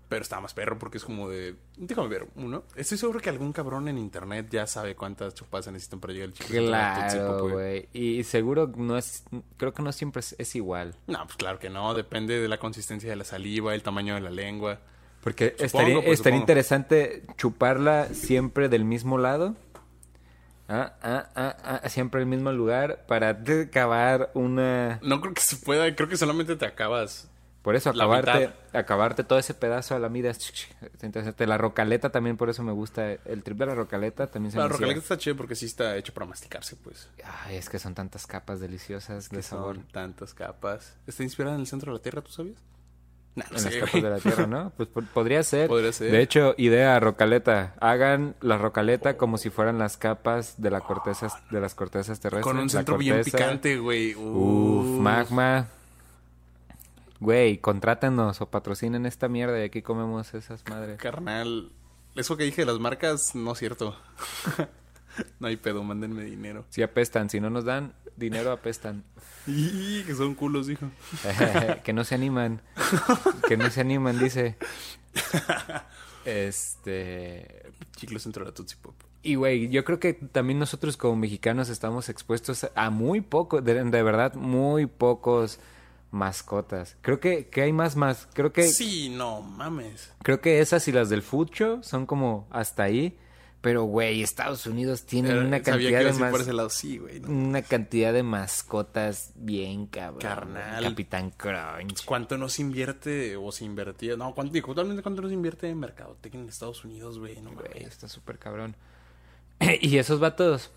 Pero 0.09 0.23
está 0.23 0.40
más 0.40 0.53
perro 0.53 0.79
porque 0.79 0.99
es 0.99 1.05
como 1.05 1.29
de... 1.29 1.57
Déjame 1.77 2.09
ver, 2.09 2.29
uno. 2.37 2.64
Estoy 2.77 2.99
seguro 2.99 3.21
que 3.21 3.31
algún 3.31 3.53
cabrón 3.53 3.88
en 3.88 3.97
internet 3.97 4.49
ya 4.51 4.67
sabe 4.67 4.95
cuántas 4.95 5.35
chupadas 5.35 5.64
se 5.64 5.73
necesitan 5.73 5.99
para 5.99 6.12
llegar 6.12 6.29
al 6.29 6.35
chico. 6.35 6.49
Claro, 6.49 7.49
güey. 7.49 7.88
Y 7.93 8.23
seguro 8.25 8.71
no 8.77 8.99
es, 8.99 9.25
creo 9.57 9.73
que 9.73 9.83
no 9.83 9.93
siempre 9.93 10.21
es, 10.21 10.37
es 10.38 10.55
igual. 10.57 10.95
No, 11.07 11.25
pues 11.25 11.37
claro 11.37 11.59
que 11.59 11.71
no. 11.71 11.95
Depende 11.95 12.38
de 12.38 12.49
la 12.49 12.59
consistencia 12.59 13.09
de 13.09 13.17
la 13.17 13.25
saliva, 13.25 13.75
el 13.75 13.83
tamaño 13.83 14.14
de 14.14 14.21
la 14.21 14.31
lengua. 14.31 14.81
Porque 15.23 15.51
Supongo, 15.53 15.64
estaría, 15.64 15.95
pues, 15.95 16.19
estaría 16.19 16.38
interesante 16.38 17.25
chuparla 17.38 18.09
siempre 18.12 18.69
del 18.69 18.85
mismo 18.85 19.17
lado. 19.17 19.57
Ah, 20.69 20.95
ah, 21.03 21.29
ah, 21.35 21.81
ah, 21.83 21.88
siempre 21.88 22.21
el 22.21 22.27
mismo 22.27 22.53
lugar 22.53 23.05
para 23.07 23.31
acabar 23.31 24.31
una... 24.35 24.99
No 25.03 25.21
creo 25.21 25.35
que 25.35 25.40
se 25.40 25.57
pueda. 25.57 25.95
Creo 25.95 26.09
que 26.09 26.17
solamente 26.17 26.57
te 26.57 26.67
acabas. 26.67 27.31
Por 27.64 27.77
eso, 27.77 27.88
acabarte, 27.88 28.50
acabarte 28.74 29.24
todo 29.24 29.38
ese 29.38 29.55
pedazo 29.55 29.94
a 29.96 29.98
la 29.98 30.11
mida. 30.11 30.31
Entonces, 31.00 31.35
la 31.48 31.57
rocaleta 31.57 32.11
también, 32.11 32.37
por 32.37 32.50
eso 32.50 32.62
me 32.62 32.72
gusta. 32.72 33.11
El 33.12 33.42
trip 33.42 33.57
de 33.57 33.64
la 33.64 33.74
rocaleta 33.74 34.27
también 34.27 34.53
se 34.53 34.59
La 34.59 34.64
me 34.64 34.68
rocaleta 34.74 35.00
está 35.00 35.16
chido 35.16 35.35
porque 35.35 35.55
sí 35.55 35.64
está 35.64 35.96
hecho 35.96 36.12
para 36.12 36.27
masticarse, 36.27 36.77
pues. 36.77 37.09
Ay, 37.46 37.57
es 37.57 37.70
que 37.70 37.79
son 37.79 37.94
tantas 37.94 38.27
capas 38.27 38.61
deliciosas 38.61 39.31
de 39.31 39.37
Que 39.38 39.42
sabor. 39.42 39.77
son 39.77 39.87
tantas 39.88 40.35
capas. 40.35 40.94
¿Está 41.07 41.22
inspirada 41.22 41.55
en 41.55 41.62
el 41.62 41.66
centro 41.66 41.90
de 41.90 41.98
la 41.98 42.03
Tierra, 42.03 42.20
tú 42.20 42.33
sabías? 42.33 42.59
Nah, 43.35 43.46
no 43.50 43.57
En 43.57 43.64
las 43.64 43.74
capas 43.77 44.03
de 44.03 44.11
la 44.11 44.18
tierra, 44.18 44.46
¿no? 44.46 44.70
Pues 44.77 44.88
po- 44.90 45.03
podría 45.14 45.42
ser. 45.42 45.66
Podría 45.68 45.92
ser. 45.92 46.12
De 46.12 46.20
hecho, 46.20 46.55
idea, 46.59 47.00
rocaleta. 47.00 47.74
Hagan 47.81 48.37
la 48.42 48.59
rocaleta 48.59 49.16
como 49.16 49.38
si 49.38 49.48
fueran 49.48 49.79
las 49.79 49.96
capas 49.96 50.61
de 50.61 50.70
la 50.70 50.83
corteza, 50.83 51.29
de 51.50 51.61
las 51.61 51.74
cortezas 51.74 52.20
terrestres. 52.20 52.44
Con 52.44 52.59
un 52.59 52.68
centro 52.68 52.98
bien 52.98 53.22
picante, 53.24 53.79
güey. 53.79 54.14
Uf, 54.14 54.85
magma. 55.00 55.66
Güey, 57.25 57.57
contrátenos 57.57 58.43
o 58.43 58.51
patrocinen 58.51 59.07
esta 59.07 59.29
mierda 59.29 59.59
y 59.59 59.63
aquí 59.63 59.81
comemos 59.81 60.35
esas 60.35 60.63
madres. 60.69 60.99
Carnal, 60.99 61.73
eso 62.17 62.37
que 62.37 62.45
dije 62.45 62.61
de 62.61 62.67
las 62.67 62.79
marcas 62.79 63.35
no 63.35 63.53
es 63.53 63.59
cierto. 63.59 63.97
no 65.41 65.49
hay 65.49 65.57
pedo, 65.57 65.83
mándenme 65.83 66.23
dinero. 66.23 66.67
Si 66.69 66.83
apestan, 66.83 67.31
si 67.31 67.41
no 67.41 67.49
nos 67.49 67.65
dan 67.65 67.95
dinero 68.15 68.53
apestan. 68.53 69.05
Y 69.47 70.03
que 70.03 70.15
son 70.15 70.35
culos, 70.35 70.69
hijo. 70.69 70.91
que 71.83 71.95
no 71.95 72.05
se 72.05 72.15
animan. 72.15 72.61
Que 73.49 73.57
no 73.57 73.71
se 73.71 73.81
animan, 73.81 74.19
dice. 74.19 74.59
Este. 76.27 77.73
Chiclo 77.97 78.19
centro 78.19 78.45
de 78.45 78.51
la 78.51 78.55
Tootsie 78.55 78.77
Pop. 78.83 78.97
Y 79.23 79.37
güey, 79.37 79.71
yo 79.71 79.83
creo 79.87 79.99
que 79.99 80.13
también 80.13 80.59
nosotros 80.59 80.99
como 80.99 81.17
mexicanos 81.17 81.71
estamos 81.71 82.11
expuestos 82.11 82.69
a 82.75 82.91
muy 82.91 83.23
poco, 83.23 83.63
de, 83.63 83.83
de 83.83 84.03
verdad, 84.03 84.35
muy 84.35 84.85
pocos 84.85 85.59
mascotas. 86.14 86.96
Creo 87.03 87.20
que, 87.20 87.48
que 87.48 87.62
hay 87.62 87.72
más 87.72 87.96
más. 87.96 88.29
Creo 88.33 88.53
que, 88.53 88.68
Sí, 88.68 89.11
no 89.11 89.42
mames. 89.42 90.12
creo 90.22 90.40
que 90.40 90.61
esas 90.61 90.87
y 90.88 90.92
las 90.92 91.11
del 91.11 91.22
fucho 91.22 91.83
son 91.83 92.07
como 92.07 92.46
hasta 92.50 92.85
ahí. 92.85 93.18
Pero 93.61 93.85
güey, 93.85 94.22
Estados 94.22 94.66
Unidos 94.66 95.05
tiene 95.07 95.38
una 95.38 95.62
cantidad 95.62 96.05
de 96.05 96.11
ir 96.11 96.31
por 96.31 96.42
ese 96.42 96.53
lado. 96.53 96.68
Sí, 96.68 96.98
güey. 96.98 97.20
no. 97.20 97.29
una 97.31 97.62
cantidad 97.62 98.12
de 98.12 98.22
mascotas 98.22 99.33
bien 99.37 99.87
cabrón. 99.87 100.20
Carnal. 100.20 100.85
Capitán 100.85 101.31
Crunch. 101.31 102.05
¿Cuánto 102.05 102.37
no 102.37 102.50
se 102.50 102.61
invierte 102.61 103.37
o 103.37 103.50
se 103.53 103.64
invertía? 103.64 104.18
No, 104.18 104.35
¿cuánto, 104.35 104.61
totalmente 104.61 105.03
cuánto 105.03 105.22
no 105.22 105.29
se 105.29 105.35
invierte 105.35 105.70
en 105.70 105.81
mercadotecnia 105.81 106.42
en 106.42 106.48
Estados 106.50 106.85
Unidos, 106.85 107.18
güey? 107.18 107.40
No 107.40 107.53
Güey, 107.53 107.85
está 107.85 108.07
súper 108.07 108.38
cabrón. 108.38 108.77
y 109.81 109.96
esos 109.96 110.20
vatos, 110.20 110.70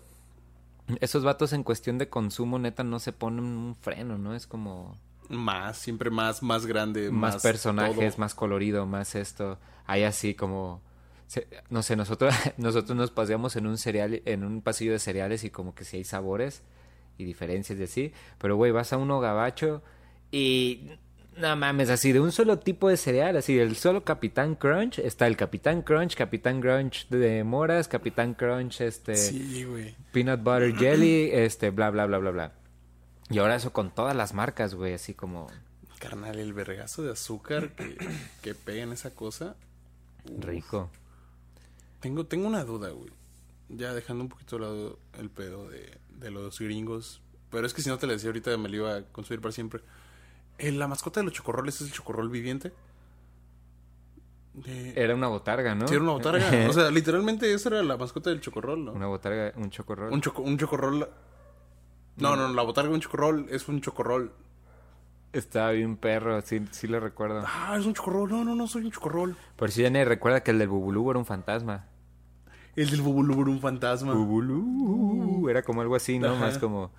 esos 1.00 1.24
vatos 1.24 1.52
en 1.52 1.64
cuestión 1.64 1.98
de 1.98 2.08
consumo, 2.08 2.58
neta, 2.58 2.84
no 2.84 3.00
se 3.00 3.12
ponen 3.12 3.44
un 3.44 3.76
freno, 3.76 4.16
¿no? 4.16 4.34
Es 4.34 4.46
como 4.46 4.96
Más, 5.28 5.76
siempre 5.78 6.10
más, 6.10 6.42
más 6.42 6.66
grande. 6.66 7.10
más, 7.10 7.34
Más, 7.34 7.42
personajes, 7.42 8.12
todo. 8.14 8.20
más 8.20 8.34
colorido, 8.34 8.86
más 8.86 9.14
esto. 9.14 9.58
Hay 9.86 10.04
así 10.04 10.34
como, 10.34 10.82
no 11.70 11.82
sé, 11.82 11.96
nosotros, 11.96 12.34
nosotros 12.56 12.96
nos 12.96 13.10
paseamos 13.10 13.56
en 13.56 13.66
un 13.66 13.76
cereal, 13.78 14.22
en 14.24 14.44
un 14.44 14.62
pasillo 14.62 14.92
de 14.92 14.98
cereales 14.98 15.44
y 15.44 15.50
como 15.50 15.74
que 15.74 15.84
sí 15.84 15.98
hay 15.98 16.04
sabores 16.04 16.62
y 17.18 17.24
diferencias 17.24 17.78
de 17.78 17.84
así. 17.84 18.12
Pero 18.38 18.56
güey, 18.56 18.72
vas 18.72 18.92
a 18.92 18.96
uno 18.96 19.20
gabacho 19.20 19.82
y 20.30 20.90
no 21.36 21.54
mames, 21.56 21.88
así 21.90 22.10
de 22.12 22.20
un 22.20 22.32
solo 22.32 22.58
tipo 22.58 22.88
de 22.88 22.96
cereal, 22.96 23.36
así 23.36 23.54
del 23.54 23.76
solo 23.76 24.02
Capitán 24.04 24.56
Crunch, 24.56 24.98
está 24.98 25.26
el 25.28 25.36
Capitán 25.36 25.82
Crunch, 25.82 26.16
Capitán 26.16 26.60
Crunch 26.60 27.08
de 27.10 27.44
moras, 27.44 27.86
Capitán 27.86 28.34
Crunch, 28.34 28.80
este, 28.80 29.14
Sí, 29.14 29.62
güey. 29.64 29.94
peanut 30.12 30.42
butter 30.42 30.74
jelly, 30.74 31.30
este, 31.32 31.70
bla, 31.70 31.90
bla, 31.90 32.06
bla, 32.06 32.18
bla, 32.18 32.30
bla. 32.32 32.52
Y 33.30 33.38
ahora 33.38 33.56
eso 33.56 33.72
con 33.72 33.90
todas 33.90 34.16
las 34.16 34.32
marcas, 34.34 34.74
güey, 34.74 34.94
así 34.94 35.14
como... 35.14 35.48
Carnal, 35.98 36.38
el 36.38 36.52
vergazo 36.52 37.02
de 37.02 37.12
azúcar 37.12 37.70
que, 37.74 37.96
que 38.42 38.54
pega 38.54 38.82
en 38.84 38.92
esa 38.92 39.10
cosa. 39.10 39.56
Rico. 40.38 40.90
Tengo, 42.00 42.24
tengo 42.26 42.46
una 42.46 42.64
duda, 42.64 42.90
güey. 42.90 43.10
Ya 43.68 43.92
dejando 43.92 44.22
un 44.24 44.28
poquito 44.30 44.56
de 44.56 44.62
lado 44.62 44.98
el 45.18 45.28
pedo 45.30 45.68
de, 45.68 45.98
de 46.10 46.30
los 46.30 46.58
gringos. 46.60 47.20
Pero 47.50 47.66
es 47.66 47.74
que 47.74 47.82
si 47.82 47.88
no 47.88 47.98
te 47.98 48.06
lo 48.06 48.12
decía 48.12 48.28
ahorita 48.28 48.56
me 48.56 48.68
lo 48.68 48.76
iba 48.76 48.96
a 48.96 49.02
construir 49.04 49.40
para 49.40 49.52
siempre. 49.52 49.82
Eh, 50.58 50.72
¿La 50.72 50.86
mascota 50.88 51.20
de 51.20 51.24
los 51.24 51.32
chocorroles 51.34 51.80
es 51.80 51.88
el 51.88 51.92
chocorrol 51.92 52.28
viviente? 52.30 52.72
De- 54.54 54.92
Era 54.96 55.14
una 55.14 55.28
botarga, 55.28 55.74
¿no? 55.74 55.86
Sí, 55.86 55.94
era 55.94 56.02
una 56.02 56.12
botarga. 56.12 56.68
o 56.68 56.72
sea, 56.72 56.90
literalmente 56.92 57.52
esa 57.52 57.68
era 57.70 57.82
la 57.82 57.96
mascota 57.96 58.30
del 58.30 58.40
chocorrol, 58.40 58.84
¿no? 58.84 58.92
una 58.92 59.06
botarga, 59.06 59.52
un 59.56 59.70
chocorrol. 59.70 60.12
Un, 60.12 60.20
choco, 60.20 60.42
un 60.42 60.56
chocorrol. 60.58 61.08
No, 62.18 62.36
no, 62.36 62.48
la 62.52 62.62
botarga 62.62 62.88
de 62.88 62.94
un 62.94 63.00
chocorrol 63.00 63.46
es 63.50 63.68
un 63.68 63.80
chocorrol. 63.80 64.32
Estaba 65.32 65.72
bien 65.72 65.96
perro, 65.96 66.40
sí, 66.40 66.64
sí 66.70 66.86
lo 66.86 67.00
recuerdo. 67.00 67.44
Ah, 67.46 67.76
es 67.78 67.84
un 67.86 67.94
chocorrol. 67.94 68.30
No, 68.30 68.44
no, 68.44 68.54
no, 68.54 68.66
soy 68.66 68.84
un 68.84 68.92
chocorrol. 68.92 69.36
Por 69.56 69.70
si 69.70 69.82
ya 69.82 69.90
ni 69.90 70.02
recuerda 70.04 70.42
que 70.42 70.50
el 70.52 70.58
del 70.58 70.68
Bubulú 70.68 71.10
era 71.10 71.18
un 71.18 71.26
fantasma. 71.26 71.86
El 72.76 72.90
del 72.90 73.02
bubulubur, 73.02 73.48
un 73.48 73.60
fantasma. 73.60 74.14
Bubulú. 74.14 75.48
Era 75.48 75.62
como 75.62 75.80
algo 75.80 75.96
así, 75.96 76.20
¿no? 76.20 76.28
Ajá. 76.28 76.38
Más 76.46 76.58
como... 76.58 76.92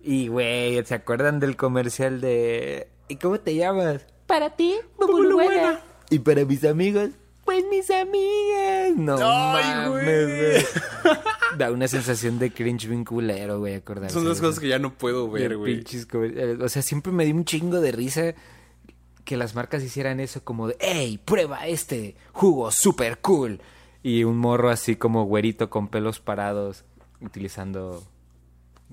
Y, 0.00 0.28
güey, 0.28 0.82
¿se 0.86 0.94
acuerdan 0.94 1.38
del 1.38 1.54
comercial 1.54 2.22
de... 2.22 2.88
¿Y 3.08 3.16
cómo 3.16 3.38
te 3.38 3.54
llamas? 3.54 4.06
Para 4.26 4.56
ti, 4.56 4.76
Bubulubuena. 4.96 5.80
Y 6.08 6.20
para 6.20 6.46
mis 6.46 6.64
amigos, 6.64 7.10
pues 7.44 7.62
mis 7.70 7.90
amigas. 7.90 8.96
No 8.96 9.16
Ay, 9.20 9.88
güey. 9.90 10.04
mames, 10.06 10.64
güey. 11.02 11.14
Da 11.56 11.70
una 11.72 11.88
sensación 11.88 12.38
de 12.38 12.50
cringe 12.52 12.86
bien 12.88 13.04
culero, 13.04 13.58
güey, 13.58 13.74
acordarse. 13.74 14.14
Son 14.14 14.28
las 14.28 14.38
de 14.38 14.46
cosas 14.46 14.60
que 14.60 14.68
ya 14.68 14.78
no 14.78 14.92
puedo 14.94 15.30
ver, 15.30 15.56
güey. 15.56 15.82
comer- 16.10 16.58
O 16.62 16.68
sea, 16.68 16.82
siempre 16.82 17.12
me 17.12 17.24
dio 17.24 17.34
un 17.34 17.44
chingo 17.44 17.80
de 17.80 17.92
risa 17.92 18.34
que 19.24 19.36
las 19.36 19.54
marcas 19.54 19.82
hicieran 19.82 20.20
eso 20.20 20.42
como 20.44 20.68
de, 20.68 20.76
¡Ey, 20.80 21.18
prueba 21.18 21.66
este 21.66 22.16
jugo 22.32 22.70
super 22.70 23.18
cool! 23.18 23.60
Y 24.02 24.24
un 24.24 24.38
morro 24.38 24.70
así 24.70 24.96
como 24.96 25.24
güerito 25.24 25.70
con 25.70 25.88
pelos 25.88 26.20
parados, 26.20 26.84
utilizando 27.20 28.04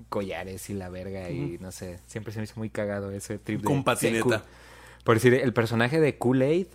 collares 0.09 0.69
y 0.69 0.73
la 0.73 0.89
verga 0.89 1.29
y 1.29 1.57
no 1.61 1.71
sé, 1.71 1.99
siempre 2.07 2.33
se 2.33 2.39
me 2.39 2.43
hizo 2.45 2.55
muy 2.57 2.69
cagado 2.69 3.11
ese 3.11 3.37
trip 3.37 3.61
de... 3.61 3.65
Con 3.65 3.83
patineta. 3.83 4.43
Por 5.05 5.15
decir, 5.15 5.33
el 5.35 5.53
personaje 5.53 5.99
de 6.01 6.17
Kool-Aid, 6.17 6.67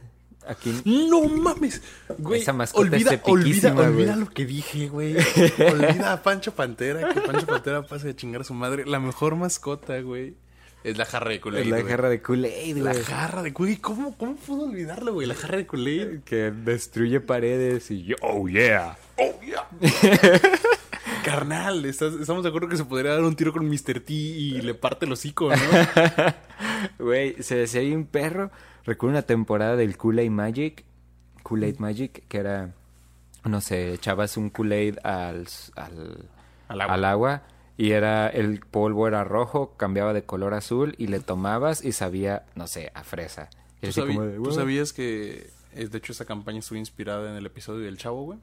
aquí... 0.46 0.80
No 0.84 1.22
mames, 1.28 1.82
güey. 2.18 2.40
Esa 2.40 2.52
mascota 2.52 2.82
olvida, 2.82 3.14
es 3.14 3.20
olvida, 3.24 3.74
olvida 3.74 4.16
lo 4.16 4.28
que 4.28 4.44
dije, 4.46 4.88
güey. 4.88 5.16
olvida 5.70 6.12
a 6.12 6.22
Pancho 6.22 6.52
Pantera, 6.54 7.12
que 7.12 7.20
Pancho 7.20 7.46
Pantera 7.46 7.82
pase 7.86 8.08
de 8.08 8.16
chingar 8.16 8.40
a 8.42 8.44
su 8.44 8.54
madre. 8.54 8.84
La 8.86 9.00
mejor 9.00 9.36
mascota, 9.36 10.00
güey, 10.00 10.34
es 10.84 10.96
la 10.96 11.04
jarra 11.04 11.30
de 11.30 11.40
Kool-Aid. 11.40 11.62
Es 11.66 11.82
la 11.82 11.88
jarra 11.90 12.08
de 12.08 12.22
Kool-Aid, 12.22 12.76
La 12.78 12.92
güey. 12.92 13.04
jarra 13.04 13.42
de 13.42 13.52
Kool-Aid. 13.52 13.78
¿Cómo, 13.80 14.16
¿Cómo 14.16 14.34
pudo 14.36 14.64
olvidarlo, 14.64 15.12
güey? 15.12 15.26
La 15.26 15.34
jarra 15.34 15.58
de 15.58 15.66
Kool-Aid. 15.66 16.20
Que 16.24 16.50
destruye 16.50 17.20
paredes 17.20 17.90
y 17.90 18.04
yo, 18.04 18.16
oh 18.22 18.48
yeah. 18.48 18.96
Oh, 19.16 19.38
yeah. 19.44 19.68
Carnal, 21.24 21.84
¿estás- 21.84 22.14
estamos 22.18 22.42
de 22.42 22.48
acuerdo 22.48 22.68
que 22.68 22.78
se 22.78 22.84
podría 22.86 23.12
dar 23.12 23.22
un 23.22 23.36
tiro 23.36 23.52
con 23.52 23.68
Mr. 23.68 24.00
T 24.00 24.12
y 24.12 24.60
le 24.62 24.72
parte 24.74 25.04
el 25.04 25.12
hocico, 25.12 25.50
¿no? 25.54 25.56
Güey, 26.98 27.42
se 27.42 27.56
decía 27.56 27.80
ahí 27.82 27.92
un 27.92 28.06
perro. 28.06 28.50
Recuerdo 28.90 29.12
una 29.18 29.22
temporada 29.22 29.76
del 29.76 29.96
Kool-Aid 29.96 30.30
Magic. 30.32 30.84
Kool-Aid 31.44 31.78
Magic, 31.78 32.24
que 32.26 32.38
era, 32.38 32.72
no 33.44 33.60
sé, 33.60 33.92
echabas 33.94 34.36
un 34.36 34.50
Kool-Aid 34.50 34.98
al, 35.04 35.46
al, 35.76 36.28
Al 36.66 36.80
agua. 36.80 36.94
al 36.94 37.04
agua 37.04 37.42
y 37.76 37.92
era 37.92 38.26
el 38.26 38.58
polvo 38.58 39.06
era 39.06 39.22
rojo, 39.22 39.74
cambiaba 39.76 40.12
de 40.12 40.24
color 40.24 40.54
azul 40.54 40.96
y 40.98 41.06
le 41.06 41.20
tomabas 41.20 41.84
y 41.84 41.92
sabía, 41.92 42.46
no 42.56 42.66
sé, 42.66 42.90
a 42.94 43.04
fresa. 43.04 43.48
Y 43.80 43.90
¿Tú, 43.90 44.04
de, 44.06 44.40
tú 44.42 44.50
sabías 44.50 44.92
que, 44.92 45.50
eh, 45.72 45.86
de 45.88 45.98
hecho, 45.98 46.10
esa 46.12 46.24
campaña 46.24 46.58
estuvo 46.58 46.76
inspirada 46.76 47.30
en 47.30 47.36
el 47.36 47.46
episodio 47.46 47.84
del 47.84 47.96
Chavo, 47.96 48.24
güey? 48.24 48.40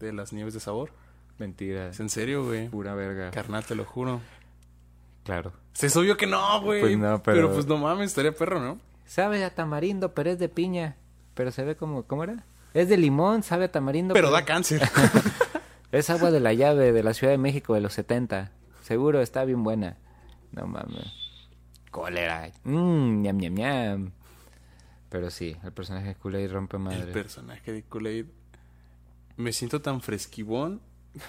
De 0.00 0.14
las 0.14 0.32
nieves 0.32 0.54
de 0.54 0.60
sabor. 0.60 0.92
Mentira, 1.38 1.88
Es 1.90 2.00
en 2.00 2.08
serio, 2.08 2.42
güey. 2.46 2.68
pura 2.70 2.94
verga. 2.94 3.30
Carnal, 3.32 3.64
te 3.66 3.74
lo 3.74 3.84
juro. 3.84 4.22
Claro. 5.24 5.52
Es 5.78 5.94
obvio 5.94 6.16
que 6.16 6.26
no, 6.26 6.62
güey. 6.62 6.80
Pues 6.80 6.96
no, 6.98 7.22
pero... 7.22 7.36
pero- 7.36 7.52
pues 7.52 7.66
no 7.66 7.76
mames, 7.76 8.06
estaría 8.10 8.32
perro, 8.32 8.60
¿no? 8.60 8.78
Sabe 9.06 9.44
a 9.44 9.54
tamarindo, 9.54 10.14
pero 10.14 10.30
es 10.30 10.38
de 10.38 10.48
piña. 10.48 10.96
Pero 11.34 11.50
se 11.50 11.64
ve 11.64 11.76
como, 11.76 12.04
¿cómo 12.04 12.24
era? 12.24 12.44
Es 12.72 12.88
de 12.88 12.96
limón, 12.96 13.42
sabe 13.42 13.66
a 13.66 13.72
tamarindo. 13.72 14.14
Pero 14.14 14.30
da 14.30 14.44
cáncer. 14.44 14.82
Es 15.92 16.10
agua 16.10 16.32
de 16.32 16.40
la 16.40 16.52
llave 16.52 16.90
de 16.90 17.04
la 17.04 17.14
Ciudad 17.14 17.32
de 17.32 17.38
México 17.38 17.72
de 17.72 17.80
los 17.80 17.92
70. 17.92 18.50
Seguro 18.82 19.20
está 19.20 19.44
bien 19.44 19.62
buena. 19.62 19.96
No 20.50 20.66
mames. 20.66 21.06
Cólera. 21.92 22.50
Mmm, 22.64 23.22
ñam, 23.22 23.38
ñam, 23.38 23.54
ñam. 23.54 24.10
Pero 25.08 25.30
sí, 25.30 25.56
el 25.62 25.70
personaje 25.72 26.08
de 26.08 26.14
Kool-Aid 26.16 26.50
rompe 26.50 26.78
el 26.78 26.82
madre. 26.82 27.12
personaje 27.12 27.72
de 27.72 27.84
Kool-Aid. 27.84 28.26
Me 29.36 29.52
siento 29.52 29.82
tan 29.82 30.00
fresquibón 30.00 30.80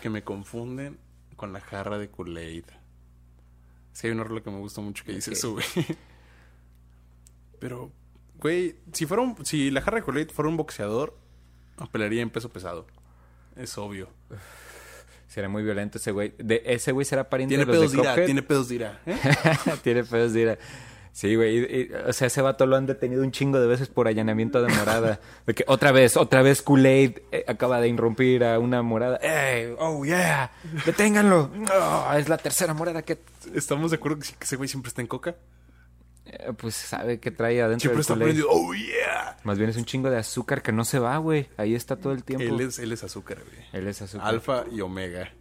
que 0.01 0.09
me 0.09 0.23
confunden 0.23 0.97
con 1.35 1.53
la 1.53 1.59
jarra 1.59 1.99
de 1.99 2.09
Kool-Aid. 2.09 2.65
Sí, 3.93 4.07
hay 4.07 4.13
una 4.13 4.23
rola 4.23 4.41
que 4.41 4.49
me 4.49 4.57
gusta 4.57 4.81
mucho 4.81 5.05
que 5.05 5.13
dice 5.13 5.33
eso, 5.33 5.51
güey. 5.51 5.65
Pero, 7.65 7.91
güey, 8.37 8.75
si 8.93 9.07
fuera 9.07 9.23
un- 9.23 9.43
si 9.43 9.71
la 9.71 9.81
jarra 9.81 9.97
de 9.97 10.03
Kool-Aid 10.03 10.29
fuera 10.29 10.49
un 10.49 10.55
boxeador, 10.55 11.17
pelearía 11.91 12.21
en 12.21 12.29
peso 12.29 12.49
pesado. 12.49 12.85
Es 13.55 13.75
obvio. 13.79 14.07
Será 15.27 15.49
muy 15.49 15.63
violento 15.63 15.97
ese 15.97 16.11
güey. 16.11 16.35
De, 16.37 16.61
ese 16.63 16.91
güey 16.91 17.05
será 17.05 17.27
pariente 17.27 17.55
Tiene 17.55 17.65
de 17.65 17.71
los 17.75 17.91
pedos 17.91 17.91
de 17.93 17.97
ira, 17.97 18.25
tiene 18.25 18.43
pedos 18.43 18.69
de 18.69 18.75
ira. 18.75 19.01
¿eh? 19.07 19.17
Tiene 19.83 20.03
pedos 20.03 20.33
de 20.33 20.41
ira. 20.41 20.57
Sí, 21.11 21.35
güey. 21.35 21.89
o 22.07 22.13
sea, 22.13 22.27
ese 22.27 22.43
vato 22.43 22.67
lo 22.67 22.75
han 22.75 22.85
detenido 22.85 23.23
un 23.23 23.31
chingo 23.31 23.59
de 23.59 23.65
veces 23.65 23.87
por 23.87 24.07
allanamiento 24.07 24.61
de 24.61 24.71
morada. 24.71 25.19
De 25.47 25.55
que 25.55 25.63
otra 25.65 25.91
vez, 25.91 26.15
otra 26.15 26.43
vez 26.43 26.61
Kool-Aid 26.61 27.17
eh, 27.31 27.45
acaba 27.47 27.81
de 27.81 27.87
irrumpir 27.87 28.43
a 28.43 28.59
una 28.59 28.83
morada. 28.83 29.17
¡Ey! 29.23 29.73
¡Oh, 29.79 30.05
yeah! 30.05 30.51
¡Deténganlo! 30.85 31.49
Oh, 31.73 32.13
es 32.15 32.29
la 32.29 32.37
tercera 32.37 32.75
morada 32.75 33.01
que... 33.01 33.17
¿Estamos 33.55 33.89
de 33.89 33.97
acuerdo 33.97 34.19
que 34.19 34.27
ese 34.39 34.55
güey 34.55 34.69
siempre 34.69 34.89
está 34.89 35.01
en 35.01 35.07
coca? 35.07 35.35
Eh, 36.25 36.53
pues 36.57 36.75
sabe 36.75 37.19
que 37.19 37.31
trae 37.31 37.61
adentro 37.61 37.79
Siempre 37.91 37.95
del 37.97 38.01
está 38.01 38.15
prendido. 38.15 38.47
¡Oh, 38.49 38.73
yeah! 38.73 39.37
Más 39.43 39.57
bien 39.57 39.69
es 39.69 39.77
un 39.77 39.85
chingo 39.85 40.09
de 40.09 40.17
azúcar 40.17 40.61
que 40.61 40.71
no 40.71 40.83
se 40.85 40.99
va, 40.99 41.17
güey. 41.17 41.47
Ahí 41.57 41.75
está 41.75 41.95
todo 41.97 42.13
el 42.13 42.23
tiempo. 42.23 42.45
Él 42.45 42.61
es, 42.61 42.79
él 42.79 42.91
es 42.91 43.03
azúcar, 43.03 43.39
güey. 43.43 43.65
Él 43.73 43.87
es 43.87 44.01
azúcar. 44.01 44.27
Alfa 44.27 44.65
y 44.71 44.81
omega. 44.81 45.31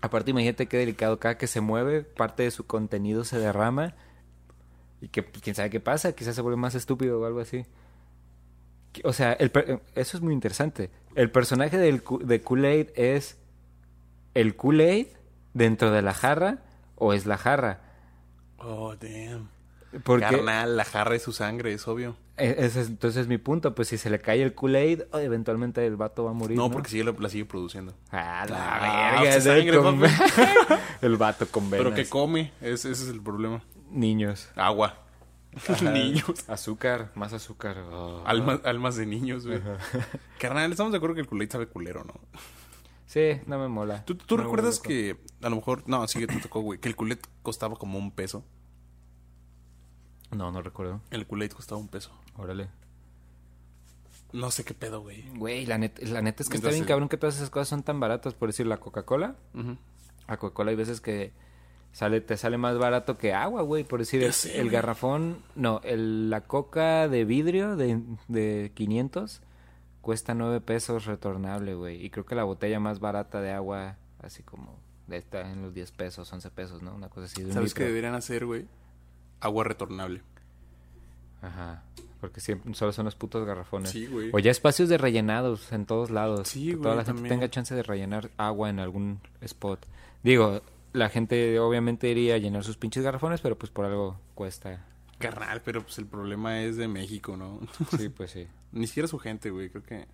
Aparte, 0.00 0.30
imagínate 0.30 0.66
qué 0.66 0.78
delicado. 0.78 1.18
Cada 1.18 1.36
que 1.36 1.46
se 1.46 1.60
mueve, 1.60 2.02
parte 2.02 2.44
de 2.44 2.50
su 2.50 2.66
contenido 2.66 3.24
se 3.24 3.38
derrama. 3.38 3.94
Y 5.00 5.08
que 5.08 5.22
pues, 5.22 5.42
quién 5.42 5.54
sabe 5.56 5.70
qué 5.70 5.80
pasa. 5.80 6.12
Quizás 6.12 6.34
se 6.34 6.40
vuelve 6.42 6.56
más 6.58 6.74
estúpido 6.74 7.20
o 7.20 7.26
algo 7.26 7.40
así. 7.40 7.66
O 9.04 9.12
sea, 9.12 9.32
el 9.34 9.50
per- 9.50 9.80
eso 9.94 10.16
es 10.16 10.22
muy 10.22 10.32
interesante. 10.34 10.90
El 11.14 11.30
personaje 11.30 11.76
del, 11.78 12.02
de 12.24 12.42
Kool-Aid 12.42 12.88
es 12.94 13.38
el 14.34 14.56
Kool-Aid 14.56 15.06
dentro 15.54 15.90
de 15.90 16.02
la 16.02 16.14
jarra 16.14 16.58
o 16.96 17.12
es 17.12 17.26
la 17.26 17.36
jarra. 17.36 17.80
Oh, 18.58 18.94
damn. 18.96 19.48
Porque 20.04 20.24
Carnal, 20.24 20.76
la 20.76 20.84
jarra 20.84 21.16
es 21.16 21.22
su 21.22 21.32
sangre, 21.32 21.72
es 21.72 21.86
obvio. 21.88 22.16
e- 22.36 22.54
ese 22.58 22.80
es, 22.82 22.86
entonces 22.88 23.22
es 23.22 23.26
mi 23.28 23.38
punto. 23.38 23.74
Pues 23.74 23.88
si 23.88 23.98
se 23.98 24.08
le 24.08 24.20
cae 24.20 24.42
el 24.42 24.54
Kool-Aid, 24.54 25.02
oh, 25.12 25.18
eventualmente 25.18 25.84
el 25.84 25.96
vato 25.96 26.24
va 26.24 26.30
a 26.30 26.34
morir. 26.34 26.56
No, 26.56 26.68
No, 26.68 26.70
porque 26.72 26.90
sigue 26.90 27.02
la, 27.04 27.12
la 27.18 27.28
sigue 27.28 27.44
produciendo. 27.44 27.94
Ah, 28.12 28.46
la 28.48 28.76
Ah, 28.76 28.80
verga, 29.22 29.36
usted 29.38 29.52
de 29.52 29.60
sangre, 29.60 29.78
con- 29.78 30.78
el 31.02 31.16
vato 31.16 31.46
con 31.48 31.70
venas. 31.70 31.84
Pero 31.84 31.94
que 31.96 32.08
come, 32.08 32.52
es- 32.60 32.84
ese 32.84 32.92
es 33.04 33.08
el 33.08 33.20
problema. 33.20 33.62
Niños. 33.90 34.48
Agua. 34.54 34.96
niños. 35.82 36.48
Azúcar, 36.48 37.10
más 37.16 37.32
azúcar. 37.32 37.78
Oh. 37.90 38.22
Almas, 38.24 38.60
almas 38.64 38.94
de 38.94 39.06
niños, 39.06 39.44
güey. 39.46 39.60
Carnal, 40.38 40.70
estamos 40.70 40.92
de 40.92 40.98
acuerdo 40.98 41.16
que 41.16 41.22
el 41.22 41.26
Kool-Aid 41.26 41.50
sabe 41.50 41.66
culero, 41.66 42.04
¿no? 42.04 42.14
Sí, 43.06 43.40
no 43.46 43.58
me 43.58 43.66
mola. 43.66 44.04
¿Tú, 44.04 44.14
tú 44.14 44.36
No 44.36 44.44
me 44.44 44.44
recuerdas 44.44 44.78
que 44.78 45.16
a 45.42 45.48
lo 45.48 45.56
mejor... 45.56 45.82
No, 45.88 46.06
sí 46.06 46.20
que 46.20 46.28
te 46.28 46.36
tocó, 46.36 46.60
güey. 46.60 46.78
Que 46.78 46.88
el 46.88 46.94
Kool-Aid 46.94 47.18
costaba 47.42 47.74
como 47.74 47.98
un 47.98 48.12
peso. 48.12 48.44
No, 50.32 50.50
no 50.52 50.62
recuerdo. 50.62 51.00
El 51.10 51.26
Kool-Aid 51.26 51.52
costaba 51.52 51.80
un 51.80 51.88
peso. 51.88 52.12
Órale. 52.36 52.68
No 54.32 54.50
sé 54.52 54.64
qué 54.64 54.74
pedo, 54.74 55.00
güey. 55.00 55.24
Güey, 55.36 55.66
la, 55.66 55.76
net- 55.76 56.00
la 56.02 56.22
neta 56.22 56.42
es 56.42 56.48
que 56.48 56.56
está 56.56 56.70
bien 56.70 56.84
cabrón 56.84 57.08
que 57.08 57.16
todas 57.16 57.36
esas 57.36 57.50
cosas 57.50 57.68
son 57.68 57.82
tan 57.82 57.98
baratas. 57.98 58.34
Por 58.34 58.48
decir, 58.48 58.66
la 58.66 58.76
Coca-Cola. 58.78 59.34
Ujú. 59.54 59.76
La 60.28 60.36
Coca-Cola 60.36 60.70
hay 60.70 60.76
veces 60.76 61.00
que 61.00 61.32
sale, 61.92 62.20
te 62.20 62.36
sale 62.36 62.56
más 62.56 62.78
barato 62.78 63.18
que 63.18 63.32
agua, 63.34 63.62
güey. 63.62 63.82
Por 63.82 63.98
decir, 63.98 64.22
el, 64.22 64.32
sé, 64.32 64.54
el 64.56 64.66
güey. 64.66 64.72
garrafón... 64.74 65.38
No, 65.56 65.80
el, 65.82 66.30
la 66.30 66.42
Coca 66.42 67.08
de 67.08 67.24
vidrio 67.24 67.74
de, 67.76 68.00
de 68.28 68.70
500 68.74 69.42
cuesta 70.00 70.32
9 70.34 70.60
pesos 70.60 71.06
retornable, 71.06 71.74
güey. 71.74 72.04
Y 72.04 72.10
creo 72.10 72.24
que 72.24 72.36
la 72.36 72.44
botella 72.44 72.78
más 72.78 73.00
barata 73.00 73.40
de 73.40 73.50
agua, 73.50 73.96
así 74.22 74.44
como... 74.44 74.78
De 75.08 75.16
esta 75.16 75.50
en 75.50 75.60
los 75.62 75.74
10 75.74 75.90
pesos, 75.90 76.32
11 76.32 76.50
pesos, 76.52 76.82
¿no? 76.82 76.94
Una 76.94 77.08
cosa 77.08 77.26
así 77.26 77.40
de 77.42 77.48
un 77.48 77.52
¿Sabes 77.54 77.74
qué 77.74 77.82
deberían 77.82 78.14
hacer, 78.14 78.46
güey? 78.46 78.68
Agua 79.40 79.64
retornable. 79.64 80.22
Ajá. 81.42 81.82
Porque 82.20 82.40
siempre 82.40 82.74
solo 82.74 82.92
son 82.92 83.06
los 83.06 83.14
putos 83.14 83.46
garrafones. 83.46 83.90
Sí, 83.90 84.06
güey. 84.06 84.30
O 84.32 84.38
ya 84.38 84.50
espacios 84.50 84.88
de 84.90 84.98
rellenados 84.98 85.72
en 85.72 85.86
todos 85.86 86.10
lados. 86.10 86.48
Sí, 86.48 86.66
que 86.66 86.72
güey, 86.72 86.82
Toda 86.82 86.96
la 86.96 87.04
gente 87.04 87.14
también. 87.22 87.34
tenga 87.34 87.50
chance 87.50 87.74
de 87.74 87.82
rellenar 87.82 88.30
agua 88.36 88.68
en 88.68 88.78
algún 88.78 89.20
spot. 89.40 89.86
Digo, 90.22 90.60
la 90.92 91.08
gente 91.08 91.58
obviamente 91.58 92.10
iría 92.10 92.34
a 92.34 92.38
llenar 92.38 92.62
sus 92.62 92.76
pinches 92.76 93.02
garrafones, 93.02 93.40
pero 93.40 93.56
pues 93.56 93.70
por 93.72 93.86
algo 93.86 94.20
cuesta 94.34 94.84
Carnal, 95.18 95.62
pero 95.62 95.82
pues 95.82 95.98
el 95.98 96.06
problema 96.06 96.60
es 96.62 96.76
de 96.76 96.88
México, 96.88 97.36
¿no? 97.36 97.60
Sí, 97.98 98.08
pues 98.10 98.32
sí. 98.32 98.46
Ni 98.72 98.86
siquiera 98.86 99.06
su 99.08 99.18
gente, 99.18 99.50
güey. 99.50 99.70
Creo 99.70 99.82
que 99.82 100.06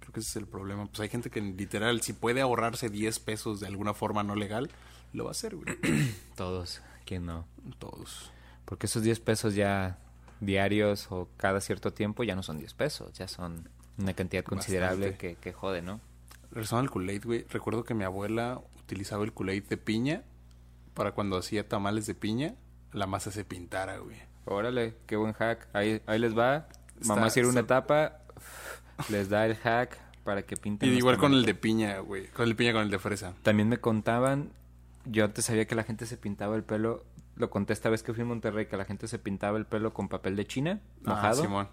creo 0.00 0.12
que 0.12 0.20
ese 0.20 0.30
es 0.30 0.36
el 0.36 0.46
problema. 0.46 0.86
Pues 0.86 1.00
hay 1.00 1.08
gente 1.08 1.30
que 1.30 1.40
literal, 1.40 2.02
si 2.02 2.12
puede 2.12 2.40
ahorrarse 2.42 2.90
10 2.90 3.18
pesos 3.20 3.60
de 3.60 3.66
alguna 3.66 3.94
forma 3.94 4.22
no 4.22 4.34
legal, 4.34 4.70
lo 5.14 5.24
va 5.24 5.30
a 5.30 5.32
hacer, 5.32 5.56
güey. 5.56 5.66
Todos. 6.36 6.82
¿Quién 7.06 7.24
no? 7.26 7.46
Todos. 7.78 8.30
Porque 8.66 8.86
esos 8.86 9.02
10 9.02 9.20
pesos 9.20 9.54
ya 9.54 9.98
diarios 10.40 11.06
o 11.10 11.28
cada 11.38 11.60
cierto 11.62 11.92
tiempo 11.94 12.22
ya 12.22 12.34
no 12.36 12.42
son 12.42 12.58
10 12.58 12.74
pesos, 12.74 13.12
ya 13.14 13.26
son 13.28 13.68
una 13.98 14.12
cantidad 14.12 14.44
considerable 14.44 15.16
que, 15.16 15.36
que 15.36 15.52
jode, 15.54 15.80
¿no? 15.80 16.00
Regresando 16.50 16.82
al 16.82 16.90
Kool-Aid, 16.90 17.24
güey. 17.24 17.46
Recuerdo 17.48 17.84
que 17.84 17.94
mi 17.94 18.04
abuela 18.04 18.60
utilizaba 18.80 19.24
el 19.24 19.32
Kool-Aid 19.32 19.64
de 19.64 19.76
piña 19.78 20.22
para 20.94 21.12
cuando 21.12 21.36
hacía 21.38 21.66
tamales 21.68 22.06
de 22.06 22.14
piña, 22.14 22.54
la 22.92 23.06
masa 23.06 23.30
se 23.30 23.44
pintara, 23.44 23.98
güey. 23.98 24.16
Órale, 24.44 24.94
qué 25.06 25.16
buen 25.16 25.32
hack. 25.32 25.68
Ahí, 25.72 26.02
ahí 26.06 26.18
les 26.18 26.36
va. 26.36 26.68
Está- 27.00 27.14
Mamá 27.14 27.30
si 27.30 27.40
era 27.40 27.48
una 27.48 27.60
etapa, 27.60 28.18
les 29.08 29.28
da 29.28 29.46
el 29.46 29.56
hack 29.56 29.98
para 30.24 30.42
que 30.42 30.56
pinten. 30.56 30.88
Y 30.92 30.96
igual 30.96 31.18
con 31.18 31.32
el 31.34 31.44
de 31.44 31.54
piña, 31.54 31.98
güey. 32.00 32.28
Con 32.28 32.44
el 32.44 32.50
de 32.50 32.54
piña 32.56 32.72
con 32.72 32.82
el 32.82 32.90
de 32.90 32.98
fresa. 32.98 33.34
También 33.42 33.68
me 33.68 33.78
contaban, 33.78 34.50
yo 35.04 35.24
antes 35.24 35.44
sabía 35.44 35.66
que 35.66 35.74
la 35.74 35.82
gente 35.84 36.06
se 36.06 36.16
pintaba 36.16 36.56
el 36.56 36.62
pelo, 36.62 37.04
lo 37.36 37.50
conté 37.50 37.72
esta 37.72 37.90
vez 37.90 38.02
que 38.02 38.12
fui 38.12 38.22
a 38.22 38.26
Monterrey, 38.26 38.66
que 38.66 38.76
la 38.76 38.84
gente 38.84 39.08
se 39.08 39.18
pintaba 39.18 39.58
el 39.58 39.66
pelo 39.66 39.92
con 39.92 40.08
papel 40.08 40.36
de 40.36 40.46
China, 40.46 40.80
mojado. 41.04 41.42
Ah, 41.42 41.46
Simón. 41.46 41.68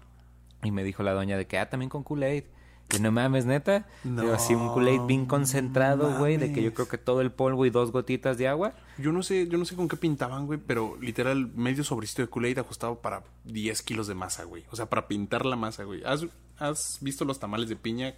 Y 0.62 0.70
me 0.70 0.84
dijo 0.84 1.02
la 1.02 1.12
doña 1.12 1.36
de 1.36 1.46
que, 1.46 1.58
ah, 1.58 1.68
también 1.68 1.90
con 1.90 2.04
Kool-Aid. 2.04 2.44
Que 2.88 2.98
no 2.98 3.10
mames, 3.10 3.46
neta. 3.46 3.86
No 4.04 4.22
Pero 4.22 4.34
así 4.34 4.54
un 4.54 4.68
Kool-Aid 4.68 5.06
bien 5.06 5.24
concentrado, 5.24 6.18
güey, 6.18 6.36
de 6.36 6.52
que 6.52 6.62
yo 6.62 6.74
creo 6.74 6.86
que 6.86 6.98
todo 6.98 7.22
el 7.22 7.32
polvo 7.32 7.64
y 7.64 7.70
dos 7.70 7.92
gotitas 7.92 8.36
de 8.36 8.46
agua. 8.46 8.74
Yo 8.98 9.10
no 9.10 9.22
sé, 9.22 9.48
yo 9.48 9.56
no 9.56 9.64
sé 9.64 9.74
con 9.74 9.88
qué 9.88 9.96
pintaban, 9.96 10.46
güey, 10.46 10.60
pero 10.64 10.98
literal, 11.00 11.50
medio 11.54 11.82
sobrecito 11.82 12.20
de 12.20 12.28
Kool-Aid 12.28 12.58
ajustado 12.58 13.00
para 13.00 13.22
10 13.44 13.82
kilos 13.82 14.06
de 14.06 14.14
masa, 14.14 14.44
güey. 14.44 14.64
O 14.70 14.76
sea, 14.76 14.86
para 14.90 15.08
pintar 15.08 15.46
la 15.46 15.56
masa, 15.56 15.84
güey. 15.84 16.02
¿Has, 16.04 16.26
has 16.58 16.98
visto 17.00 17.24
los 17.24 17.40
tamales 17.40 17.70
de 17.70 17.76
piña 17.76 18.14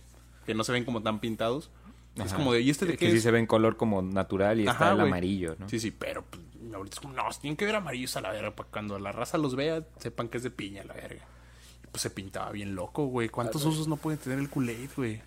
que 0.47 0.55
no 0.55 0.64
se 0.64 0.72
ven 0.72 0.84
como 0.84 1.01
tan 1.01 1.20
pintados? 1.20 1.70
Es 2.16 2.32
como 2.32 2.53
de, 2.53 2.62
¿y 2.62 2.70
este 2.70 2.86
de 2.86 2.92
Que 2.92 2.99
qué 2.99 3.11
sí 3.11 3.18
es? 3.18 3.22
se 3.22 3.30
ve 3.30 3.38
en 3.38 3.47
color 3.47 3.76
como 3.76 4.01
natural 4.03 4.59
y 4.61 4.66
está 4.66 4.92
el 4.92 5.01
amarillo, 5.01 5.55
¿no? 5.59 5.68
Sí, 5.68 5.78
sí, 5.78 5.90
pero 5.90 6.24
pues, 6.24 6.42
ahorita 6.76 6.94
es 6.94 7.00
como, 7.00 7.14
no, 7.14 7.22
tienen 7.40 7.56
que 7.56 7.64
ver 7.64 7.74
amarillos 7.76 8.16
a 8.16 8.20
la 8.20 8.30
verga 8.30 8.54
para 8.54 8.68
cuando 8.70 8.98
la 8.98 9.12
raza 9.12 9.38
los 9.38 9.56
vea, 9.56 9.84
sepan 9.98 10.28
que 10.28 10.36
es 10.38 10.42
de 10.42 10.50
piña 10.50 10.84
la 10.84 10.94
verga. 10.94 11.24
Y 11.84 11.86
pues 11.88 12.02
se 12.02 12.10
pintaba 12.10 12.50
bien 12.52 12.74
loco, 12.74 13.06
güey. 13.06 13.28
¿Cuántos 13.28 13.64
usos 13.64 13.88
no 13.88 13.96
puede 13.96 14.16
tener 14.18 14.38
el 14.38 14.48
Kool-Aid, 14.50 14.90
güey? 14.96 15.20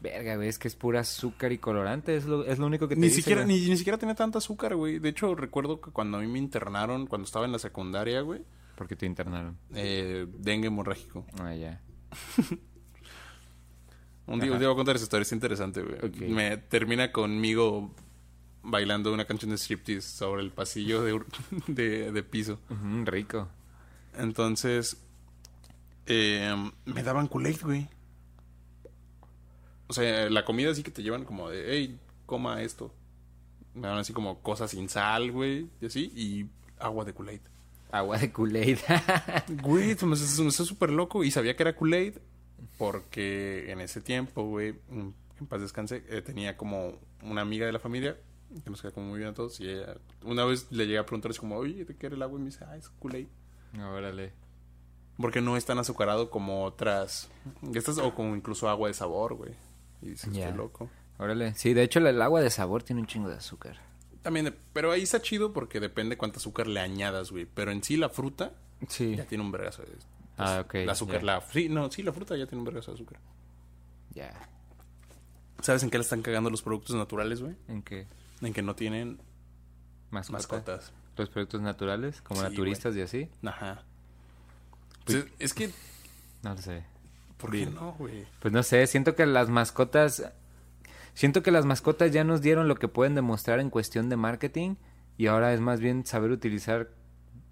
Verga, 0.00 0.36
güey, 0.36 0.48
es 0.48 0.58
que 0.58 0.68
es 0.68 0.74
pura 0.76 1.00
azúcar 1.00 1.52
y 1.52 1.58
colorante, 1.58 2.16
es 2.16 2.26
lo, 2.26 2.44
es 2.44 2.58
lo 2.58 2.66
único 2.66 2.86
que 2.86 2.94
te 2.96 3.00
Ni 3.00 3.06
dice, 3.08 3.22
siquiera, 3.22 3.44
güey. 3.44 3.60
ni, 3.62 3.68
ni 3.70 3.76
siquiera 3.78 3.96
tenía 3.98 4.14
tanta 4.14 4.38
azúcar, 4.38 4.76
güey. 4.76 4.98
De 4.98 5.08
hecho, 5.08 5.34
recuerdo 5.34 5.80
que 5.80 5.90
cuando 5.90 6.18
a 6.18 6.20
mí 6.20 6.26
me 6.26 6.38
internaron, 6.38 7.06
cuando 7.06 7.24
estaba 7.24 7.46
en 7.46 7.52
la 7.52 7.58
secundaria, 7.58 8.20
güey, 8.20 8.42
Porque 8.76 8.94
te 8.94 9.06
internaron. 9.06 9.56
eh, 9.74 10.26
dengue 10.38 10.66
hemorrágico. 10.68 11.24
Ah, 11.40 11.54
ya. 11.54 11.80
Un 14.28 14.40
día, 14.40 14.50
un 14.52 14.58
día 14.58 14.66
voy 14.66 14.74
a 14.74 14.76
contar 14.76 14.96
esa 14.96 15.04
historia, 15.04 15.22
es 15.22 15.30
interesante, 15.32 15.82
güey. 15.82 16.30
Me 16.30 16.56
termina 16.56 17.12
conmigo 17.12 17.94
bailando 18.66 19.12
una 19.12 19.24
canción 19.24 19.50
de 19.50 19.58
striptease 19.58 20.08
sobre 20.08 20.42
el 20.42 20.50
pasillo 20.50 21.02
de, 21.02 21.20
de, 21.66 22.12
de 22.12 22.22
piso. 22.22 22.58
Rico. 23.04 23.48
Entonces, 24.18 24.96
eh, 26.06 26.54
me 26.84 27.02
daban 27.02 27.28
Kool-Aid, 27.28 27.62
güey. 27.62 27.88
O 29.88 29.92
sea, 29.92 30.28
la 30.30 30.44
comida 30.44 30.70
así 30.70 30.82
que 30.82 30.90
te 30.90 31.02
llevan 31.02 31.24
como 31.24 31.48
de, 31.48 31.64
hey, 31.68 32.00
coma 32.26 32.62
esto. 32.62 32.92
Me 33.74 33.82
daban 33.82 33.98
así 34.00 34.12
como 34.12 34.40
cosas 34.40 34.70
sin 34.70 34.88
sal, 34.88 35.30
güey, 35.30 35.68
y 35.80 35.86
así, 35.86 36.12
y 36.14 36.46
agua 36.78 37.04
de 37.04 37.14
Kool-Aid. 37.14 37.40
Agua 37.92 38.18
de 38.18 38.32
Kool-Aid. 38.32 38.78
Güey, 39.62 39.96
se 39.96 40.06
me 40.06 40.16
hizo 40.16 40.64
súper 40.64 40.90
loco 40.90 41.22
y 41.22 41.30
sabía 41.30 41.54
que 41.54 41.62
era 41.62 41.76
Kool-Aid 41.76 42.14
porque 42.78 43.70
en 43.70 43.80
ese 43.80 44.00
tiempo, 44.00 44.44
güey, 44.44 44.74
en 44.90 45.14
paz 45.48 45.60
descanse, 45.60 46.02
eh, 46.08 46.20
tenía 46.20 46.56
como 46.56 46.98
una 47.22 47.42
amiga 47.42 47.64
de 47.64 47.72
la 47.72 47.78
familia 47.78 48.16
que 48.64 48.70
nos 48.70 48.80
queda 48.80 48.92
como 48.92 49.08
muy 49.08 49.18
bien 49.18 49.30
a 49.30 49.34
todos 49.34 49.60
y 49.60 49.68
ella, 49.68 49.96
una 50.22 50.44
vez 50.44 50.70
le 50.70 50.86
llegué 50.86 50.98
a 50.98 51.06
preguntar 51.06 51.30
así 51.30 51.40
como, 51.40 51.56
oye, 51.56 51.84
¿de 51.84 51.96
qué 51.96 52.06
era 52.06 52.16
el 52.16 52.22
agua? 52.22 52.38
Y 52.38 52.42
me 52.42 52.46
dice, 52.50 52.64
ah, 52.66 52.76
es 52.76 52.88
Kool-Aid. 52.88 53.26
Órale. 53.80 54.32
Porque 55.18 55.40
no 55.40 55.56
es 55.56 55.64
tan 55.64 55.78
azucarado 55.78 56.30
como 56.30 56.64
otras. 56.64 57.28
Estas 57.74 57.98
o 57.98 58.14
como 58.14 58.36
incluso 58.36 58.68
agua 58.68 58.88
de 58.88 58.94
sabor, 58.94 59.34
güey. 59.34 59.52
Y 60.02 60.08
dices, 60.10 60.32
Ya. 60.32 60.44
estoy 60.44 60.58
loco. 60.58 60.90
Órale. 61.18 61.54
Sí, 61.54 61.72
de 61.74 61.82
hecho 61.82 61.98
el, 61.98 62.20
agua 62.22 62.40
de 62.40 62.50
sabor 62.50 62.82
tiene 62.82 63.00
un 63.00 63.06
chingo 63.06 63.28
de 63.28 63.36
azúcar. 63.36 63.78
También, 64.22 64.54
pero 64.72 64.92
ahí 64.92 65.02
está 65.02 65.22
chido 65.22 65.52
porque 65.52 65.80
depende 65.80 66.16
cuánto 66.18 66.38
azúcar 66.38 66.66
le 66.66 66.80
añadas, 66.80 67.30
güey. 67.30 67.46
Pero 67.46 67.70
en 67.70 67.82
sí 67.82 67.96
la 67.96 68.08
fruta 68.08 68.52
Sí. 68.88 69.16
ya 69.16 69.24
tiene 69.24 69.42
un 69.42 69.52
vergazo 69.52 69.82
de... 69.82 69.88
Ah, 70.36 70.62
ok, 70.66 70.74
El 70.74 70.90
azúcar, 70.90 71.22
la... 71.22 71.40
Sí, 71.40 71.68
no, 71.70 71.90
sí, 71.90 72.02
la 72.02 72.12
fruta 72.12 72.36
ya 72.36 72.46
tiene 72.46 72.58
un 72.58 72.66
vergazo 72.66 72.90
de 72.90 72.96
azúcar. 72.96 73.18
Ya. 74.12 74.32
¿Sabes 75.62 75.82
en 75.82 75.88
qué 75.90 75.96
le 75.96 76.02
están 76.04 76.20
cagando 76.20 76.50
los 76.50 76.60
productos 76.60 76.94
naturales, 76.94 77.40
güey? 77.40 77.56
¿En 77.68 77.82
qué? 77.82 78.06
En 78.42 78.52
que 78.52 78.62
no 78.62 78.74
tienen 78.76 79.18
Mascota. 80.10 80.38
mascotas. 80.38 80.92
Los 81.16 81.30
productos 81.30 81.60
naturales, 81.62 82.20
como 82.22 82.40
Sí, 82.42 82.48
naturistas 82.48 82.94
y 82.96 83.00
así. 83.00 83.30
Ajá. 83.44 83.82
Pues, 85.04 85.24
es 85.38 85.54
que... 85.54 85.70
No 86.42 86.54
lo 86.54 86.58
sé. 86.60 86.84
¿Por 87.38 87.50
qué 87.50 87.66
no, 87.66 87.92
güey? 87.98 88.24
Pues 88.40 88.52
no 88.52 88.62
sé, 88.62 88.86
siento 88.86 89.14
que 89.14 89.24
las 89.26 89.48
mascotas. 89.48 90.30
Siento 91.14 91.42
que 91.42 91.50
las 91.50 91.64
mascotas 91.64 92.12
ya 92.12 92.24
nos 92.24 92.42
dieron 92.42 92.68
lo 92.68 92.74
que 92.76 92.88
pueden 92.88 93.14
demostrar 93.14 93.60
en 93.60 93.70
cuestión 93.70 94.08
de 94.08 94.16
marketing. 94.16 94.76
Y 95.16 95.28
ahora 95.28 95.54
es 95.54 95.60
más 95.60 95.80
bien 95.80 96.04
saber 96.04 96.30
utilizar 96.30 96.90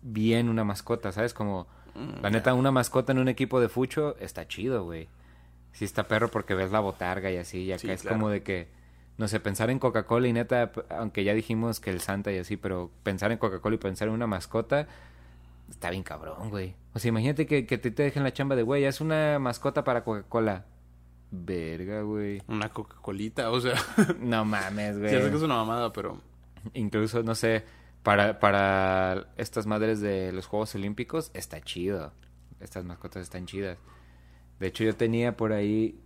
bien 0.03 0.49
una 0.51 0.65
mascota, 0.65 1.13
¿sabes? 1.13 1.33
Como, 1.35 1.67
Mm, 1.95 2.23
la 2.23 2.31
neta, 2.31 2.55
una 2.55 2.73
mascota 2.73 3.13
en 3.13 3.19
un 3.21 3.29
equipo 3.29 3.61
de 3.61 3.69
fucho 3.69 4.17
está 4.19 4.49
chido, 4.49 4.83
güey. 4.85 5.09
Sí 5.73 5.85
está 5.85 6.09
perro 6.09 6.29
porque 6.29 6.55
ves 6.55 6.73
la 6.73 6.81
botarga 6.81 7.31
y 7.31 7.37
así. 7.37 7.59
Y 7.63 7.71
acá 7.73 7.79
Sí, 7.83 7.91
es 7.91 8.03
claro. 8.03 8.17
como 8.17 8.31
de 8.31 8.43
que, 8.43 8.69
no 9.17 9.29
sé, 9.29 9.41
pensar 9.41 9.71
en 9.71 9.79
Coca-Cola 9.79 10.29
y 10.29 10.33
neta, 10.33 10.73
aunque 10.91 11.25
ya 11.25 11.35
dijimos 11.35 11.81
que 11.81 11.91
el 11.91 12.01
Santa 12.01 12.33
y 12.33 12.39
así, 12.39 12.57
pero 12.57 12.91
pensar 13.03 13.33
en 13.33 13.39
Coca-Cola 13.39 13.77
y 13.77 13.79
pensar 13.79 14.09
en 14.09 14.15
una 14.15 14.27
mascota 14.27 14.89
está 15.71 15.91
bien 15.91 16.03
cabrón, 16.03 16.51
güey. 16.51 16.75
O 16.95 16.99
sea, 16.99 17.09
imagínate 17.09 17.47
que, 17.47 17.67
que 17.67 17.79
te, 17.79 17.91
te 17.91 18.03
dejen 18.03 18.23
la 18.23 18.33
chamba 18.33 18.57
de, 18.57 18.63
güey, 18.63 18.85
es 18.85 19.01
una 19.01 19.39
mascota 19.39 19.85
para 19.85 20.05
Coca-Cola. 20.05 20.67
Verga, 21.31 22.03
güey. 22.03 22.43
Una 22.47 22.69
Coca-Colita, 22.69 23.51
o 23.51 23.61
sea... 23.61 23.75
No 24.21 24.45
mames, 24.45 24.97
ya 25.01 25.09
sé 25.09 25.17
que 25.17 25.25
es 25.27 25.31
güey. 25.33 25.45
una 25.45 25.57
mamada, 25.57 25.93
pero... 25.93 26.21
Incluso, 26.75 27.23
no 27.23 27.35
sé, 27.35 27.65
para, 28.03 28.39
para 28.39 29.29
estas 29.37 29.67
madres 29.67 30.01
de 30.01 30.33
los 30.33 30.47
Juegos 30.47 30.75
Olímpicos, 30.75 31.31
está 31.35 31.61
chido. 31.61 32.13
Estas 32.61 32.85
mascotas 32.85 33.23
están 33.23 33.47
chidas. 33.47 33.79
De 34.61 34.69
hecho, 34.69 34.85
yo 34.85 34.95
tenía 34.95 35.37
por 35.37 35.53
ahí, 35.53 36.01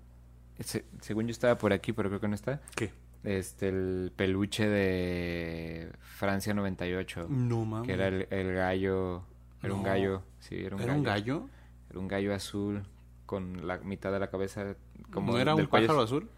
se- 0.61 0.85
según 1.01 1.27
yo 1.27 1.33
estaba 1.33 1.57
por 1.59 1.73
aquí, 1.73 1.93
pero 1.93 2.09
creo 2.09 2.21
que 2.21 2.29
no 2.29 2.35
está, 2.35 2.61
¿Qué? 2.75 2.91
este, 3.25 3.69
el 3.69 4.13
peluche 4.17 4.69
de 4.69 5.93
Francia 6.01 6.55
98, 6.55 7.27
No 7.29 7.65
mames. 7.65 7.87
que 7.87 7.93
era 7.95 8.09
el, 8.09 8.27
el 8.31 8.55
gallo, 8.55 9.23
era 9.63 9.75
un 9.75 9.83
gallo, 9.83 10.23
sí, 10.41 10.57
era 10.65 10.77
un 10.77 10.83
¿Era 10.83 10.93
gallo. 10.93 10.99
un 10.99 11.05
gallo? 11.05 11.49
Era 11.91 11.99
un 12.01 12.09
gallo 12.09 12.35
azul 12.35 12.83
con 13.27 13.67
la 13.67 13.79
mitad 13.79 14.13
de 14.13 14.19
la 14.19 14.31
cabeza 14.31 14.75
como 15.13 15.33
¿No 15.33 15.39
era 15.39 15.55
un 15.55 15.67
cuello- 15.67 15.87
pájaro 15.89 16.03
azul? 16.03 16.29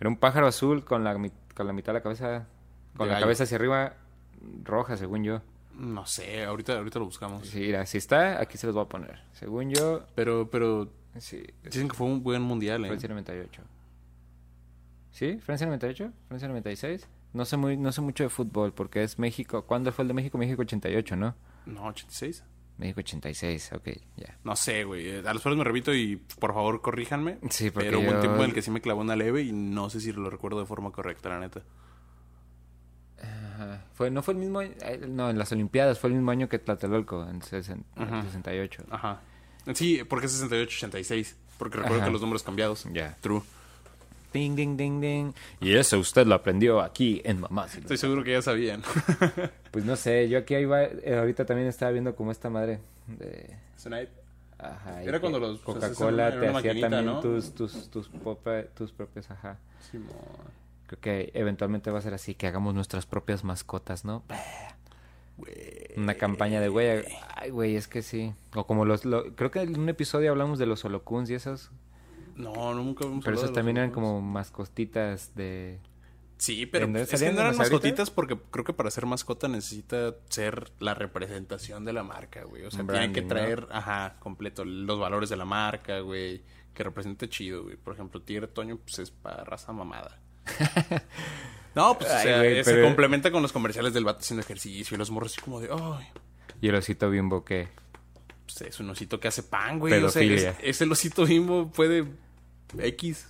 Era 0.00 0.08
un 0.08 0.16
pájaro 0.16 0.46
azul 0.46 0.84
con 0.84 1.02
la, 1.04 1.12
con 1.54 1.66
la 1.66 1.72
mitad 1.72 1.92
de 1.92 1.98
la 1.98 2.02
cabeza, 2.02 2.46
con 2.96 3.06
De 3.06 3.12
la 3.12 3.14
gallo. 3.14 3.24
cabeza 3.26 3.44
hacia 3.44 3.56
arriba 3.56 3.94
roja, 4.64 4.96
según 4.96 5.24
yo. 5.24 5.40
No 5.74 6.06
sé, 6.06 6.44
ahorita, 6.44 6.76
ahorita 6.76 6.98
lo 6.98 7.04
buscamos. 7.04 7.46
Sí, 7.48 7.60
mira, 7.60 7.86
si 7.86 7.98
está, 7.98 8.40
aquí 8.40 8.58
se 8.58 8.66
los 8.66 8.74
voy 8.74 8.84
a 8.84 8.88
poner. 8.88 9.20
Según 9.32 9.70
yo, 9.70 10.04
Pero, 10.14 10.48
pero 10.50 10.88
sí, 11.18 11.42
dicen 11.64 11.88
que 11.88 11.94
fue 11.96 12.06
un 12.06 12.22
buen 12.22 12.42
mundial, 12.42 12.84
¿eh? 12.84 12.88
Francia 12.88 13.08
98. 13.08 13.62
¿Sí? 15.10 15.38
¿Francia 15.38 15.66
98? 15.66 16.12
¿Francia 16.28 16.48
96? 16.48 17.08
No 17.32 17.44
sé, 17.44 17.56
muy, 17.56 17.76
no 17.76 17.92
sé 17.92 18.00
mucho 18.00 18.24
de 18.24 18.30
fútbol 18.30 18.72
porque 18.72 19.02
es 19.02 19.18
México. 19.18 19.64
¿Cuándo 19.64 19.92
fue 19.92 20.02
el 20.04 20.08
de 20.08 20.14
México? 20.14 20.38
México 20.38 20.62
88, 20.62 21.16
¿no? 21.16 21.34
No, 21.66 21.84
86. 21.86 22.44
México 22.78 23.00
86, 23.00 23.72
ok, 23.72 23.88
ya. 24.16 24.38
No 24.44 24.54
sé, 24.54 24.84
güey. 24.84 25.16
A 25.26 25.32
los 25.34 25.42
peores 25.42 25.58
me 25.58 25.64
repito 25.64 25.92
y 25.92 26.16
por 26.16 26.54
favor 26.54 26.80
corríjanme. 26.80 27.38
Sí, 27.50 27.70
porque 27.70 27.88
Pero 27.88 28.00
hubo 28.00 28.10
un 28.12 28.20
tiempo 28.20 28.38
en 28.38 28.50
el 28.50 28.54
que 28.54 28.62
sí 28.62 28.70
me 28.70 28.80
clavó 28.80 29.00
una 29.00 29.16
leve 29.16 29.42
y 29.42 29.50
no 29.52 29.90
sé 29.90 30.00
si 30.00 30.12
lo 30.12 30.30
recuerdo 30.30 30.60
de 30.60 30.66
forma 30.66 30.92
correcta, 30.92 31.28
la 31.28 31.40
neta. 31.40 31.62
Ajá. 33.20 33.84
Fue, 33.94 34.10
no 34.10 34.22
fue 34.22 34.34
el 34.34 34.40
mismo 34.40 34.60
año- 34.60 34.74
eh, 34.82 35.04
no, 35.08 35.28
en 35.28 35.38
las 35.38 35.50
Olimpiadas 35.50 35.98
fue 35.98 36.10
el 36.10 36.14
mismo 36.16 36.30
año 36.30 36.48
que 36.48 36.60
Tlatelolco, 36.60 37.28
en 37.28 37.40
sesen- 37.40 37.82
Ajá. 37.96 38.22
68. 38.22 38.84
Ajá. 38.90 39.20
Sí, 39.74 40.02
porque 40.08 40.26
es 40.26 40.42
68-86. 40.42 41.34
Porque 41.58 41.76
recuerdo 41.78 41.96
Ajá. 41.98 42.06
que 42.06 42.12
los 42.12 42.20
números 42.20 42.42
cambiados. 42.42 42.86
Ya. 42.92 43.16
True. 43.20 43.42
Ding, 44.32 44.54
ding, 44.54 44.76
ding, 44.76 45.00
ding. 45.00 45.32
Y 45.60 45.74
eso 45.74 45.98
usted 45.98 46.26
lo 46.26 46.34
aprendió 46.34 46.80
aquí 46.80 47.20
en 47.24 47.40
Mamá. 47.40 47.66
Si 47.68 47.78
Estoy 47.80 47.96
seguro 47.96 48.22
que 48.24 48.32
ya 48.32 48.42
sabían. 48.42 48.82
Pues 49.70 49.84
no 49.84 49.96
sé, 49.96 50.30
yo 50.30 50.38
aquí 50.38 50.54
iba, 50.56 50.82
eh, 50.82 51.16
ahorita 51.18 51.44
también 51.44 51.68
estaba 51.68 51.92
viendo 51.92 52.16
como 52.16 52.32
esta 52.32 52.48
madre 52.48 52.80
de... 53.06 53.54
Tonight. 53.82 54.08
Ajá, 54.58 55.02
Era 55.02 55.20
cuando 55.20 55.38
los- 55.38 55.60
Coca-Cola 55.60 56.30
te 56.40 56.48
hacía 56.48 56.80
también 56.80 57.04
¿no? 57.04 57.20
tus, 57.20 57.54
tus, 57.54 57.90
tus, 57.90 58.08
popa- 58.08 58.64
tus 58.74 58.92
propios, 58.92 59.30
ajá. 59.30 59.58
Simón. 59.90 60.08
Creo 60.86 61.00
que 61.00 61.30
eventualmente 61.34 61.90
va 61.90 61.98
a 61.98 62.02
ser 62.02 62.14
así, 62.14 62.34
que 62.34 62.46
hagamos 62.46 62.74
nuestras 62.74 63.04
propias 63.04 63.44
mascotas, 63.44 64.06
¿no? 64.06 64.24
Güey. 65.38 65.86
Una 65.96 66.14
campaña 66.14 66.60
de 66.60 66.68
güey. 66.68 67.04
Ay, 67.34 67.50
güey, 67.50 67.76
es 67.76 67.88
que 67.88 68.02
sí. 68.02 68.34
O 68.54 68.66
como 68.66 68.84
los. 68.84 69.04
lo- 69.04 69.34
creo 69.34 69.50
que 69.50 69.60
en 69.62 69.78
un 69.78 69.88
episodio 69.88 70.30
hablamos 70.30 70.58
de 70.58 70.66
los 70.66 70.84
holocuns 70.84 71.30
y 71.30 71.34
esos. 71.34 71.70
No, 72.36 72.74
nunca 72.74 73.04
hemos 73.04 73.24
Pero 73.24 73.36
esos 73.36 73.48
de 73.50 73.54
también 73.54 73.76
eran 73.78 73.90
como 73.90 74.20
mascotitas 74.20 75.34
de. 75.34 75.78
Sí, 76.36 76.66
pero 76.66 76.84
¿En 76.84 76.92
dónde 76.92 77.02
es 77.02 77.10
que 77.10 77.16
salían 77.16 77.34
no 77.34 77.40
eran 77.40 77.54
ahorita? 77.54 77.62
mascotitas 77.74 78.10
porque 78.10 78.38
creo 78.52 78.64
que 78.64 78.72
para 78.72 78.92
ser 78.92 79.06
mascota 79.06 79.48
necesita 79.48 80.14
ser 80.28 80.70
la 80.78 80.94
representación 80.94 81.84
de 81.84 81.92
la 81.92 82.04
marca, 82.04 82.44
güey. 82.44 82.62
O 82.64 82.70
sea, 82.70 82.82
Un 82.82 82.86
tienen 82.86 83.12
que 83.12 83.22
branding, 83.22 83.22
¿no? 83.54 83.56
traer, 83.64 83.66
ajá, 83.76 84.16
completo, 84.20 84.64
los 84.64 85.00
valores 85.00 85.30
de 85.30 85.36
la 85.36 85.44
marca, 85.44 85.98
güey. 86.00 86.42
Que 86.74 86.84
represente 86.84 87.28
chido, 87.28 87.64
güey. 87.64 87.76
Por 87.76 87.94
ejemplo, 87.94 88.22
Tigre 88.22 88.46
Toño, 88.46 88.76
pues 88.76 89.00
es 89.00 89.10
para 89.10 89.42
raza 89.42 89.72
mamada. 89.72 90.20
no, 91.78 91.96
pues 91.98 92.10
o 92.10 92.14
Ay, 92.14 92.22
sea, 92.24 92.38
güey, 92.38 92.64
se 92.64 92.72
pero- 92.72 92.84
complementa 92.86 93.30
con 93.30 93.40
los 93.42 93.52
comerciales 93.52 93.94
del 93.94 94.04
vato 94.04 94.20
haciendo 94.20 94.42
ejercicio 94.42 94.94
y 94.94 94.98
los 94.98 95.10
morros 95.10 95.32
así 95.32 95.40
como 95.40 95.60
de, 95.60 95.68
ay, 95.70 96.06
Y 96.60 96.68
el 96.68 96.74
osito 96.74 97.08
bimbo 97.10 97.44
que. 97.44 97.68
pues 98.44 98.62
es 98.62 98.80
un 98.80 98.90
osito 98.90 99.20
que 99.20 99.28
hace 99.28 99.42
pan, 99.42 99.78
güey. 99.78 99.92
O 100.02 100.08
sea, 100.10 100.20
Pedofilia. 100.20 100.50
es, 100.50 100.56
es 100.62 100.80
el 100.80 100.90
osito 100.92 101.24
bimbo, 101.24 101.70
puede 101.70 102.04
X. 102.78 103.28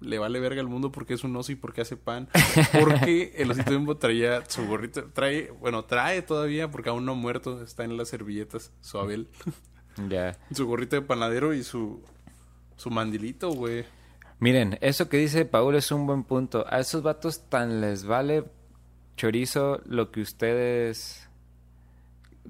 Le 0.00 0.18
vale 0.18 0.40
verga 0.40 0.60
al 0.60 0.66
mundo 0.66 0.90
porque 0.90 1.14
es 1.14 1.22
un 1.22 1.36
oso 1.36 1.52
y 1.52 1.54
porque 1.54 1.80
hace 1.80 1.96
pan. 1.96 2.28
Porque 2.72 3.34
el 3.36 3.50
osito 3.52 3.70
bimbo 3.78 3.96
traía 3.98 4.44
su 4.48 4.66
gorrito, 4.66 5.04
trae, 5.12 5.50
bueno, 5.52 5.84
trae 5.84 6.22
todavía 6.22 6.70
porque 6.72 6.88
aún 6.90 7.04
no 7.04 7.12
ha 7.12 7.14
muerto, 7.14 7.62
está 7.62 7.84
en 7.84 7.96
las 7.96 8.08
servilletas, 8.08 8.72
su 8.80 8.98
Abel. 8.98 9.28
Ya. 10.08 10.36
Su 10.54 10.66
gorrito 10.66 10.96
de 10.96 11.02
panadero 11.02 11.54
y 11.54 11.62
su, 11.62 12.02
su 12.76 12.90
mandilito, 12.90 13.50
güey. 13.50 13.84
Miren, 14.42 14.76
eso 14.80 15.08
que 15.08 15.18
dice 15.18 15.44
Paul 15.44 15.76
es 15.76 15.92
un 15.92 16.04
buen 16.04 16.24
punto. 16.24 16.64
A 16.68 16.80
esos 16.80 17.00
vatos 17.00 17.48
tan 17.48 17.80
les 17.80 18.04
vale 18.04 18.42
chorizo 19.16 19.80
lo 19.84 20.10
que 20.10 20.20
ustedes, 20.20 21.28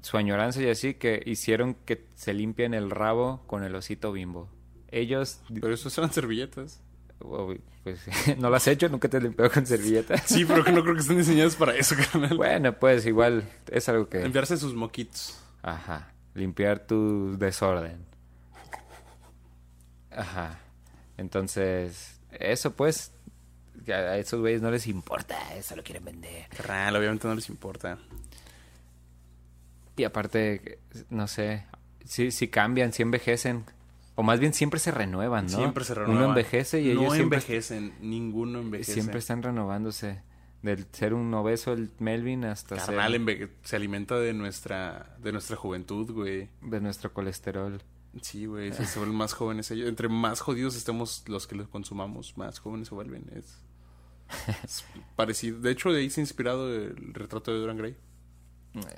su 0.01 0.17
añoranza 0.17 0.59
y 0.63 0.69
así, 0.69 0.95
que 0.95 1.21
hicieron 1.23 1.75
que 1.75 2.07
se 2.15 2.33
limpien 2.33 2.73
el 2.73 2.89
rabo 2.89 3.43
con 3.45 3.63
el 3.63 3.75
osito 3.75 4.11
bimbo. 4.11 4.49
Ellos, 4.89 5.41
Pero 5.53 5.71
esos 5.71 5.95
eran 5.99 6.11
servilletas. 6.11 6.81
oh, 7.19 7.53
pues 7.83 7.99
no 8.39 8.49
lo 8.49 8.55
has 8.55 8.67
hecho, 8.67 8.89
nunca 8.89 9.07
te 9.07 9.21
limpiado 9.21 9.51
con 9.51 9.67
servilletas. 9.67 10.23
Sí, 10.25 10.45
pero 10.45 10.63
que 10.63 10.71
no 10.71 10.81
creo 10.81 10.95
que 10.95 11.01
estén 11.01 11.19
diseñados 11.19 11.55
para 11.55 11.75
eso, 11.75 11.95
carnal. 11.95 12.35
Bueno, 12.35 12.73
pues 12.73 13.05
igual 13.05 13.43
es 13.69 13.87
algo 13.87 14.09
que... 14.09 14.23
Limpiarse 14.23 14.57
sus 14.57 14.73
moquitos. 14.73 15.39
Ajá. 15.61 16.11
Limpiar 16.33 16.87
tu 16.87 17.37
desorden. 17.37 18.03
Ajá. 20.09 20.59
Entonces, 21.17 22.19
eso 22.31 22.73
pues, 22.73 23.11
a 23.87 24.17
esos 24.17 24.39
güeyes 24.39 24.61
no 24.61 24.71
les 24.71 24.87
importa, 24.87 25.55
eso 25.55 25.75
lo 25.75 25.83
quieren 25.83 26.05
vender. 26.05 26.47
Carnal, 26.55 26.95
obviamente 26.95 27.27
no 27.27 27.35
les 27.35 27.49
importa. 27.49 27.99
Y 29.95 30.03
aparte, 30.03 30.79
no 31.09 31.27
sé, 31.27 31.65
si, 32.05 32.31
si 32.31 32.47
cambian, 32.47 32.93
si 32.93 33.03
envejecen, 33.03 33.65
o 34.15 34.23
más 34.23 34.39
bien 34.39 34.53
siempre 34.53 34.79
se 34.79 34.91
renuevan, 34.91 35.45
¿no? 35.45 35.57
Siempre 35.57 35.83
se 35.83 35.93
renuevan. 35.93 36.17
Uno 36.17 36.29
envejece 36.29 36.81
y 36.81 36.93
no 36.93 37.01
ellos 37.01 37.13
siempre, 37.13 37.37
envejecen. 37.39 37.93
Ninguno 38.01 38.59
envejece. 38.59 38.93
siempre 38.93 39.19
están 39.19 39.41
renovándose. 39.43 40.21
Del 40.61 40.85
ser 40.93 41.13
un 41.13 41.33
obeso 41.33 41.73
el 41.73 41.91
Melvin 41.99 42.45
hasta 42.45 42.77
Carnal 42.77 43.11
ser 43.25 43.49
se 43.63 43.75
alimenta 43.75 44.17
de 44.17 44.33
nuestra 44.33 45.17
de 45.21 45.33
nuestra 45.33 45.57
juventud, 45.57 46.09
güey. 46.11 46.49
de 46.61 46.79
nuestro 46.79 47.11
colesterol. 47.11 47.81
Sí, 48.21 48.45
güey, 48.45 48.71
se, 48.73 48.85
se 48.85 48.99
vuelven 48.99 49.17
más 49.17 49.33
jóvenes 49.33 49.71
ellos. 49.71 49.89
Entre 49.89 50.07
más 50.07 50.39
jodidos 50.39 50.75
estemos 50.75 51.23
los 51.27 51.47
que 51.47 51.55
los 51.55 51.67
consumamos, 51.67 52.37
más 52.37 52.59
jóvenes 52.59 52.89
se 52.89 52.95
vuelven. 52.95 53.25
Es, 53.35 53.57
es 54.63 54.85
parecido. 55.15 55.59
De 55.59 55.71
hecho, 55.71 55.91
de 55.91 56.01
ahí 56.01 56.09
se 56.09 56.21
ha 56.21 56.23
inspirado 56.23 56.73
el 56.73 57.13
retrato 57.13 57.51
de 57.51 57.59
Dorian 57.59 57.77
Gray. 57.77 57.97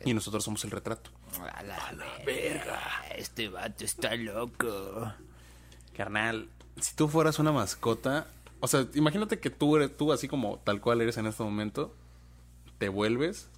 Y 0.06 0.14
nosotros 0.14 0.44
somos 0.44 0.64
el 0.64 0.72
retrato. 0.72 1.12
A 1.54 1.64
la, 1.64 1.94
verga. 2.26 2.82
Este 3.18 3.50
vato 3.50 3.84
está 3.84 4.16
loco. 4.16 5.12
Carnal, 5.94 6.50
si 6.80 6.96
tú 6.96 7.08
fueras 7.08 7.40
una 7.40 7.52
mascota, 7.52 8.28
o 8.60 8.68
sea, 8.68 8.88
imagínate 8.94 9.40
que 9.40 9.50
tú 9.50 9.76
eres 9.76 9.96
tú 9.96 10.14
así 10.14 10.28
como 10.28 10.60
tal 10.60 10.82
cual 10.82 11.02
eres 11.02 11.18
en 11.18 11.28
este 11.28 11.44
momento, 11.44 11.94
te 12.78 12.90
vuelves 12.90 13.50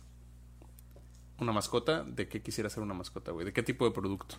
una 1.39 1.51
mascota, 1.51 2.03
¿de 2.03 2.27
qué 2.27 2.41
quisiera 2.41 2.69
ser 2.69 2.81
una 2.81 2.93
mascota, 2.95 3.31
güey? 3.31 3.45
¿De 3.45 3.53
qué 3.53 3.61
tipo 3.61 3.85
de 3.85 3.91
producto? 3.91 4.37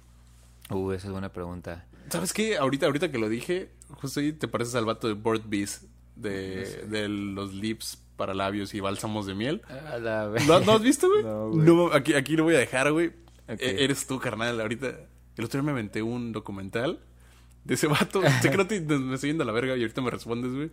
Uh, 0.71 0.93
esa 0.93 1.07
es 1.07 1.13
buena 1.13 1.33
pregunta. 1.33 1.87
¿Sabes 2.11 2.33
qué? 2.33 2.57
Ahorita, 2.57 2.87
ahorita 2.87 3.11
que 3.11 3.19
lo 3.19 3.29
dije, 3.29 3.71
justo 4.01 4.21
ahí 4.21 4.33
te 4.33 4.49
pareces 4.49 4.75
al 4.75 4.85
vato 4.85 5.09
de 5.09 5.15
Bird 5.15 5.43
Bees, 5.47 5.87
de, 6.17 6.87
de 6.89 7.09
los 7.09 7.53
lips 7.55 8.03
para 8.17 8.35
labios 8.35 8.75
y 8.75 8.81
bálsamos 8.81 9.27
de 9.27 9.35
miel. 9.35 9.63
A 9.69 9.99
la 9.99 10.27
¿Lo, 10.27 10.61
¿lo 10.61 10.73
has 10.73 10.83
visto, 10.83 11.09
güey? 11.09 11.23
No, 11.25 11.51
güey. 11.51 11.67
No, 11.67 11.93
aquí, 11.93 12.15
aquí 12.15 12.37
lo 12.37 12.45
voy 12.45 12.55
a 12.55 12.59
dejar, 12.59 12.91
güey. 12.93 13.13
E- 13.47 13.85
eres 13.85 14.07
tú, 14.07 14.19
carnal. 14.19 14.61
Ahorita, 14.61 14.89
el 15.37 15.45
otro 15.45 15.61
día 15.61 15.63
me 15.67 15.73
aventé 15.73 16.03
un 16.03 16.33
documental 16.33 17.01
de 17.65 17.75
ese 17.75 17.87
vato. 17.87 18.23
sé 18.43 18.51
que 18.51 18.57
no 18.57 18.67
te, 18.67 18.81
me 18.81 19.15
estoy 19.15 19.31
yendo 19.31 19.45
a 19.45 19.47
la 19.47 19.53
verga 19.53 19.77
y 19.77 19.81
ahorita 19.83 20.01
me 20.03 20.11
respondes, 20.11 20.53
güey. 20.53 20.71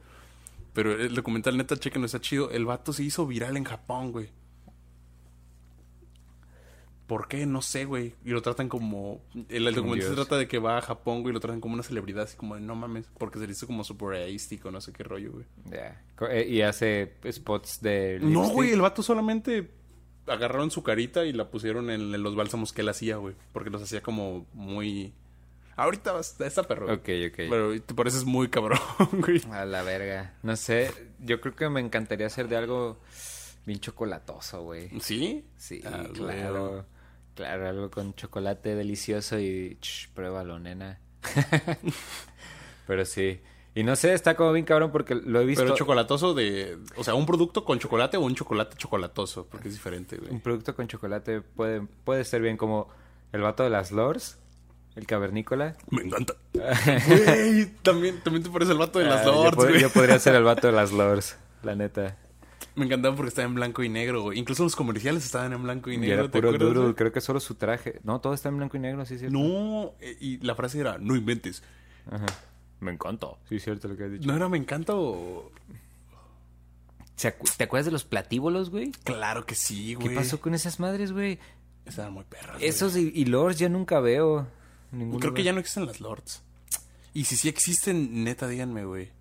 Pero 0.74 0.92
el 0.92 1.16
documental, 1.16 1.56
neta, 1.56 1.78
chequenlo, 1.78 2.06
está 2.06 2.20
chido. 2.20 2.50
El 2.52 2.66
vato 2.66 2.92
se 2.92 3.04
hizo 3.04 3.26
viral 3.26 3.56
en 3.56 3.64
Japón, 3.64 4.12
güey. 4.12 4.30
¿Por 7.08 7.28
qué? 7.28 7.46
No 7.46 7.62
sé, 7.62 7.86
güey. 7.86 8.16
Y 8.26 8.32
lo 8.32 8.42
tratan 8.42 8.68
como... 8.68 9.22
El, 9.50 9.68
el 9.68 9.76
documental 9.76 10.10
se 10.10 10.16
trata 10.16 10.38
de 10.38 10.48
que 10.48 10.58
va 10.58 10.80
a 10.80 10.82
Japón, 10.82 11.22
güey, 11.22 11.32
y 11.32 11.34
lo 11.36 11.40
tratan 11.40 11.62
como 11.62 11.76
una 11.76 11.84
celebridad, 11.84 12.24
así 12.24 12.36
como 12.36 12.56
de 12.56 12.62
no 12.62 12.74
mames, 12.76 13.08
porque 13.20 13.38
se 13.38 13.46
le 13.46 13.52
hizo 13.52 13.68
como 13.68 13.84
super 13.84 14.20
artístico, 14.20 14.72
no 14.72 14.82
sé 14.82 14.92
qué 14.92 15.04
rollo, 15.04 15.32
güey. 15.34 15.46
Eh, 16.32 16.48
Y 16.50 16.62
hace 16.62 17.14
spots 17.32 17.82
de 17.82 18.20
No, 18.22 18.50
güey, 18.50 18.72
el 18.72 18.82
vato 18.82 19.04
solamente 19.04 19.70
agarraron 20.26 20.72
su 20.72 20.82
carita 20.82 21.26
y 21.26 21.34
la 21.34 21.52
pusieron 21.52 21.92
en, 21.92 22.16
en 22.16 22.24
los 22.24 22.36
bálsamos 22.36 22.74
que 22.74 22.82
él 22.82 22.90
hacía, 22.90 23.18
güey. 23.18 23.36
Porque 23.54 23.70
los 23.70 23.84
hacía 23.84 24.02
como 24.02 24.48
muy... 24.54 25.14
Ahorita 25.78 26.14
vas- 26.14 26.40
está 26.40 26.64
perro. 26.64 26.86
Ok, 26.92 27.10
ok. 27.28 27.36
Pero 27.50 27.82
te 27.82 27.94
pareces 27.94 28.24
muy 28.26 28.48
cabrón, 28.48 28.80
güey. 29.12 29.42
A 29.52 29.66
la 29.66 29.84
verga. 29.84 30.34
No 30.42 30.56
sé, 30.56 30.90
yo 31.20 31.40
creo 31.42 31.54
que 31.56 31.70
me 31.70 31.82
encantaría 31.82 32.26
hacer 32.26 32.48
de 32.48 32.56
algo 32.58 32.98
bien 33.66 33.80
chocolatoso, 33.80 34.64
güey. 34.64 34.90
¿Sí? 35.02 35.44
Sí, 35.58 35.82
Ah, 35.86 36.06
claro. 36.14 36.70
güey. 36.70 36.82
Claro, 37.36 37.68
algo 37.68 37.92
con 37.92 38.14
chocolate 38.16 38.76
delicioso 38.76 39.38
y 39.40 39.78
ch, 39.82 40.10
pruébalo, 40.14 40.58
nena. 40.60 41.00
Pero 42.88 43.06
sí. 43.06 43.40
Y 43.74 43.84
no 43.84 43.96
sé, 43.98 44.14
está 44.14 44.36
como 44.36 44.54
bien 44.54 44.64
cabrón 44.64 44.92
porque 44.92 45.16
lo 45.16 45.42
he 45.42 45.46
visto. 45.46 45.64
Pero 45.64 45.76
chocolatoso 45.76 46.34
de... 46.34 46.78
O 46.96 47.04
sea, 47.04 47.14
un 47.16 47.26
producto 47.26 47.66
con 47.66 47.78
chocolate 47.78 48.16
o 48.16 48.22
un 48.22 48.34
chocolate 48.36 48.78
chocolatoso. 48.78 49.48
Porque 49.48 49.68
es 49.68 49.74
diferente, 49.74 50.16
Un 50.18 50.28
güey. 50.28 50.40
producto 50.40 50.76
con 50.76 50.88
chocolate 50.88 51.42
puede, 51.42 51.82
puede 52.06 52.24
ser 52.24 52.42
bien 52.42 52.56
como 52.56 52.88
el 53.34 53.42
vato 53.42 53.64
de 53.64 53.70
las 53.70 53.92
lores, 53.92 54.38
el 54.96 55.06
cavernícola. 55.06 55.76
Me 55.90 56.04
encanta. 56.04 56.36
Güey, 56.54 57.66
también, 57.82 58.22
también 58.22 58.44
te 58.44 58.50
pareces 58.50 58.72
el 58.72 58.78
vato 58.78 59.00
de 59.00 59.06
las 59.06 59.22
Ah, 59.22 59.26
yo 59.26 59.44
lords, 59.44 59.58
pod- 59.58 59.68
güey. 59.70 59.82
yo 59.82 59.90
podría 59.90 60.20
ser 60.20 60.36
el 60.36 60.44
vato 60.46 60.68
de 60.68 60.74
las 60.74 60.94
lores, 60.94 61.38
la 61.64 61.76
neta. 61.76 62.18
Me 62.76 62.86
encantaba 62.86 63.16
porque 63.16 63.30
estaba 63.30 63.48
en 63.48 63.56
blanco 63.56 63.84
y 63.84 63.90
negro, 63.90 64.22
güey. 64.24 64.38
Incluso 64.40 64.64
los 64.64 64.76
comerciales 64.76 65.24
estaban 65.26 65.54
en 65.54 65.64
blanco 65.64 65.90
y 65.90 65.96
Y 65.96 65.98
negro. 65.98 66.14
era 66.16 66.24
¿te 66.32 66.42
puro 66.42 66.52
duro, 66.58 66.96
creo 66.96 67.12
que 67.12 67.22
solo 67.22 67.40
su 67.40 67.56
traje. 67.56 68.00
No, 68.04 68.20
todo 68.20 68.34
está 68.34 68.50
en 68.50 68.58
blanco 68.58 68.76
y 68.76 68.80
negro, 68.82 69.06
sí, 69.06 69.18
sí. 69.18 69.28
No, 69.30 69.94
eh, 70.02 70.18
y 70.20 70.38
la 70.40 70.56
frase 70.56 70.80
era, 70.80 70.98
no 70.98 71.16
inventes. 71.16 71.64
Ajá. 72.12 72.26
Me 72.82 72.92
encantó. 72.92 73.38
Sí, 73.48 73.56
es 73.56 73.64
cierto 73.64 73.88
lo 73.88 73.96
que 73.96 74.04
has 74.04 74.12
dicho. 74.12 74.28
¿No 74.28 74.36
era 74.36 74.50
me 74.50 74.58
encanta 74.58 74.94
o...? 74.96 75.50
¿Se 77.16 77.30
acu- 77.38 77.50
¿Te 77.56 77.64
acuerdas 77.64 77.86
de 77.86 77.92
los 77.94 78.04
platíbolos, 78.04 78.70
güey? 78.70 78.92
Claro 79.04 79.46
que 79.46 79.56
sí, 79.56 79.96
¿Qué 79.98 80.04
güey. 80.06 80.16
pasó 80.16 80.42
con 80.42 80.54
esas 80.54 80.80
madres, 80.82 81.14
güey? 81.14 81.40
Estaban 81.86 82.12
muy 82.14 82.26
perras. 82.26 82.58
güey. 82.58 82.68
Esos 82.68 82.98
y, 82.98 83.12
y 83.16 83.26
lords 83.26 83.58
ya 83.58 83.70
nunca 83.70 84.00
veo. 84.02 84.48
Ninguno, 84.92 85.20
Creo 85.20 85.34
que 85.34 85.44
ya 85.44 85.54
no 85.54 85.60
existen 85.62 85.86
las 85.86 86.02
lords. 86.02 86.42
Y 87.14 87.24
si 87.24 87.38
sí 87.38 87.48
existen, 87.48 88.26
neta, 88.26 88.48
díganme, 88.50 88.84
güey. 88.84 89.12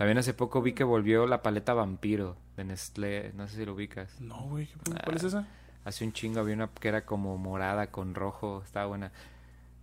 También 0.00 0.16
hace 0.16 0.32
poco 0.32 0.62
vi 0.62 0.72
que 0.72 0.82
volvió 0.82 1.26
la 1.26 1.42
paleta 1.42 1.74
vampiro 1.74 2.34
de 2.56 2.64
Nestlé. 2.64 3.32
No 3.36 3.46
sé 3.46 3.56
si 3.56 3.66
lo 3.66 3.74
ubicas. 3.74 4.18
No, 4.18 4.48
güey. 4.48 4.66
Ah. 4.94 5.02
¿Cuál 5.04 5.16
es 5.18 5.24
esa? 5.24 5.46
Hace 5.84 6.06
un 6.06 6.14
chingo 6.14 6.40
había 6.40 6.54
una 6.54 6.68
que 6.68 6.88
era 6.88 7.04
como 7.04 7.36
morada 7.36 7.88
con 7.88 8.14
rojo. 8.14 8.62
Estaba 8.64 8.86
buena. 8.86 9.12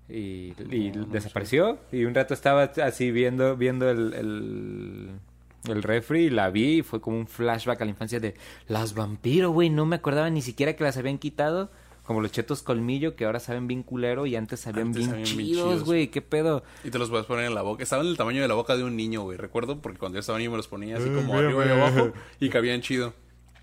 Y, 0.10 0.56
y 0.72 0.92
No, 0.96 1.02
no 1.02 1.06
me 1.06 1.14
desapareció. 1.14 1.78
Y 1.92 2.06
un 2.06 2.16
rato 2.16 2.34
estaba 2.34 2.64
así 2.64 3.12
viendo, 3.12 3.58
viendo 3.58 3.92
el, 3.92 4.16
el, 4.16 5.20
el 5.66 5.84
refri 5.84 6.24
y 6.24 6.30
la 6.32 6.50
vi. 6.50 6.80
Y 6.80 6.82
fue 6.82 7.00
como 7.00 7.20
un 7.20 7.28
flashback 7.28 7.80
a 7.82 7.86
la 7.86 7.92
infancia 7.92 8.20
de 8.20 8.34
las 8.68 8.96
vampiro, 8.96 9.52
güey. 9.52 9.70
No 9.70 9.86
me 9.86 9.98
acordaba 9.98 10.32
ni 10.32 10.42
siquiera 10.42 10.76
que 10.76 10.84
las 10.84 10.98
habían 10.98 11.20
quitado. 11.20 11.70
Como 12.08 12.22
los 12.22 12.32
chetos 12.32 12.64
colmillo 12.64 13.18
que 13.18 13.26
ahora 13.26 13.42
saben 13.42 13.68
bien 13.68 13.84
culero 13.84 14.26
y 14.26 14.38
antes 14.38 14.62
sabían 14.62 14.88
Antes 14.88 15.00
bien 15.00 15.10
sabían 15.10 15.38
bien 15.38 15.50
chidos, 15.50 15.84
güey. 15.84 16.08
¿Qué 16.08 16.22
pedo? 16.22 16.64
Y 16.86 16.90
te 16.90 16.98
los 17.00 17.10
puedes 17.10 17.26
poner 17.26 17.44
en 17.44 17.54
la 17.54 17.64
boca. 17.64 17.84
Estaban 17.84 18.06
del 18.06 18.16
tamaño 18.16 18.42
de 18.42 18.48
la 18.48 18.54
boca 18.54 18.78
de 18.78 18.86
un 18.86 18.96
niño, 18.96 19.24
güey. 19.24 19.38
Recuerdo 19.38 19.82
porque 19.82 20.00
cuando 20.00 20.16
yo 20.16 20.22
estaba 20.22 20.38
niño 20.38 20.52
me 20.52 20.56
los 20.56 20.70
ponía 20.70 20.96
así 20.96 21.10
como 21.10 21.34
mira, 21.34 21.40
arriba 21.40 21.66
y 21.66 21.70
abajo. 21.70 22.14
Y 22.40 22.48
cabían 22.48 22.80
chido. 22.80 23.14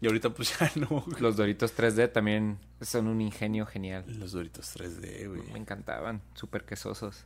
Y 0.03 0.07
ahorita 0.09 0.29
pues 0.29 0.59
ya 0.61 0.71
no, 0.77 0.89
güey. 0.89 1.19
Los 1.21 1.37
Doritos 1.39 1.75
3D 1.75 2.13
también 2.13 2.59
son 2.83 3.07
un 3.07 3.23
ingenio 3.23 3.65
genial. 3.65 4.05
Los 4.19 4.33
Doritos 4.33 4.77
3D, 4.77 5.27
güey. 5.27 5.51
Me 5.51 5.59
encantaban, 5.59 6.21
súper 6.35 6.67
quesosos. 6.67 7.25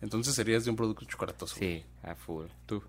Entonces 0.00 0.34
serías 0.34 0.64
de 0.64 0.70
un 0.70 0.76
producto 0.76 1.04
chocolatoso. 1.04 1.56
Sí, 1.56 1.84
a 2.02 2.14
full. 2.14 2.46
Tú. 2.64 2.82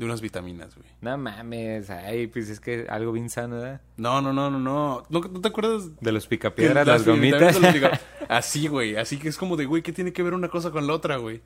De 0.00 0.06
unas 0.06 0.22
vitaminas, 0.22 0.74
güey. 0.76 0.88
No 1.02 1.18
mames, 1.18 1.90
ay, 1.90 2.26
pues 2.26 2.48
es 2.48 2.58
que 2.58 2.86
algo 2.88 3.12
bien 3.12 3.28
sano, 3.28 3.56
¿verdad? 3.56 3.82
No, 3.98 4.22
no, 4.22 4.32
no, 4.32 4.50
no, 4.50 4.58
no. 4.58 5.04
¿No, 5.10 5.20
no 5.20 5.40
te 5.42 5.48
acuerdas? 5.48 5.94
De 6.00 6.10
los 6.10 6.26
picapiedras, 6.26 6.86
las 6.86 7.04
vitaminas 7.04 7.40
gomitas. 7.54 7.54
de 7.54 7.60
los 7.60 7.90
pica- 7.92 8.00
Así, 8.28 8.66
güey. 8.66 8.96
Así 8.96 9.18
que 9.18 9.28
es 9.28 9.36
como 9.36 9.56
de, 9.56 9.66
güey, 9.66 9.82
¿qué 9.82 9.92
tiene 9.92 10.14
que 10.14 10.22
ver 10.22 10.32
una 10.32 10.48
cosa 10.48 10.70
con 10.70 10.86
la 10.86 10.94
otra, 10.94 11.16
güey? 11.18 11.42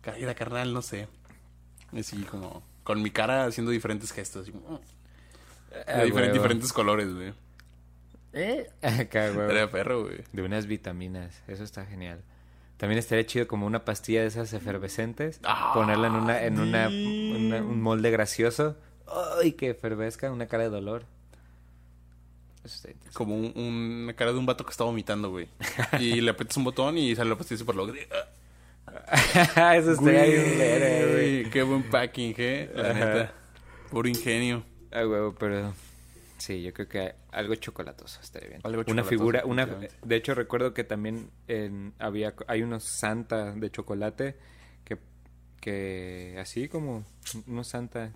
Caída 0.00 0.34
carnal, 0.34 0.72
no 0.72 0.80
sé. 0.80 1.06
Así 1.94 2.22
como, 2.22 2.62
con 2.82 3.02
mi 3.02 3.10
cara 3.10 3.44
haciendo 3.44 3.70
diferentes 3.72 4.10
gestos. 4.10 4.44
Así, 4.44 4.52
como, 4.52 4.78
de 4.78 4.84
Ah, 5.86 6.04
huevo. 6.10 6.32
diferentes 6.32 6.72
colores, 6.72 7.12
güey. 7.12 7.34
Eh, 8.32 8.70
Acá, 8.82 9.30
güey. 9.32 9.50
Era 9.50 9.70
perro, 9.70 10.04
güey. 10.04 10.22
De 10.32 10.40
unas 10.42 10.66
vitaminas, 10.66 11.42
eso 11.46 11.62
está 11.62 11.84
genial. 11.84 12.22
También 12.78 12.98
estaría 12.98 13.26
chido 13.26 13.46
como 13.46 13.66
una 13.66 13.84
pastilla 13.84 14.22
de 14.22 14.28
esas 14.28 14.52
efervescentes, 14.54 15.40
Ah, 15.44 15.72
ponerla 15.74 16.06
en 16.06 16.14
una 16.14 16.42
en 16.42 16.58
una, 16.60 16.88
un 16.88 17.82
molde 17.82 18.10
gracioso, 18.10 18.76
ay, 19.42 19.52
que 19.52 19.70
efervezca, 19.70 20.30
una 20.32 20.46
cara 20.46 20.62
de 20.64 20.70
dolor. 20.70 21.04
Como 23.14 23.34
un, 23.36 23.52
un- 23.56 24.00
una 24.04 24.12
cara 24.14 24.32
de 24.32 24.38
un 24.38 24.46
vato 24.46 24.64
que 24.64 24.70
está 24.70 24.84
vomitando, 24.84 25.30
güey. 25.30 25.48
Y 26.00 26.20
le 26.20 26.30
aprietas 26.30 26.56
un 26.56 26.64
botón 26.64 26.98
y 26.98 27.14
sale 27.16 27.30
la 27.30 27.36
pastilla 27.36 27.58
super 27.58 27.74
loco. 27.74 27.92
eso 29.74 29.92
estaría 29.92 30.24
bien 30.24 31.08
güey. 31.12 31.50
Qué 31.50 31.62
buen 31.62 31.82
packing, 31.84 32.34
¿eh? 32.38 32.70
La 32.74 32.92
neta. 32.92 33.32
Puro 33.90 34.08
ingenio. 34.08 34.62
Ah, 34.92 35.06
huevo, 35.06 35.34
pero 35.38 35.72
sí, 36.38 36.62
yo 36.62 36.72
creo 36.72 36.88
que 36.88 37.14
algo 37.32 37.54
chocolatoso 37.56 38.20
estaría 38.22 38.48
bien. 38.48 38.60
Algo 38.64 38.82
una 38.86 39.04
figura, 39.04 39.42
una 39.44 39.66
de 40.02 40.16
hecho 40.16 40.34
recuerdo 40.34 40.72
que 40.74 40.84
también 40.84 41.30
en, 41.48 41.92
había 41.98 42.34
hay 42.46 42.62
unos 42.62 42.84
Santa 42.84 43.52
de 43.52 43.70
chocolate 43.70 44.36
que 44.84 44.96
que 45.60 46.36
así 46.40 46.68
como 46.68 47.04
unos 47.46 47.68
Santa 47.68 48.12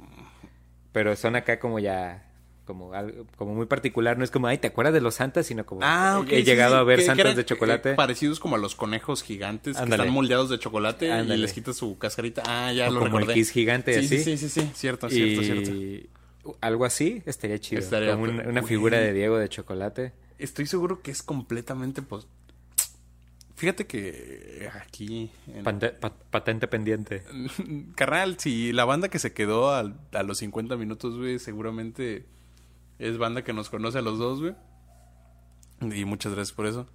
pero 0.92 1.16
son 1.16 1.36
acá 1.36 1.58
como 1.58 1.78
ya 1.78 2.28
como 2.64 2.92
algo 2.94 3.26
como 3.36 3.54
muy 3.54 3.66
particular, 3.66 4.16
no 4.16 4.22
es 4.22 4.30
como, 4.30 4.46
ay, 4.46 4.56
¿te 4.58 4.68
acuerdas 4.68 4.94
de 4.94 5.00
los 5.00 5.16
Santas? 5.16 5.46
Sino 5.46 5.66
como 5.66 5.80
Ah, 5.82 6.24
he 6.30 6.44
llegado 6.44 6.76
a 6.76 6.84
ver 6.84 6.98
Que- 6.98 7.02
que 7.02 7.06
Santas 7.06 7.24
eran, 7.26 7.36
de 7.36 7.44
chocolate. 7.44 7.90
eh, 7.90 7.94
parecidos 7.94 8.38
como 8.38 8.54
a 8.54 8.58
los 8.58 8.76
conejos 8.76 9.24
gigantes 9.24 9.76
que 9.76 9.82
están 9.82 10.10
moldeados 10.10 10.48
de 10.48 10.60
chocolate 10.60 11.10
Ándale. 11.10 11.34
y 11.38 11.42
les 11.42 11.52
quitas 11.54 11.76
su 11.76 11.98
cascarita. 11.98 12.42
Ah, 12.46 12.72
ya 12.72 12.88
O 12.88 12.92
lo 12.92 13.00
como 13.00 13.18
el 13.18 13.22
recordé. 13.22 13.34
Kiss 13.34 13.50
gigante, 13.50 13.92
sí, 13.94 14.06
así. 14.06 14.18
Sí, 14.22 14.36
sí, 14.36 14.48
sí, 14.48 14.60
sí. 14.60 14.70
Cierto, 14.74 15.10
cierto, 15.10 15.42
cierto. 15.42 15.70
Algo 16.60 16.84
así 16.84 17.22
estaría 17.26 17.58
chido, 17.58 17.80
Estaría 17.80 18.12
como 18.12 18.24
una, 18.24 18.62
figura 18.62 18.98
de 18.98 19.12
Diego 19.12 19.38
de 19.38 19.48
chocolate. 19.48 20.12
Estoy 20.38 20.66
seguro 20.66 21.02
que 21.02 21.10
es 21.10 21.22
completamente... 21.22 22.02
Pues... 22.02 22.26
Fíjate 23.54 23.86
que 23.86 24.68
aquí... 24.84 25.30
en- 25.46 25.64
Pante- 25.64 25.92
pa- 25.92 26.14
patente 26.30 26.66
pendiente. 26.66 27.22
Carnal, 27.94 28.38
si 28.40 28.72
la 28.72 28.84
banda 28.84 29.08
que 29.08 29.18
se 29.20 29.32
quedó 29.32 29.72
al- 29.72 30.00
a, 30.12 30.22
los 30.24 30.38
50 30.38 30.76
minutos, 30.76 31.16
güey, 31.16 31.38
seguramente 31.38 32.26
es 32.98 33.18
banda 33.18 33.44
que 33.44 33.52
nos 33.52 33.70
conoce 33.70 33.98
a 33.98 34.02
los 34.02 34.18
dos, 34.18 34.40
güey. 34.40 34.54
Y 35.96 36.04
muchas 36.04 36.32
gracias 36.34 36.54
por 36.54 36.66
eso. 36.66 36.86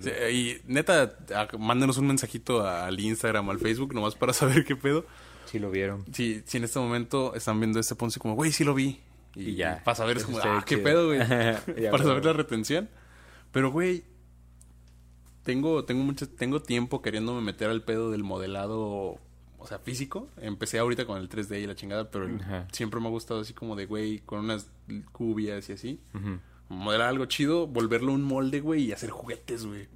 Sí, 0.00 0.10
y 0.30 0.56
neta, 0.72 1.16
a- 1.34 1.56
mándenos 1.58 1.96
un 1.98 2.06
mensajito 2.06 2.66
al 2.66 3.00
Instagram, 3.00 3.48
al 3.50 3.58
Facebook, 3.58 3.94
nomás 3.94 4.14
para 4.14 4.32
saber 4.34 4.64
qué 4.64 4.76
pedo. 4.76 5.06
Si 5.46 5.58
lo 5.58 5.70
vieron. 5.70 6.04
Si, 6.12 6.42
si 6.46 6.58
en 6.58 6.64
este 6.64 6.78
momento 6.78 7.34
están 7.34 7.58
viendo 7.58 7.80
este 7.80 7.94
ponce 7.94 8.20
como, 8.20 8.34
güey, 8.34 8.52
sí 8.52 8.64
lo 8.64 8.74
vi. 8.74 9.00
Y 9.34 9.54
ya. 9.54 9.82
Para 9.84 9.94
saber, 9.94 10.16
es 10.16 10.24
como, 10.24 10.38
ah, 10.38 10.62
qué 10.66 10.76
chido. 10.76 10.84
pedo, 10.84 11.06
güey. 11.06 11.20
Para 11.90 12.04
saber 12.04 12.24
la 12.24 12.32
retención. 12.32 12.88
Pero, 13.52 13.70
güey, 13.70 14.04
tengo, 15.42 15.84
tengo 15.84 16.04
mucho, 16.04 16.28
tengo 16.28 16.62
tiempo 16.62 17.02
queriéndome 17.02 17.40
meter 17.40 17.70
al 17.70 17.82
pedo 17.82 18.10
del 18.10 18.22
modelado, 18.22 19.18
o 19.58 19.66
sea, 19.66 19.78
físico. 19.78 20.28
Empecé 20.40 20.78
ahorita 20.78 21.06
con 21.06 21.18
el 21.18 21.28
3D 21.28 21.62
y 21.62 21.66
la 21.66 21.74
chingada, 21.74 22.10
pero 22.10 22.28
Ajá. 22.40 22.68
siempre 22.72 23.00
me 23.00 23.06
ha 23.06 23.10
gustado 23.10 23.40
así 23.40 23.52
como 23.52 23.76
de, 23.76 23.86
güey, 23.86 24.20
con 24.20 24.40
unas 24.40 24.70
cubias 25.12 25.68
y 25.68 25.72
así. 25.72 26.00
Modelar 26.68 27.08
algo 27.08 27.26
chido, 27.26 27.66
volverlo 27.66 28.12
un 28.12 28.22
molde, 28.22 28.60
güey, 28.60 28.84
y 28.84 28.92
hacer 28.92 29.10
juguetes, 29.10 29.66
güey. 29.66 29.88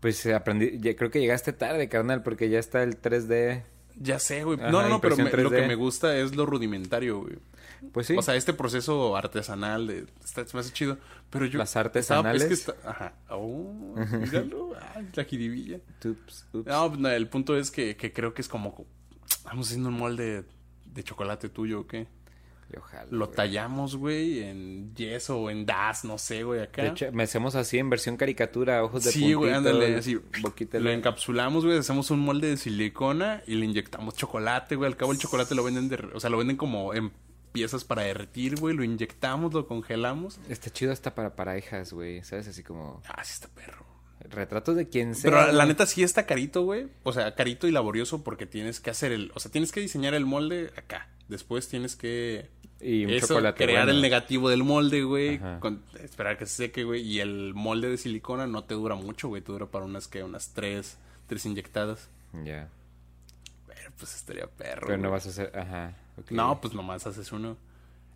Pues 0.00 0.26
aprendí, 0.26 0.78
ya 0.80 0.94
creo 0.94 1.10
que 1.10 1.20
llegaste 1.20 1.52
tarde, 1.52 1.88
carnal, 1.88 2.22
porque 2.22 2.50
ya 2.50 2.58
está 2.58 2.82
el 2.82 3.00
3D. 3.00 3.64
Ya 4.00 4.18
sé, 4.18 4.44
güey. 4.44 4.58
Ajá, 4.60 4.70
No, 4.70 4.82
no, 4.82 4.88
no, 4.88 5.00
pero 5.00 5.16
me- 5.16 5.24
lo 5.24 5.30
3D. 5.50 5.56
que 5.62 5.66
me 5.66 5.74
gusta 5.74 6.16
es 6.16 6.34
lo 6.36 6.46
rudimentario, 6.46 7.20
güey. 7.20 7.36
Pues 7.92 8.06
sí. 8.08 8.16
O 8.16 8.22
sea, 8.22 8.34
este 8.34 8.52
proceso 8.52 9.16
artesanal 9.16 9.86
de, 9.86 10.06
está, 10.24 10.44
se 10.46 10.56
me 10.56 10.60
hace 10.60 10.72
chido. 10.72 10.98
Pero 11.30 11.46
yo. 11.46 11.58
Las 11.58 11.70
estaba- 11.70 11.86
artesanales. 11.86 12.42
es 12.42 12.48
que 12.48 12.54
está, 12.54 12.74
ajá. 12.88 13.12
Oh, 13.30 13.94
míralo. 14.20 14.72
Ay, 14.94 15.08
la 15.14 15.24
jiribilla. 15.24 15.78
Ups, 16.04 16.46
ups. 16.52 16.66
No, 16.66 16.88
no, 16.96 17.08
el 17.08 17.28
punto 17.28 17.56
es 17.56 17.70
que, 17.70 17.96
que 17.96 18.12
creo 18.12 18.34
que 18.34 18.42
es 18.42 18.48
como. 18.48 18.84
Vamos 19.44 19.68
haciendo 19.68 19.88
un 19.90 19.96
molde 19.98 20.44
de 20.86 21.04
chocolate 21.04 21.48
tuyo, 21.48 21.80
¿o 21.80 21.86
qué? 21.86 22.06
Lo 23.10 23.26
güey. 23.26 23.36
tallamos, 23.36 23.96
güey, 23.96 24.42
en 24.42 24.94
yeso 24.94 25.38
o 25.40 25.50
en 25.50 25.64
das, 25.64 26.04
no 26.04 26.18
sé, 26.18 26.42
güey, 26.42 26.60
acá. 26.60 26.82
De 26.82 26.88
hecho, 26.88 27.12
me 27.12 27.22
hacemos 27.22 27.54
así 27.54 27.78
en 27.78 27.88
versión 27.88 28.16
caricatura, 28.16 28.84
ojos 28.84 29.04
de 29.04 29.12
Sí, 29.12 29.32
güey, 29.32 29.52
ándale, 29.52 29.96
así. 29.96 30.18
boquita 30.42 30.78
Lo 30.78 30.90
encapsulamos, 30.90 31.64
güey, 31.64 31.78
hacemos 31.78 32.10
un 32.10 32.20
molde 32.20 32.48
de 32.48 32.56
silicona 32.56 33.42
y 33.46 33.54
le 33.54 33.64
inyectamos 33.64 34.14
chocolate, 34.16 34.76
güey. 34.76 34.90
Al 34.90 34.96
cabo 34.96 35.12
el 35.12 35.18
chocolate 35.18 35.54
lo 35.54 35.64
venden 35.64 35.88
de, 35.88 35.96
o 36.14 36.20
sea, 36.20 36.28
lo 36.30 36.38
venden 36.38 36.56
como 36.56 36.92
en 36.94 37.10
piezas 37.52 37.84
para 37.84 38.02
derretir, 38.02 38.60
güey. 38.60 38.76
Lo 38.76 38.84
inyectamos, 38.84 39.54
lo 39.54 39.66
congelamos. 39.66 40.38
Está 40.48 40.70
chido 40.70 40.92
hasta 40.92 41.14
para 41.14 41.34
parejas, 41.36 41.92
güey, 41.92 42.22
¿sabes? 42.24 42.48
Así 42.48 42.62
como 42.62 43.02
Ah, 43.08 43.24
sí 43.24 43.32
está 43.32 43.48
perro. 43.48 43.86
retratos 44.20 44.76
de 44.76 44.88
quien 44.88 45.14
sea. 45.14 45.30
Pero 45.30 45.52
la 45.52 45.64
neta 45.64 45.86
sí 45.86 46.02
está 46.02 46.26
carito, 46.26 46.62
güey. 46.64 46.88
O 47.04 47.12
sea, 47.12 47.34
carito 47.34 47.66
y 47.66 47.70
laborioso 47.70 48.22
porque 48.22 48.44
tienes 48.46 48.80
que 48.80 48.90
hacer 48.90 49.12
el, 49.12 49.32
o 49.34 49.40
sea, 49.40 49.50
tienes 49.50 49.72
que 49.72 49.80
diseñar 49.80 50.12
el 50.14 50.26
molde 50.26 50.70
acá. 50.76 51.08
Después 51.28 51.68
tienes 51.68 51.94
que 51.94 52.48
Y 52.80 53.04
un 53.04 53.10
eso, 53.10 53.26
chocolate 53.28 53.64
crear 53.64 53.84
bueno. 53.86 53.96
el 53.96 54.02
negativo 54.02 54.48
del 54.50 54.62
molde, 54.62 55.02
güey. 55.02 55.40
Con- 55.60 55.82
Esperar 56.00 56.38
que 56.38 56.46
se 56.46 56.54
seque, 56.54 56.84
güey. 56.84 57.02
Y 57.02 57.20
el 57.20 57.52
molde 57.54 57.88
de 57.88 57.96
silicona 57.96 58.46
no 58.46 58.64
te 58.64 58.74
dura 58.74 58.94
mucho, 58.94 59.28
güey. 59.28 59.42
Te 59.42 59.50
dura 59.52 59.66
para 59.66 59.84
unas 59.84 60.06
que 60.06 60.22
unas 60.22 60.50
tres, 60.54 60.96
tres 61.26 61.44
inyectadas. 61.46 62.08
Ya. 62.44 62.68
Pero 63.66 63.90
pues 63.98 64.14
estaría 64.14 64.46
perro. 64.46 64.86
Pero 64.86 64.98
no 64.98 65.08
güey. 65.08 65.12
vas 65.12 65.26
a 65.26 65.30
hacer, 65.30 65.52
ajá. 65.58 65.96
No, 66.30 66.60
pues 66.60 66.74
nomás 66.74 67.06
haces 67.06 67.32
uno. 67.32 67.56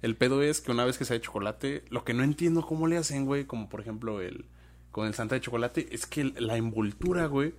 El 0.00 0.16
pedo 0.16 0.42
es 0.42 0.60
que 0.60 0.72
una 0.72 0.84
vez 0.84 0.98
que 0.98 1.04
sea 1.04 1.14
de 1.16 1.20
chocolate, 1.22 1.84
lo 1.90 2.04
que 2.04 2.14
no 2.14 2.24
entiendo 2.24 2.62
cómo 2.62 2.86
le 2.88 2.96
hacen, 2.96 3.24
güey, 3.24 3.44
como 3.44 3.68
por 3.68 3.80
ejemplo 3.80 4.20
el 4.20 4.44
con 4.90 5.06
el 5.06 5.14
Santa 5.14 5.36
de 5.36 5.40
chocolate, 5.40 5.88
es 5.92 6.06
que 6.06 6.24
la 6.24 6.56
envoltura, 6.56 7.26
güey, 7.26 7.54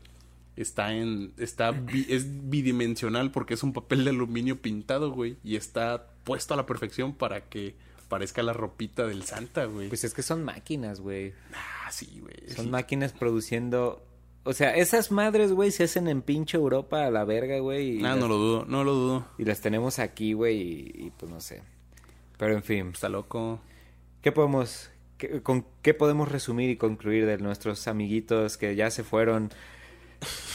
está 0.56 0.94
en 0.94 1.34
está 1.38 1.72
bi- 1.72 2.06
es 2.10 2.50
bidimensional 2.50 3.32
porque 3.32 3.56
es 3.56 3.64
un 3.64 3.74
papel 3.74 4.04
de 4.04 4.12
aluminio 4.12 4.62
pintado, 4.62 5.10
güey, 5.12 5.38
y 5.44 5.56
está 5.56 6.10
puesto 6.24 6.54
a 6.54 6.58
la 6.58 6.66
perfección 6.66 7.14
para 7.14 7.42
que 7.42 7.76
parezca 8.10 8.44
la 8.44 8.54
ropita 8.54 9.06
del 9.08 9.24
Santa, 9.24 9.66
güey. 9.66 9.88
Pues 9.90 10.04
es 10.04 10.14
que 10.14 10.22
son 10.24 10.44
máquinas, 10.44 11.00
güey. 11.00 11.34
ah, 11.54 11.92
sí, 11.92 12.20
güey. 12.22 12.36
Son 12.56 12.66
sí. 12.66 12.72
máquinas 12.72 13.12
produciendo. 13.14 14.06
O 14.46 14.54
sea, 14.54 14.76
esas 14.76 15.10
madres, 15.12 15.52
güey, 15.54 15.72
se 15.72 15.86
hacen 15.86 16.08
en 16.08 16.22
pinche 16.22 16.58
Europa 16.58 17.06
a 17.06 17.12
la 17.12 17.24
verga, 17.24 17.60
güey. 17.60 18.00
Ah, 18.00 18.10
las- 18.10 18.18
no 18.18 18.28
lo 18.28 18.38
dudo, 18.38 18.66
no 18.68 18.84
lo 18.84 18.94
dudo. 18.94 19.26
y 19.38 19.46
las 19.46 19.62
tenemos 19.62 20.00
aquí, 20.00 20.34
güey, 20.34 20.62
y, 20.62 20.92
y 21.06 21.12
pues 21.18 21.32
no 21.32 21.40
sé. 21.40 21.64
Pero 22.38 22.54
en 22.54 22.64
fin, 22.64 22.90
Está 22.94 23.10
loco. 23.10 23.60
¿qué 24.22 24.32
podemos, 24.32 24.90
qué- 25.18 25.42
con 25.42 25.66
qué 25.82 25.94
podemos 25.94 26.30
resumir 26.32 26.70
y 26.70 26.76
concluir 26.78 27.26
de 27.26 27.38
nuestros 27.38 27.88
amiguitos 27.88 28.58
que 28.58 28.76
ya 28.76 28.92
se 28.92 29.04
fueron? 29.04 29.50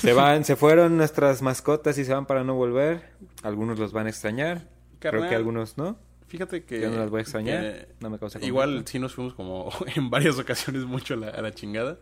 Se 0.01 0.13
van, 0.13 0.45
se 0.45 0.55
fueron 0.57 0.97
nuestras 0.99 1.41
mascotas 1.43 1.97
y 1.99 2.05
se 2.05 2.13
van 2.13 2.27
para 2.27 2.45
no 2.45 2.55
volver. 2.55 3.11
Algunos 3.43 3.79
los 3.79 3.93
van 3.93 4.07
a 4.07 4.11
extrañar. 4.11 4.69
Creo 4.99 5.29
que 5.29 5.35
algunos 5.35 5.79
no. 5.79 5.99
Fíjate 6.27 6.65
que. 6.65 6.81
Yo 6.81 6.91
no 6.91 6.99
las 6.99 7.11
voy 7.11 7.19
a 7.21 7.23
extrañar. 7.23 7.89
No 8.01 8.11
me 8.11 8.19
causa 8.19 8.39
Igual 8.45 8.85
sí 8.87 8.99
nos 8.99 9.15
fuimos 9.15 9.35
como 9.35 9.71
en 9.97 10.11
varias 10.11 10.39
ocasiones 10.39 10.85
mucho 10.85 11.15
a 11.15 11.17
la, 11.17 11.29
a 11.29 11.43
la 11.43 11.53
chingada. 11.53 11.99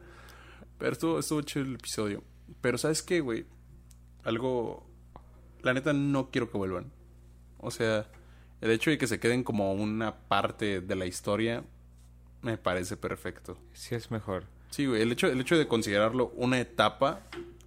Pero 0.78 0.92
estuvo, 0.92 1.18
estuvo 1.18 1.42
chido 1.42 1.64
el 1.64 1.74
episodio. 1.74 2.22
Pero 2.60 2.78
¿sabes 2.78 3.02
qué, 3.02 3.20
güey? 3.20 3.46
Algo... 4.24 4.86
La 5.62 5.72
neta 5.72 5.92
no 5.92 6.30
quiero 6.30 6.50
que 6.50 6.58
vuelvan. 6.58 6.92
O 7.58 7.70
sea, 7.70 8.08
el 8.60 8.70
hecho 8.70 8.90
de 8.90 8.98
que 8.98 9.06
se 9.06 9.18
queden 9.18 9.42
como 9.42 9.72
una 9.72 10.16
parte 10.28 10.80
de 10.80 10.96
la 10.96 11.06
historia 11.06 11.64
me 12.42 12.58
parece 12.58 12.96
perfecto. 12.96 13.58
Sí 13.72 13.94
es 13.94 14.10
mejor. 14.10 14.44
Sí, 14.70 14.86
güey. 14.86 15.02
El 15.02 15.12
hecho, 15.12 15.26
el 15.28 15.40
hecho 15.40 15.56
de 15.56 15.66
considerarlo 15.66 16.32
una 16.36 16.60
etapa 16.60 17.22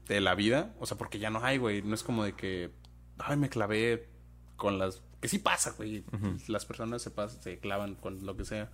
de 0.07 0.21
la 0.21 0.35
vida. 0.35 0.73
O 0.79 0.85
sea, 0.85 0.97
porque 0.97 1.19
ya 1.19 1.29
no 1.29 1.43
hay, 1.43 1.57
güey. 1.57 1.81
No 1.81 1.95
es 1.95 2.03
como 2.03 2.23
de 2.23 2.33
que... 2.33 2.71
Ay, 3.17 3.37
me 3.37 3.49
clavé 3.49 4.07
con 4.55 4.77
las... 4.77 5.01
Que 5.21 5.27
sí 5.27 5.39
pasa, 5.39 5.71
güey. 5.71 6.03
Las 6.47 6.65
personas 6.65 7.01
se, 7.01 7.13
pas- 7.13 7.39
se 7.41 7.59
clavan 7.59 7.95
con 7.95 8.25
lo 8.25 8.37
que 8.37 8.45
sea. 8.45 8.69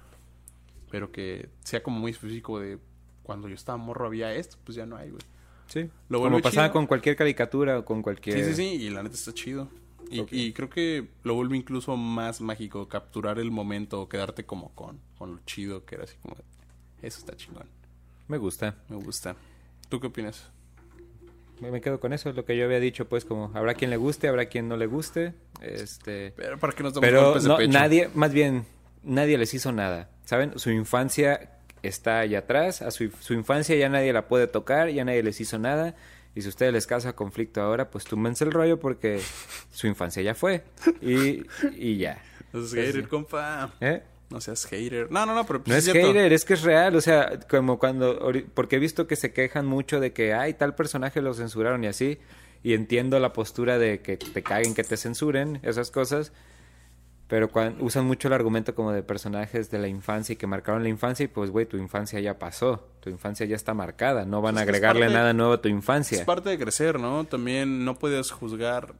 Pero 0.91 1.11
que 1.11 1.49
sea 1.63 1.81
como 1.81 1.99
muy 1.99 2.11
específico 2.11 2.59
de... 2.59 2.77
Cuando 3.23 3.47
yo 3.47 3.55
estaba 3.55 3.77
morro 3.77 4.05
había 4.05 4.33
esto. 4.33 4.57
Pues 4.63 4.75
ya 4.75 4.85
no 4.85 4.95
hay, 4.97 5.09
güey. 5.09 5.21
Sí. 5.67 5.89
Lo 6.09 6.21
pasaba 6.41 6.67
chido. 6.67 6.73
con 6.73 6.85
cualquier 6.87 7.15
caricatura 7.15 7.79
o 7.79 7.85
con 7.85 8.01
cualquier... 8.03 8.37
Sí, 8.37 8.45
sí, 8.45 8.55
sí. 8.55 8.83
Y 8.85 8.89
la 8.91 9.01
neta 9.01 9.15
está 9.15 9.33
chido. 9.33 9.67
Y 10.11 10.53
creo 10.53 10.69
que 10.69 11.09
lo 11.23 11.33
vuelve 11.33 11.57
incluso 11.57 11.97
más 11.97 12.39
mágico. 12.41 12.87
Capturar 12.87 13.39
el 13.39 13.49
momento. 13.49 14.01
O 14.01 14.07
quedarte 14.07 14.45
como 14.45 14.69
con, 14.75 14.99
con 15.17 15.31
lo 15.35 15.39
chido. 15.45 15.83
Que 15.85 15.95
era 15.95 16.03
así 16.03 16.15
como... 16.21 16.35
Eso 17.01 17.19
está 17.19 17.35
chingón. 17.35 17.67
Me 18.27 18.37
gusta. 18.37 18.75
Me 18.89 18.95
gusta. 18.97 19.35
¿Tú 19.89 19.99
qué 19.99 20.07
opinas? 20.07 20.49
Me 21.61 21.81
quedo 21.81 21.99
con 21.99 22.13
eso, 22.13 22.31
lo 22.33 22.45
que 22.45 22.57
yo 22.57 22.65
había 22.65 22.79
dicho, 22.79 23.07
pues 23.07 23.25
como 23.25 23.51
habrá 23.53 23.73
quien 23.73 23.89
le 23.89 23.97
guste, 23.97 24.27
habrá 24.27 24.45
quien 24.45 24.67
no 24.67 24.77
le 24.77 24.85
guste, 24.87 25.33
este, 25.61 26.33
Pero 26.35 26.57
para 26.59 26.73
que 26.73 26.83
nos 26.83 26.93
damos 26.93 27.07
pero 27.07 27.23
golpes 27.25 27.43
de 27.43 27.49
no, 27.49 27.57
pecho. 27.57 27.71
nadie, 27.71 28.09
más 28.13 28.33
bien, 28.33 28.65
nadie 29.03 29.37
les 29.37 29.53
hizo 29.53 29.71
nada, 29.71 30.09
¿saben? 30.25 30.57
Su 30.57 30.69
infancia 30.71 31.51
está 31.83 32.19
allá 32.19 32.39
atrás, 32.39 32.81
a 32.81 32.91
su, 32.91 33.09
su 33.19 33.33
infancia 33.33 33.75
ya 33.75 33.89
nadie 33.89 34.11
la 34.13 34.27
puede 34.27 34.47
tocar, 34.47 34.89
ya 34.89 35.05
nadie 35.05 35.23
les 35.23 35.39
hizo 35.41 35.57
nada, 35.59 35.95
y 36.35 36.41
si 36.41 36.47
a 36.47 36.49
ustedes 36.49 36.73
les 36.73 36.87
causa 36.87 37.13
conflicto 37.13 37.61
ahora, 37.61 37.89
pues 37.89 38.03
túmense 38.05 38.43
el 38.43 38.51
rollo 38.51 38.79
porque 38.79 39.21
su 39.71 39.87
infancia 39.87 40.21
ya 40.21 40.35
fue, 40.35 40.63
y, 41.01 41.45
y 41.77 41.97
ya. 41.97 42.21
No 42.53 42.65
hater, 42.65 43.07
compa. 43.07 43.73
¿Eh? 43.81 44.01
No 44.29 44.41
seas 44.41 44.65
hater. 44.65 45.11
No, 45.11 45.25
no, 45.25 45.35
no, 45.35 45.45
pero 45.45 45.63
pues 45.63 45.69
No 45.69 45.75
es 45.75 45.83
cierto. 45.83 46.07
hater, 46.07 46.33
es 46.33 46.45
que 46.45 46.55
es 46.55 46.63
real, 46.63 46.95
o 46.95 47.01
sea, 47.01 47.39
como 47.49 47.77
cuando, 47.79 48.31
porque 48.53 48.77
he 48.77 48.79
visto 48.79 49.07
que 49.07 49.15
se 49.15 49.33
quejan 49.33 49.65
mucho 49.65 49.99
de 49.99 50.13
que, 50.13 50.33
ay, 50.33 50.55
tal 50.55 50.75
personaje 50.75 51.21
lo 51.21 51.33
censuraron 51.33 51.83
y 51.83 51.87
así, 51.87 52.19
y 52.63 52.73
entiendo 52.73 53.19
la 53.19 53.33
postura 53.33 53.77
de 53.77 54.01
que 54.01 54.17
te 54.17 54.41
caguen, 54.41 54.73
que 54.73 54.83
te 54.83 54.97
censuren, 54.97 55.59
esas 55.61 55.91
cosas, 55.91 56.31
pero 57.27 57.49
usan 57.79 58.05
mucho 58.05 58.27
el 58.27 58.33
argumento 58.33 58.75
como 58.75 58.91
de 58.91 59.01
personajes 59.01 59.71
de 59.71 59.79
la 59.79 59.87
infancia 59.87 60.33
y 60.33 60.35
que 60.35 60.47
marcaron 60.47 60.83
la 60.83 60.89
infancia 60.89 61.23
y 61.23 61.27
pues, 61.27 61.49
güey, 61.49 61.65
tu 61.65 61.77
infancia 61.77 62.19
ya 62.19 62.37
pasó, 62.37 62.87
tu 62.99 63.09
infancia 63.09 63.45
ya 63.45 63.55
está 63.55 63.73
marcada, 63.73 64.25
no 64.25 64.41
van 64.41 64.57
a 64.57 64.61
es 64.61 64.67
agregarle 64.67 65.09
nada 65.09 65.33
nuevo 65.33 65.53
a 65.53 65.61
tu 65.61 65.69
infancia. 65.69 66.19
Es 66.19 66.25
parte 66.25 66.49
de 66.49 66.57
crecer, 66.59 66.99
¿no? 66.99 67.23
También 67.25 67.83
no 67.85 67.97
puedes 67.97 68.31
juzgar. 68.31 68.95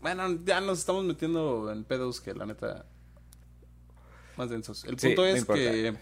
Bueno, 0.00 0.38
ya 0.44 0.60
nos 0.60 0.78
estamos 0.78 1.04
metiendo 1.04 1.70
en 1.72 1.84
pedos 1.84 2.20
que 2.20 2.34
la 2.34 2.46
neta. 2.46 2.86
Más 4.40 4.48
densos. 4.50 4.84
El 4.86 4.98
Sí, 4.98 5.08
punto 5.08 5.22
no 5.22 5.28
es 5.28 5.38
importa. 5.40 5.62
que 5.62 5.94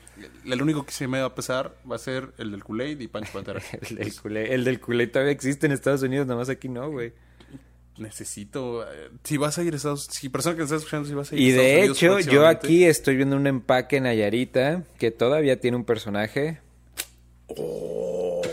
el 0.47 0.63
único 0.63 0.87
que 0.87 0.93
se 0.93 1.09
me 1.09 1.19
va 1.21 1.27
a 1.27 1.35
pesar 1.35 1.75
va 1.91 1.97
a 1.97 1.99
ser 1.99 2.29
el 2.39 2.53
del 2.53 2.63
Kool-Aid 2.63 3.01
y 3.01 3.09
Pancho 3.09 3.33
Pantera. 3.33 3.61
El 3.91 3.97
del 3.97 4.15
culé, 4.15 4.55
el 4.55 4.63
del 4.65 4.79
culé 4.81 5.09
todavía 5.09 5.33
existe 5.33 5.67
en 5.67 5.73
Estados 5.73 6.03
Unidos, 6.03 6.27
nomás 6.29 6.49
aquí 6.49 6.69
no, 6.69 6.89
güey. 6.89 7.13
Necesito. 7.97 8.85
eh, 8.85 9.11
si 9.25 9.39
vas 9.39 9.59
a 9.59 9.65
ir 9.65 9.73
a 9.73 9.77
Estados 9.77 10.05
Si 10.09 10.29
persona 10.29 10.57
que 10.57 10.63
está 10.63 10.77
escuchando, 10.77 11.09
si 11.09 11.15
vas 11.15 11.33
a 11.33 11.35
ir 11.35 11.41
Y 11.41 11.47
a 11.47 11.49
Estados 11.51 11.67
de 11.67 11.79
Unidos 12.07 12.21
hecho, 12.21 12.31
yo 12.31 12.47
aquí 12.47 12.85
estoy 12.85 13.17
viendo 13.17 13.35
un 13.35 13.49
empaque 13.49 13.97
en 13.97 14.05
Nayarita 14.05 14.85
que 14.99 15.11
todavía 15.11 15.59
tiene 15.61 15.77
un 15.77 15.85
personaje 15.85 16.61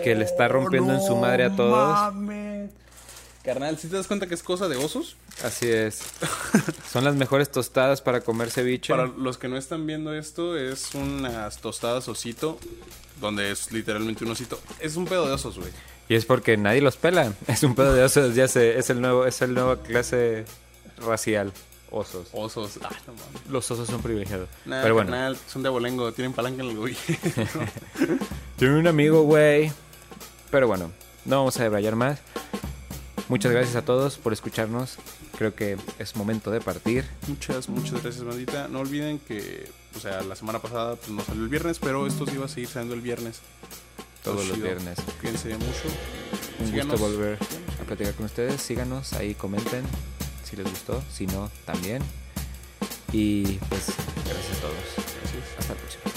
que 0.04 0.16
le 0.16 0.24
está 0.24 0.48
rompiendo 0.48 0.94
en 0.96 1.02
su 1.02 1.16
madre 1.16 1.44
a 1.44 1.56
todos. 1.56 1.72
mames. 2.14 2.45
Carnal, 3.46 3.78
si 3.78 3.88
te 3.88 3.96
das 3.96 4.08
cuenta 4.08 4.26
que 4.26 4.34
es 4.34 4.42
cosa 4.42 4.68
de 4.68 4.76
osos? 4.76 5.18
Así 5.44 5.70
es. 5.70 6.02
Son 6.92 7.04
las 7.04 7.14
mejores 7.14 7.52
tostadas 7.52 8.02
para 8.02 8.22
comer 8.22 8.50
ceviche. 8.50 8.92
Para 8.92 9.06
los 9.06 9.38
que 9.38 9.48
no 9.48 9.56
están 9.56 9.86
viendo 9.86 10.16
esto, 10.16 10.58
es 10.58 10.96
unas 10.96 11.62
tostadas 11.62 12.08
osito, 12.08 12.58
donde 13.22 13.52
es 13.52 13.72
literalmente 13.72 14.26
un 14.26 14.32
osito. 14.32 14.60
Es 14.80 14.96
un 14.96 15.06
pedo 15.06 15.28
de 15.28 15.34
osos, 15.34 15.60
güey. 15.60 15.70
Y 16.10 16.16
es 16.16 16.26
porque 16.26 16.58
nadie 16.58 16.82
los 16.82 16.98
pela. 16.98 17.34
Es 17.48 17.62
un 17.62 17.76
pedo 17.76 17.94
de 17.94 18.04
osos, 18.04 18.34
ya 18.34 18.48
sé, 18.48 18.80
es 18.80 18.90
el 18.90 19.00
nuevo, 19.00 19.28
es 19.28 19.40
el 19.44 19.54
nuevo 19.54 19.78
clase 19.78 20.46
racial. 20.98 21.54
Osos. 21.92 22.28
Osos. 22.32 22.80
Ah, 22.82 22.90
no 23.06 23.14
mames. 23.14 23.48
Los 23.50 23.70
osos 23.70 23.88
son 23.88 24.02
privilegiados. 24.02 24.50
Nah, 24.66 24.82
Pero 24.82 24.96
bueno, 24.96 25.12
carnal, 25.12 25.38
son 25.48 25.62
de 25.62 25.68
abolengo, 25.68 26.12
tienen 26.14 26.34
palanca 26.34 26.64
en 26.64 26.70
el 26.70 26.78
gobierno. 26.78 27.04
Tengo 28.58 28.80
un 28.80 28.88
amigo, 28.88 29.22
güey. 29.22 29.72
Pero 30.50 30.68
bueno, 30.68 30.92
no 31.26 31.38
vamos 31.38 31.60
a 31.60 31.64
debrayar 31.64 31.96
más. 31.96 32.20
Muchas 33.28 33.52
gracias 33.52 33.76
a 33.76 33.84
todos 33.84 34.18
por 34.18 34.34
escucharnos. 34.34 34.98
Creo 35.38 35.56
que 35.56 35.78
es 36.00 36.16
momento 36.16 36.52
de 36.52 36.62
partir. 36.62 37.06
muchas, 37.28 37.70
muchas 37.70 38.04
gracias, 38.04 38.24
bandita. 38.24 38.68
No 38.68 38.80
olviden 38.80 39.20
que, 39.20 39.70
o 39.96 40.00
sea, 40.00 40.22
la 40.22 40.36
semana 40.36 40.60
pasada 40.60 40.96
pues, 40.96 41.10
no 41.10 41.24
salió 41.24 41.44
el 41.44 41.50
viernes, 41.50 41.80
pero 41.80 42.06
esto 42.06 42.26
sí 42.26 42.38
va 42.38 42.46
a 42.46 42.50
seguir 42.50 42.70
saliendo 42.70 42.94
el 42.94 43.02
viernes. 43.02 43.42
Todos 44.24 44.48
los 44.48 44.62
viernes. 44.62 44.98
Cuídense 45.22 45.50
mucho. 45.50 45.88
Un 46.60 46.68
Síganos. 46.68 47.00
gusto 47.00 47.08
volver 47.08 47.38
a 47.82 47.84
platicar 47.86 48.14
con 48.14 48.26
ustedes. 48.26 48.62
Síganos 48.62 49.14
ahí, 49.14 49.36
comenten 49.36 49.84
si 50.44 50.56
les 50.56 50.66
gustó. 50.70 51.02
Si 51.12 51.28
no, 51.28 51.50
también. 51.66 52.02
Y 53.12 53.44
pues, 53.70 53.88
gracias 54.26 54.58
a 54.58 54.62
todos. 54.62 54.76
Gracias. 55.22 55.60
Hasta 55.60 55.74
la 55.74 55.80
próxima. 55.80 56.15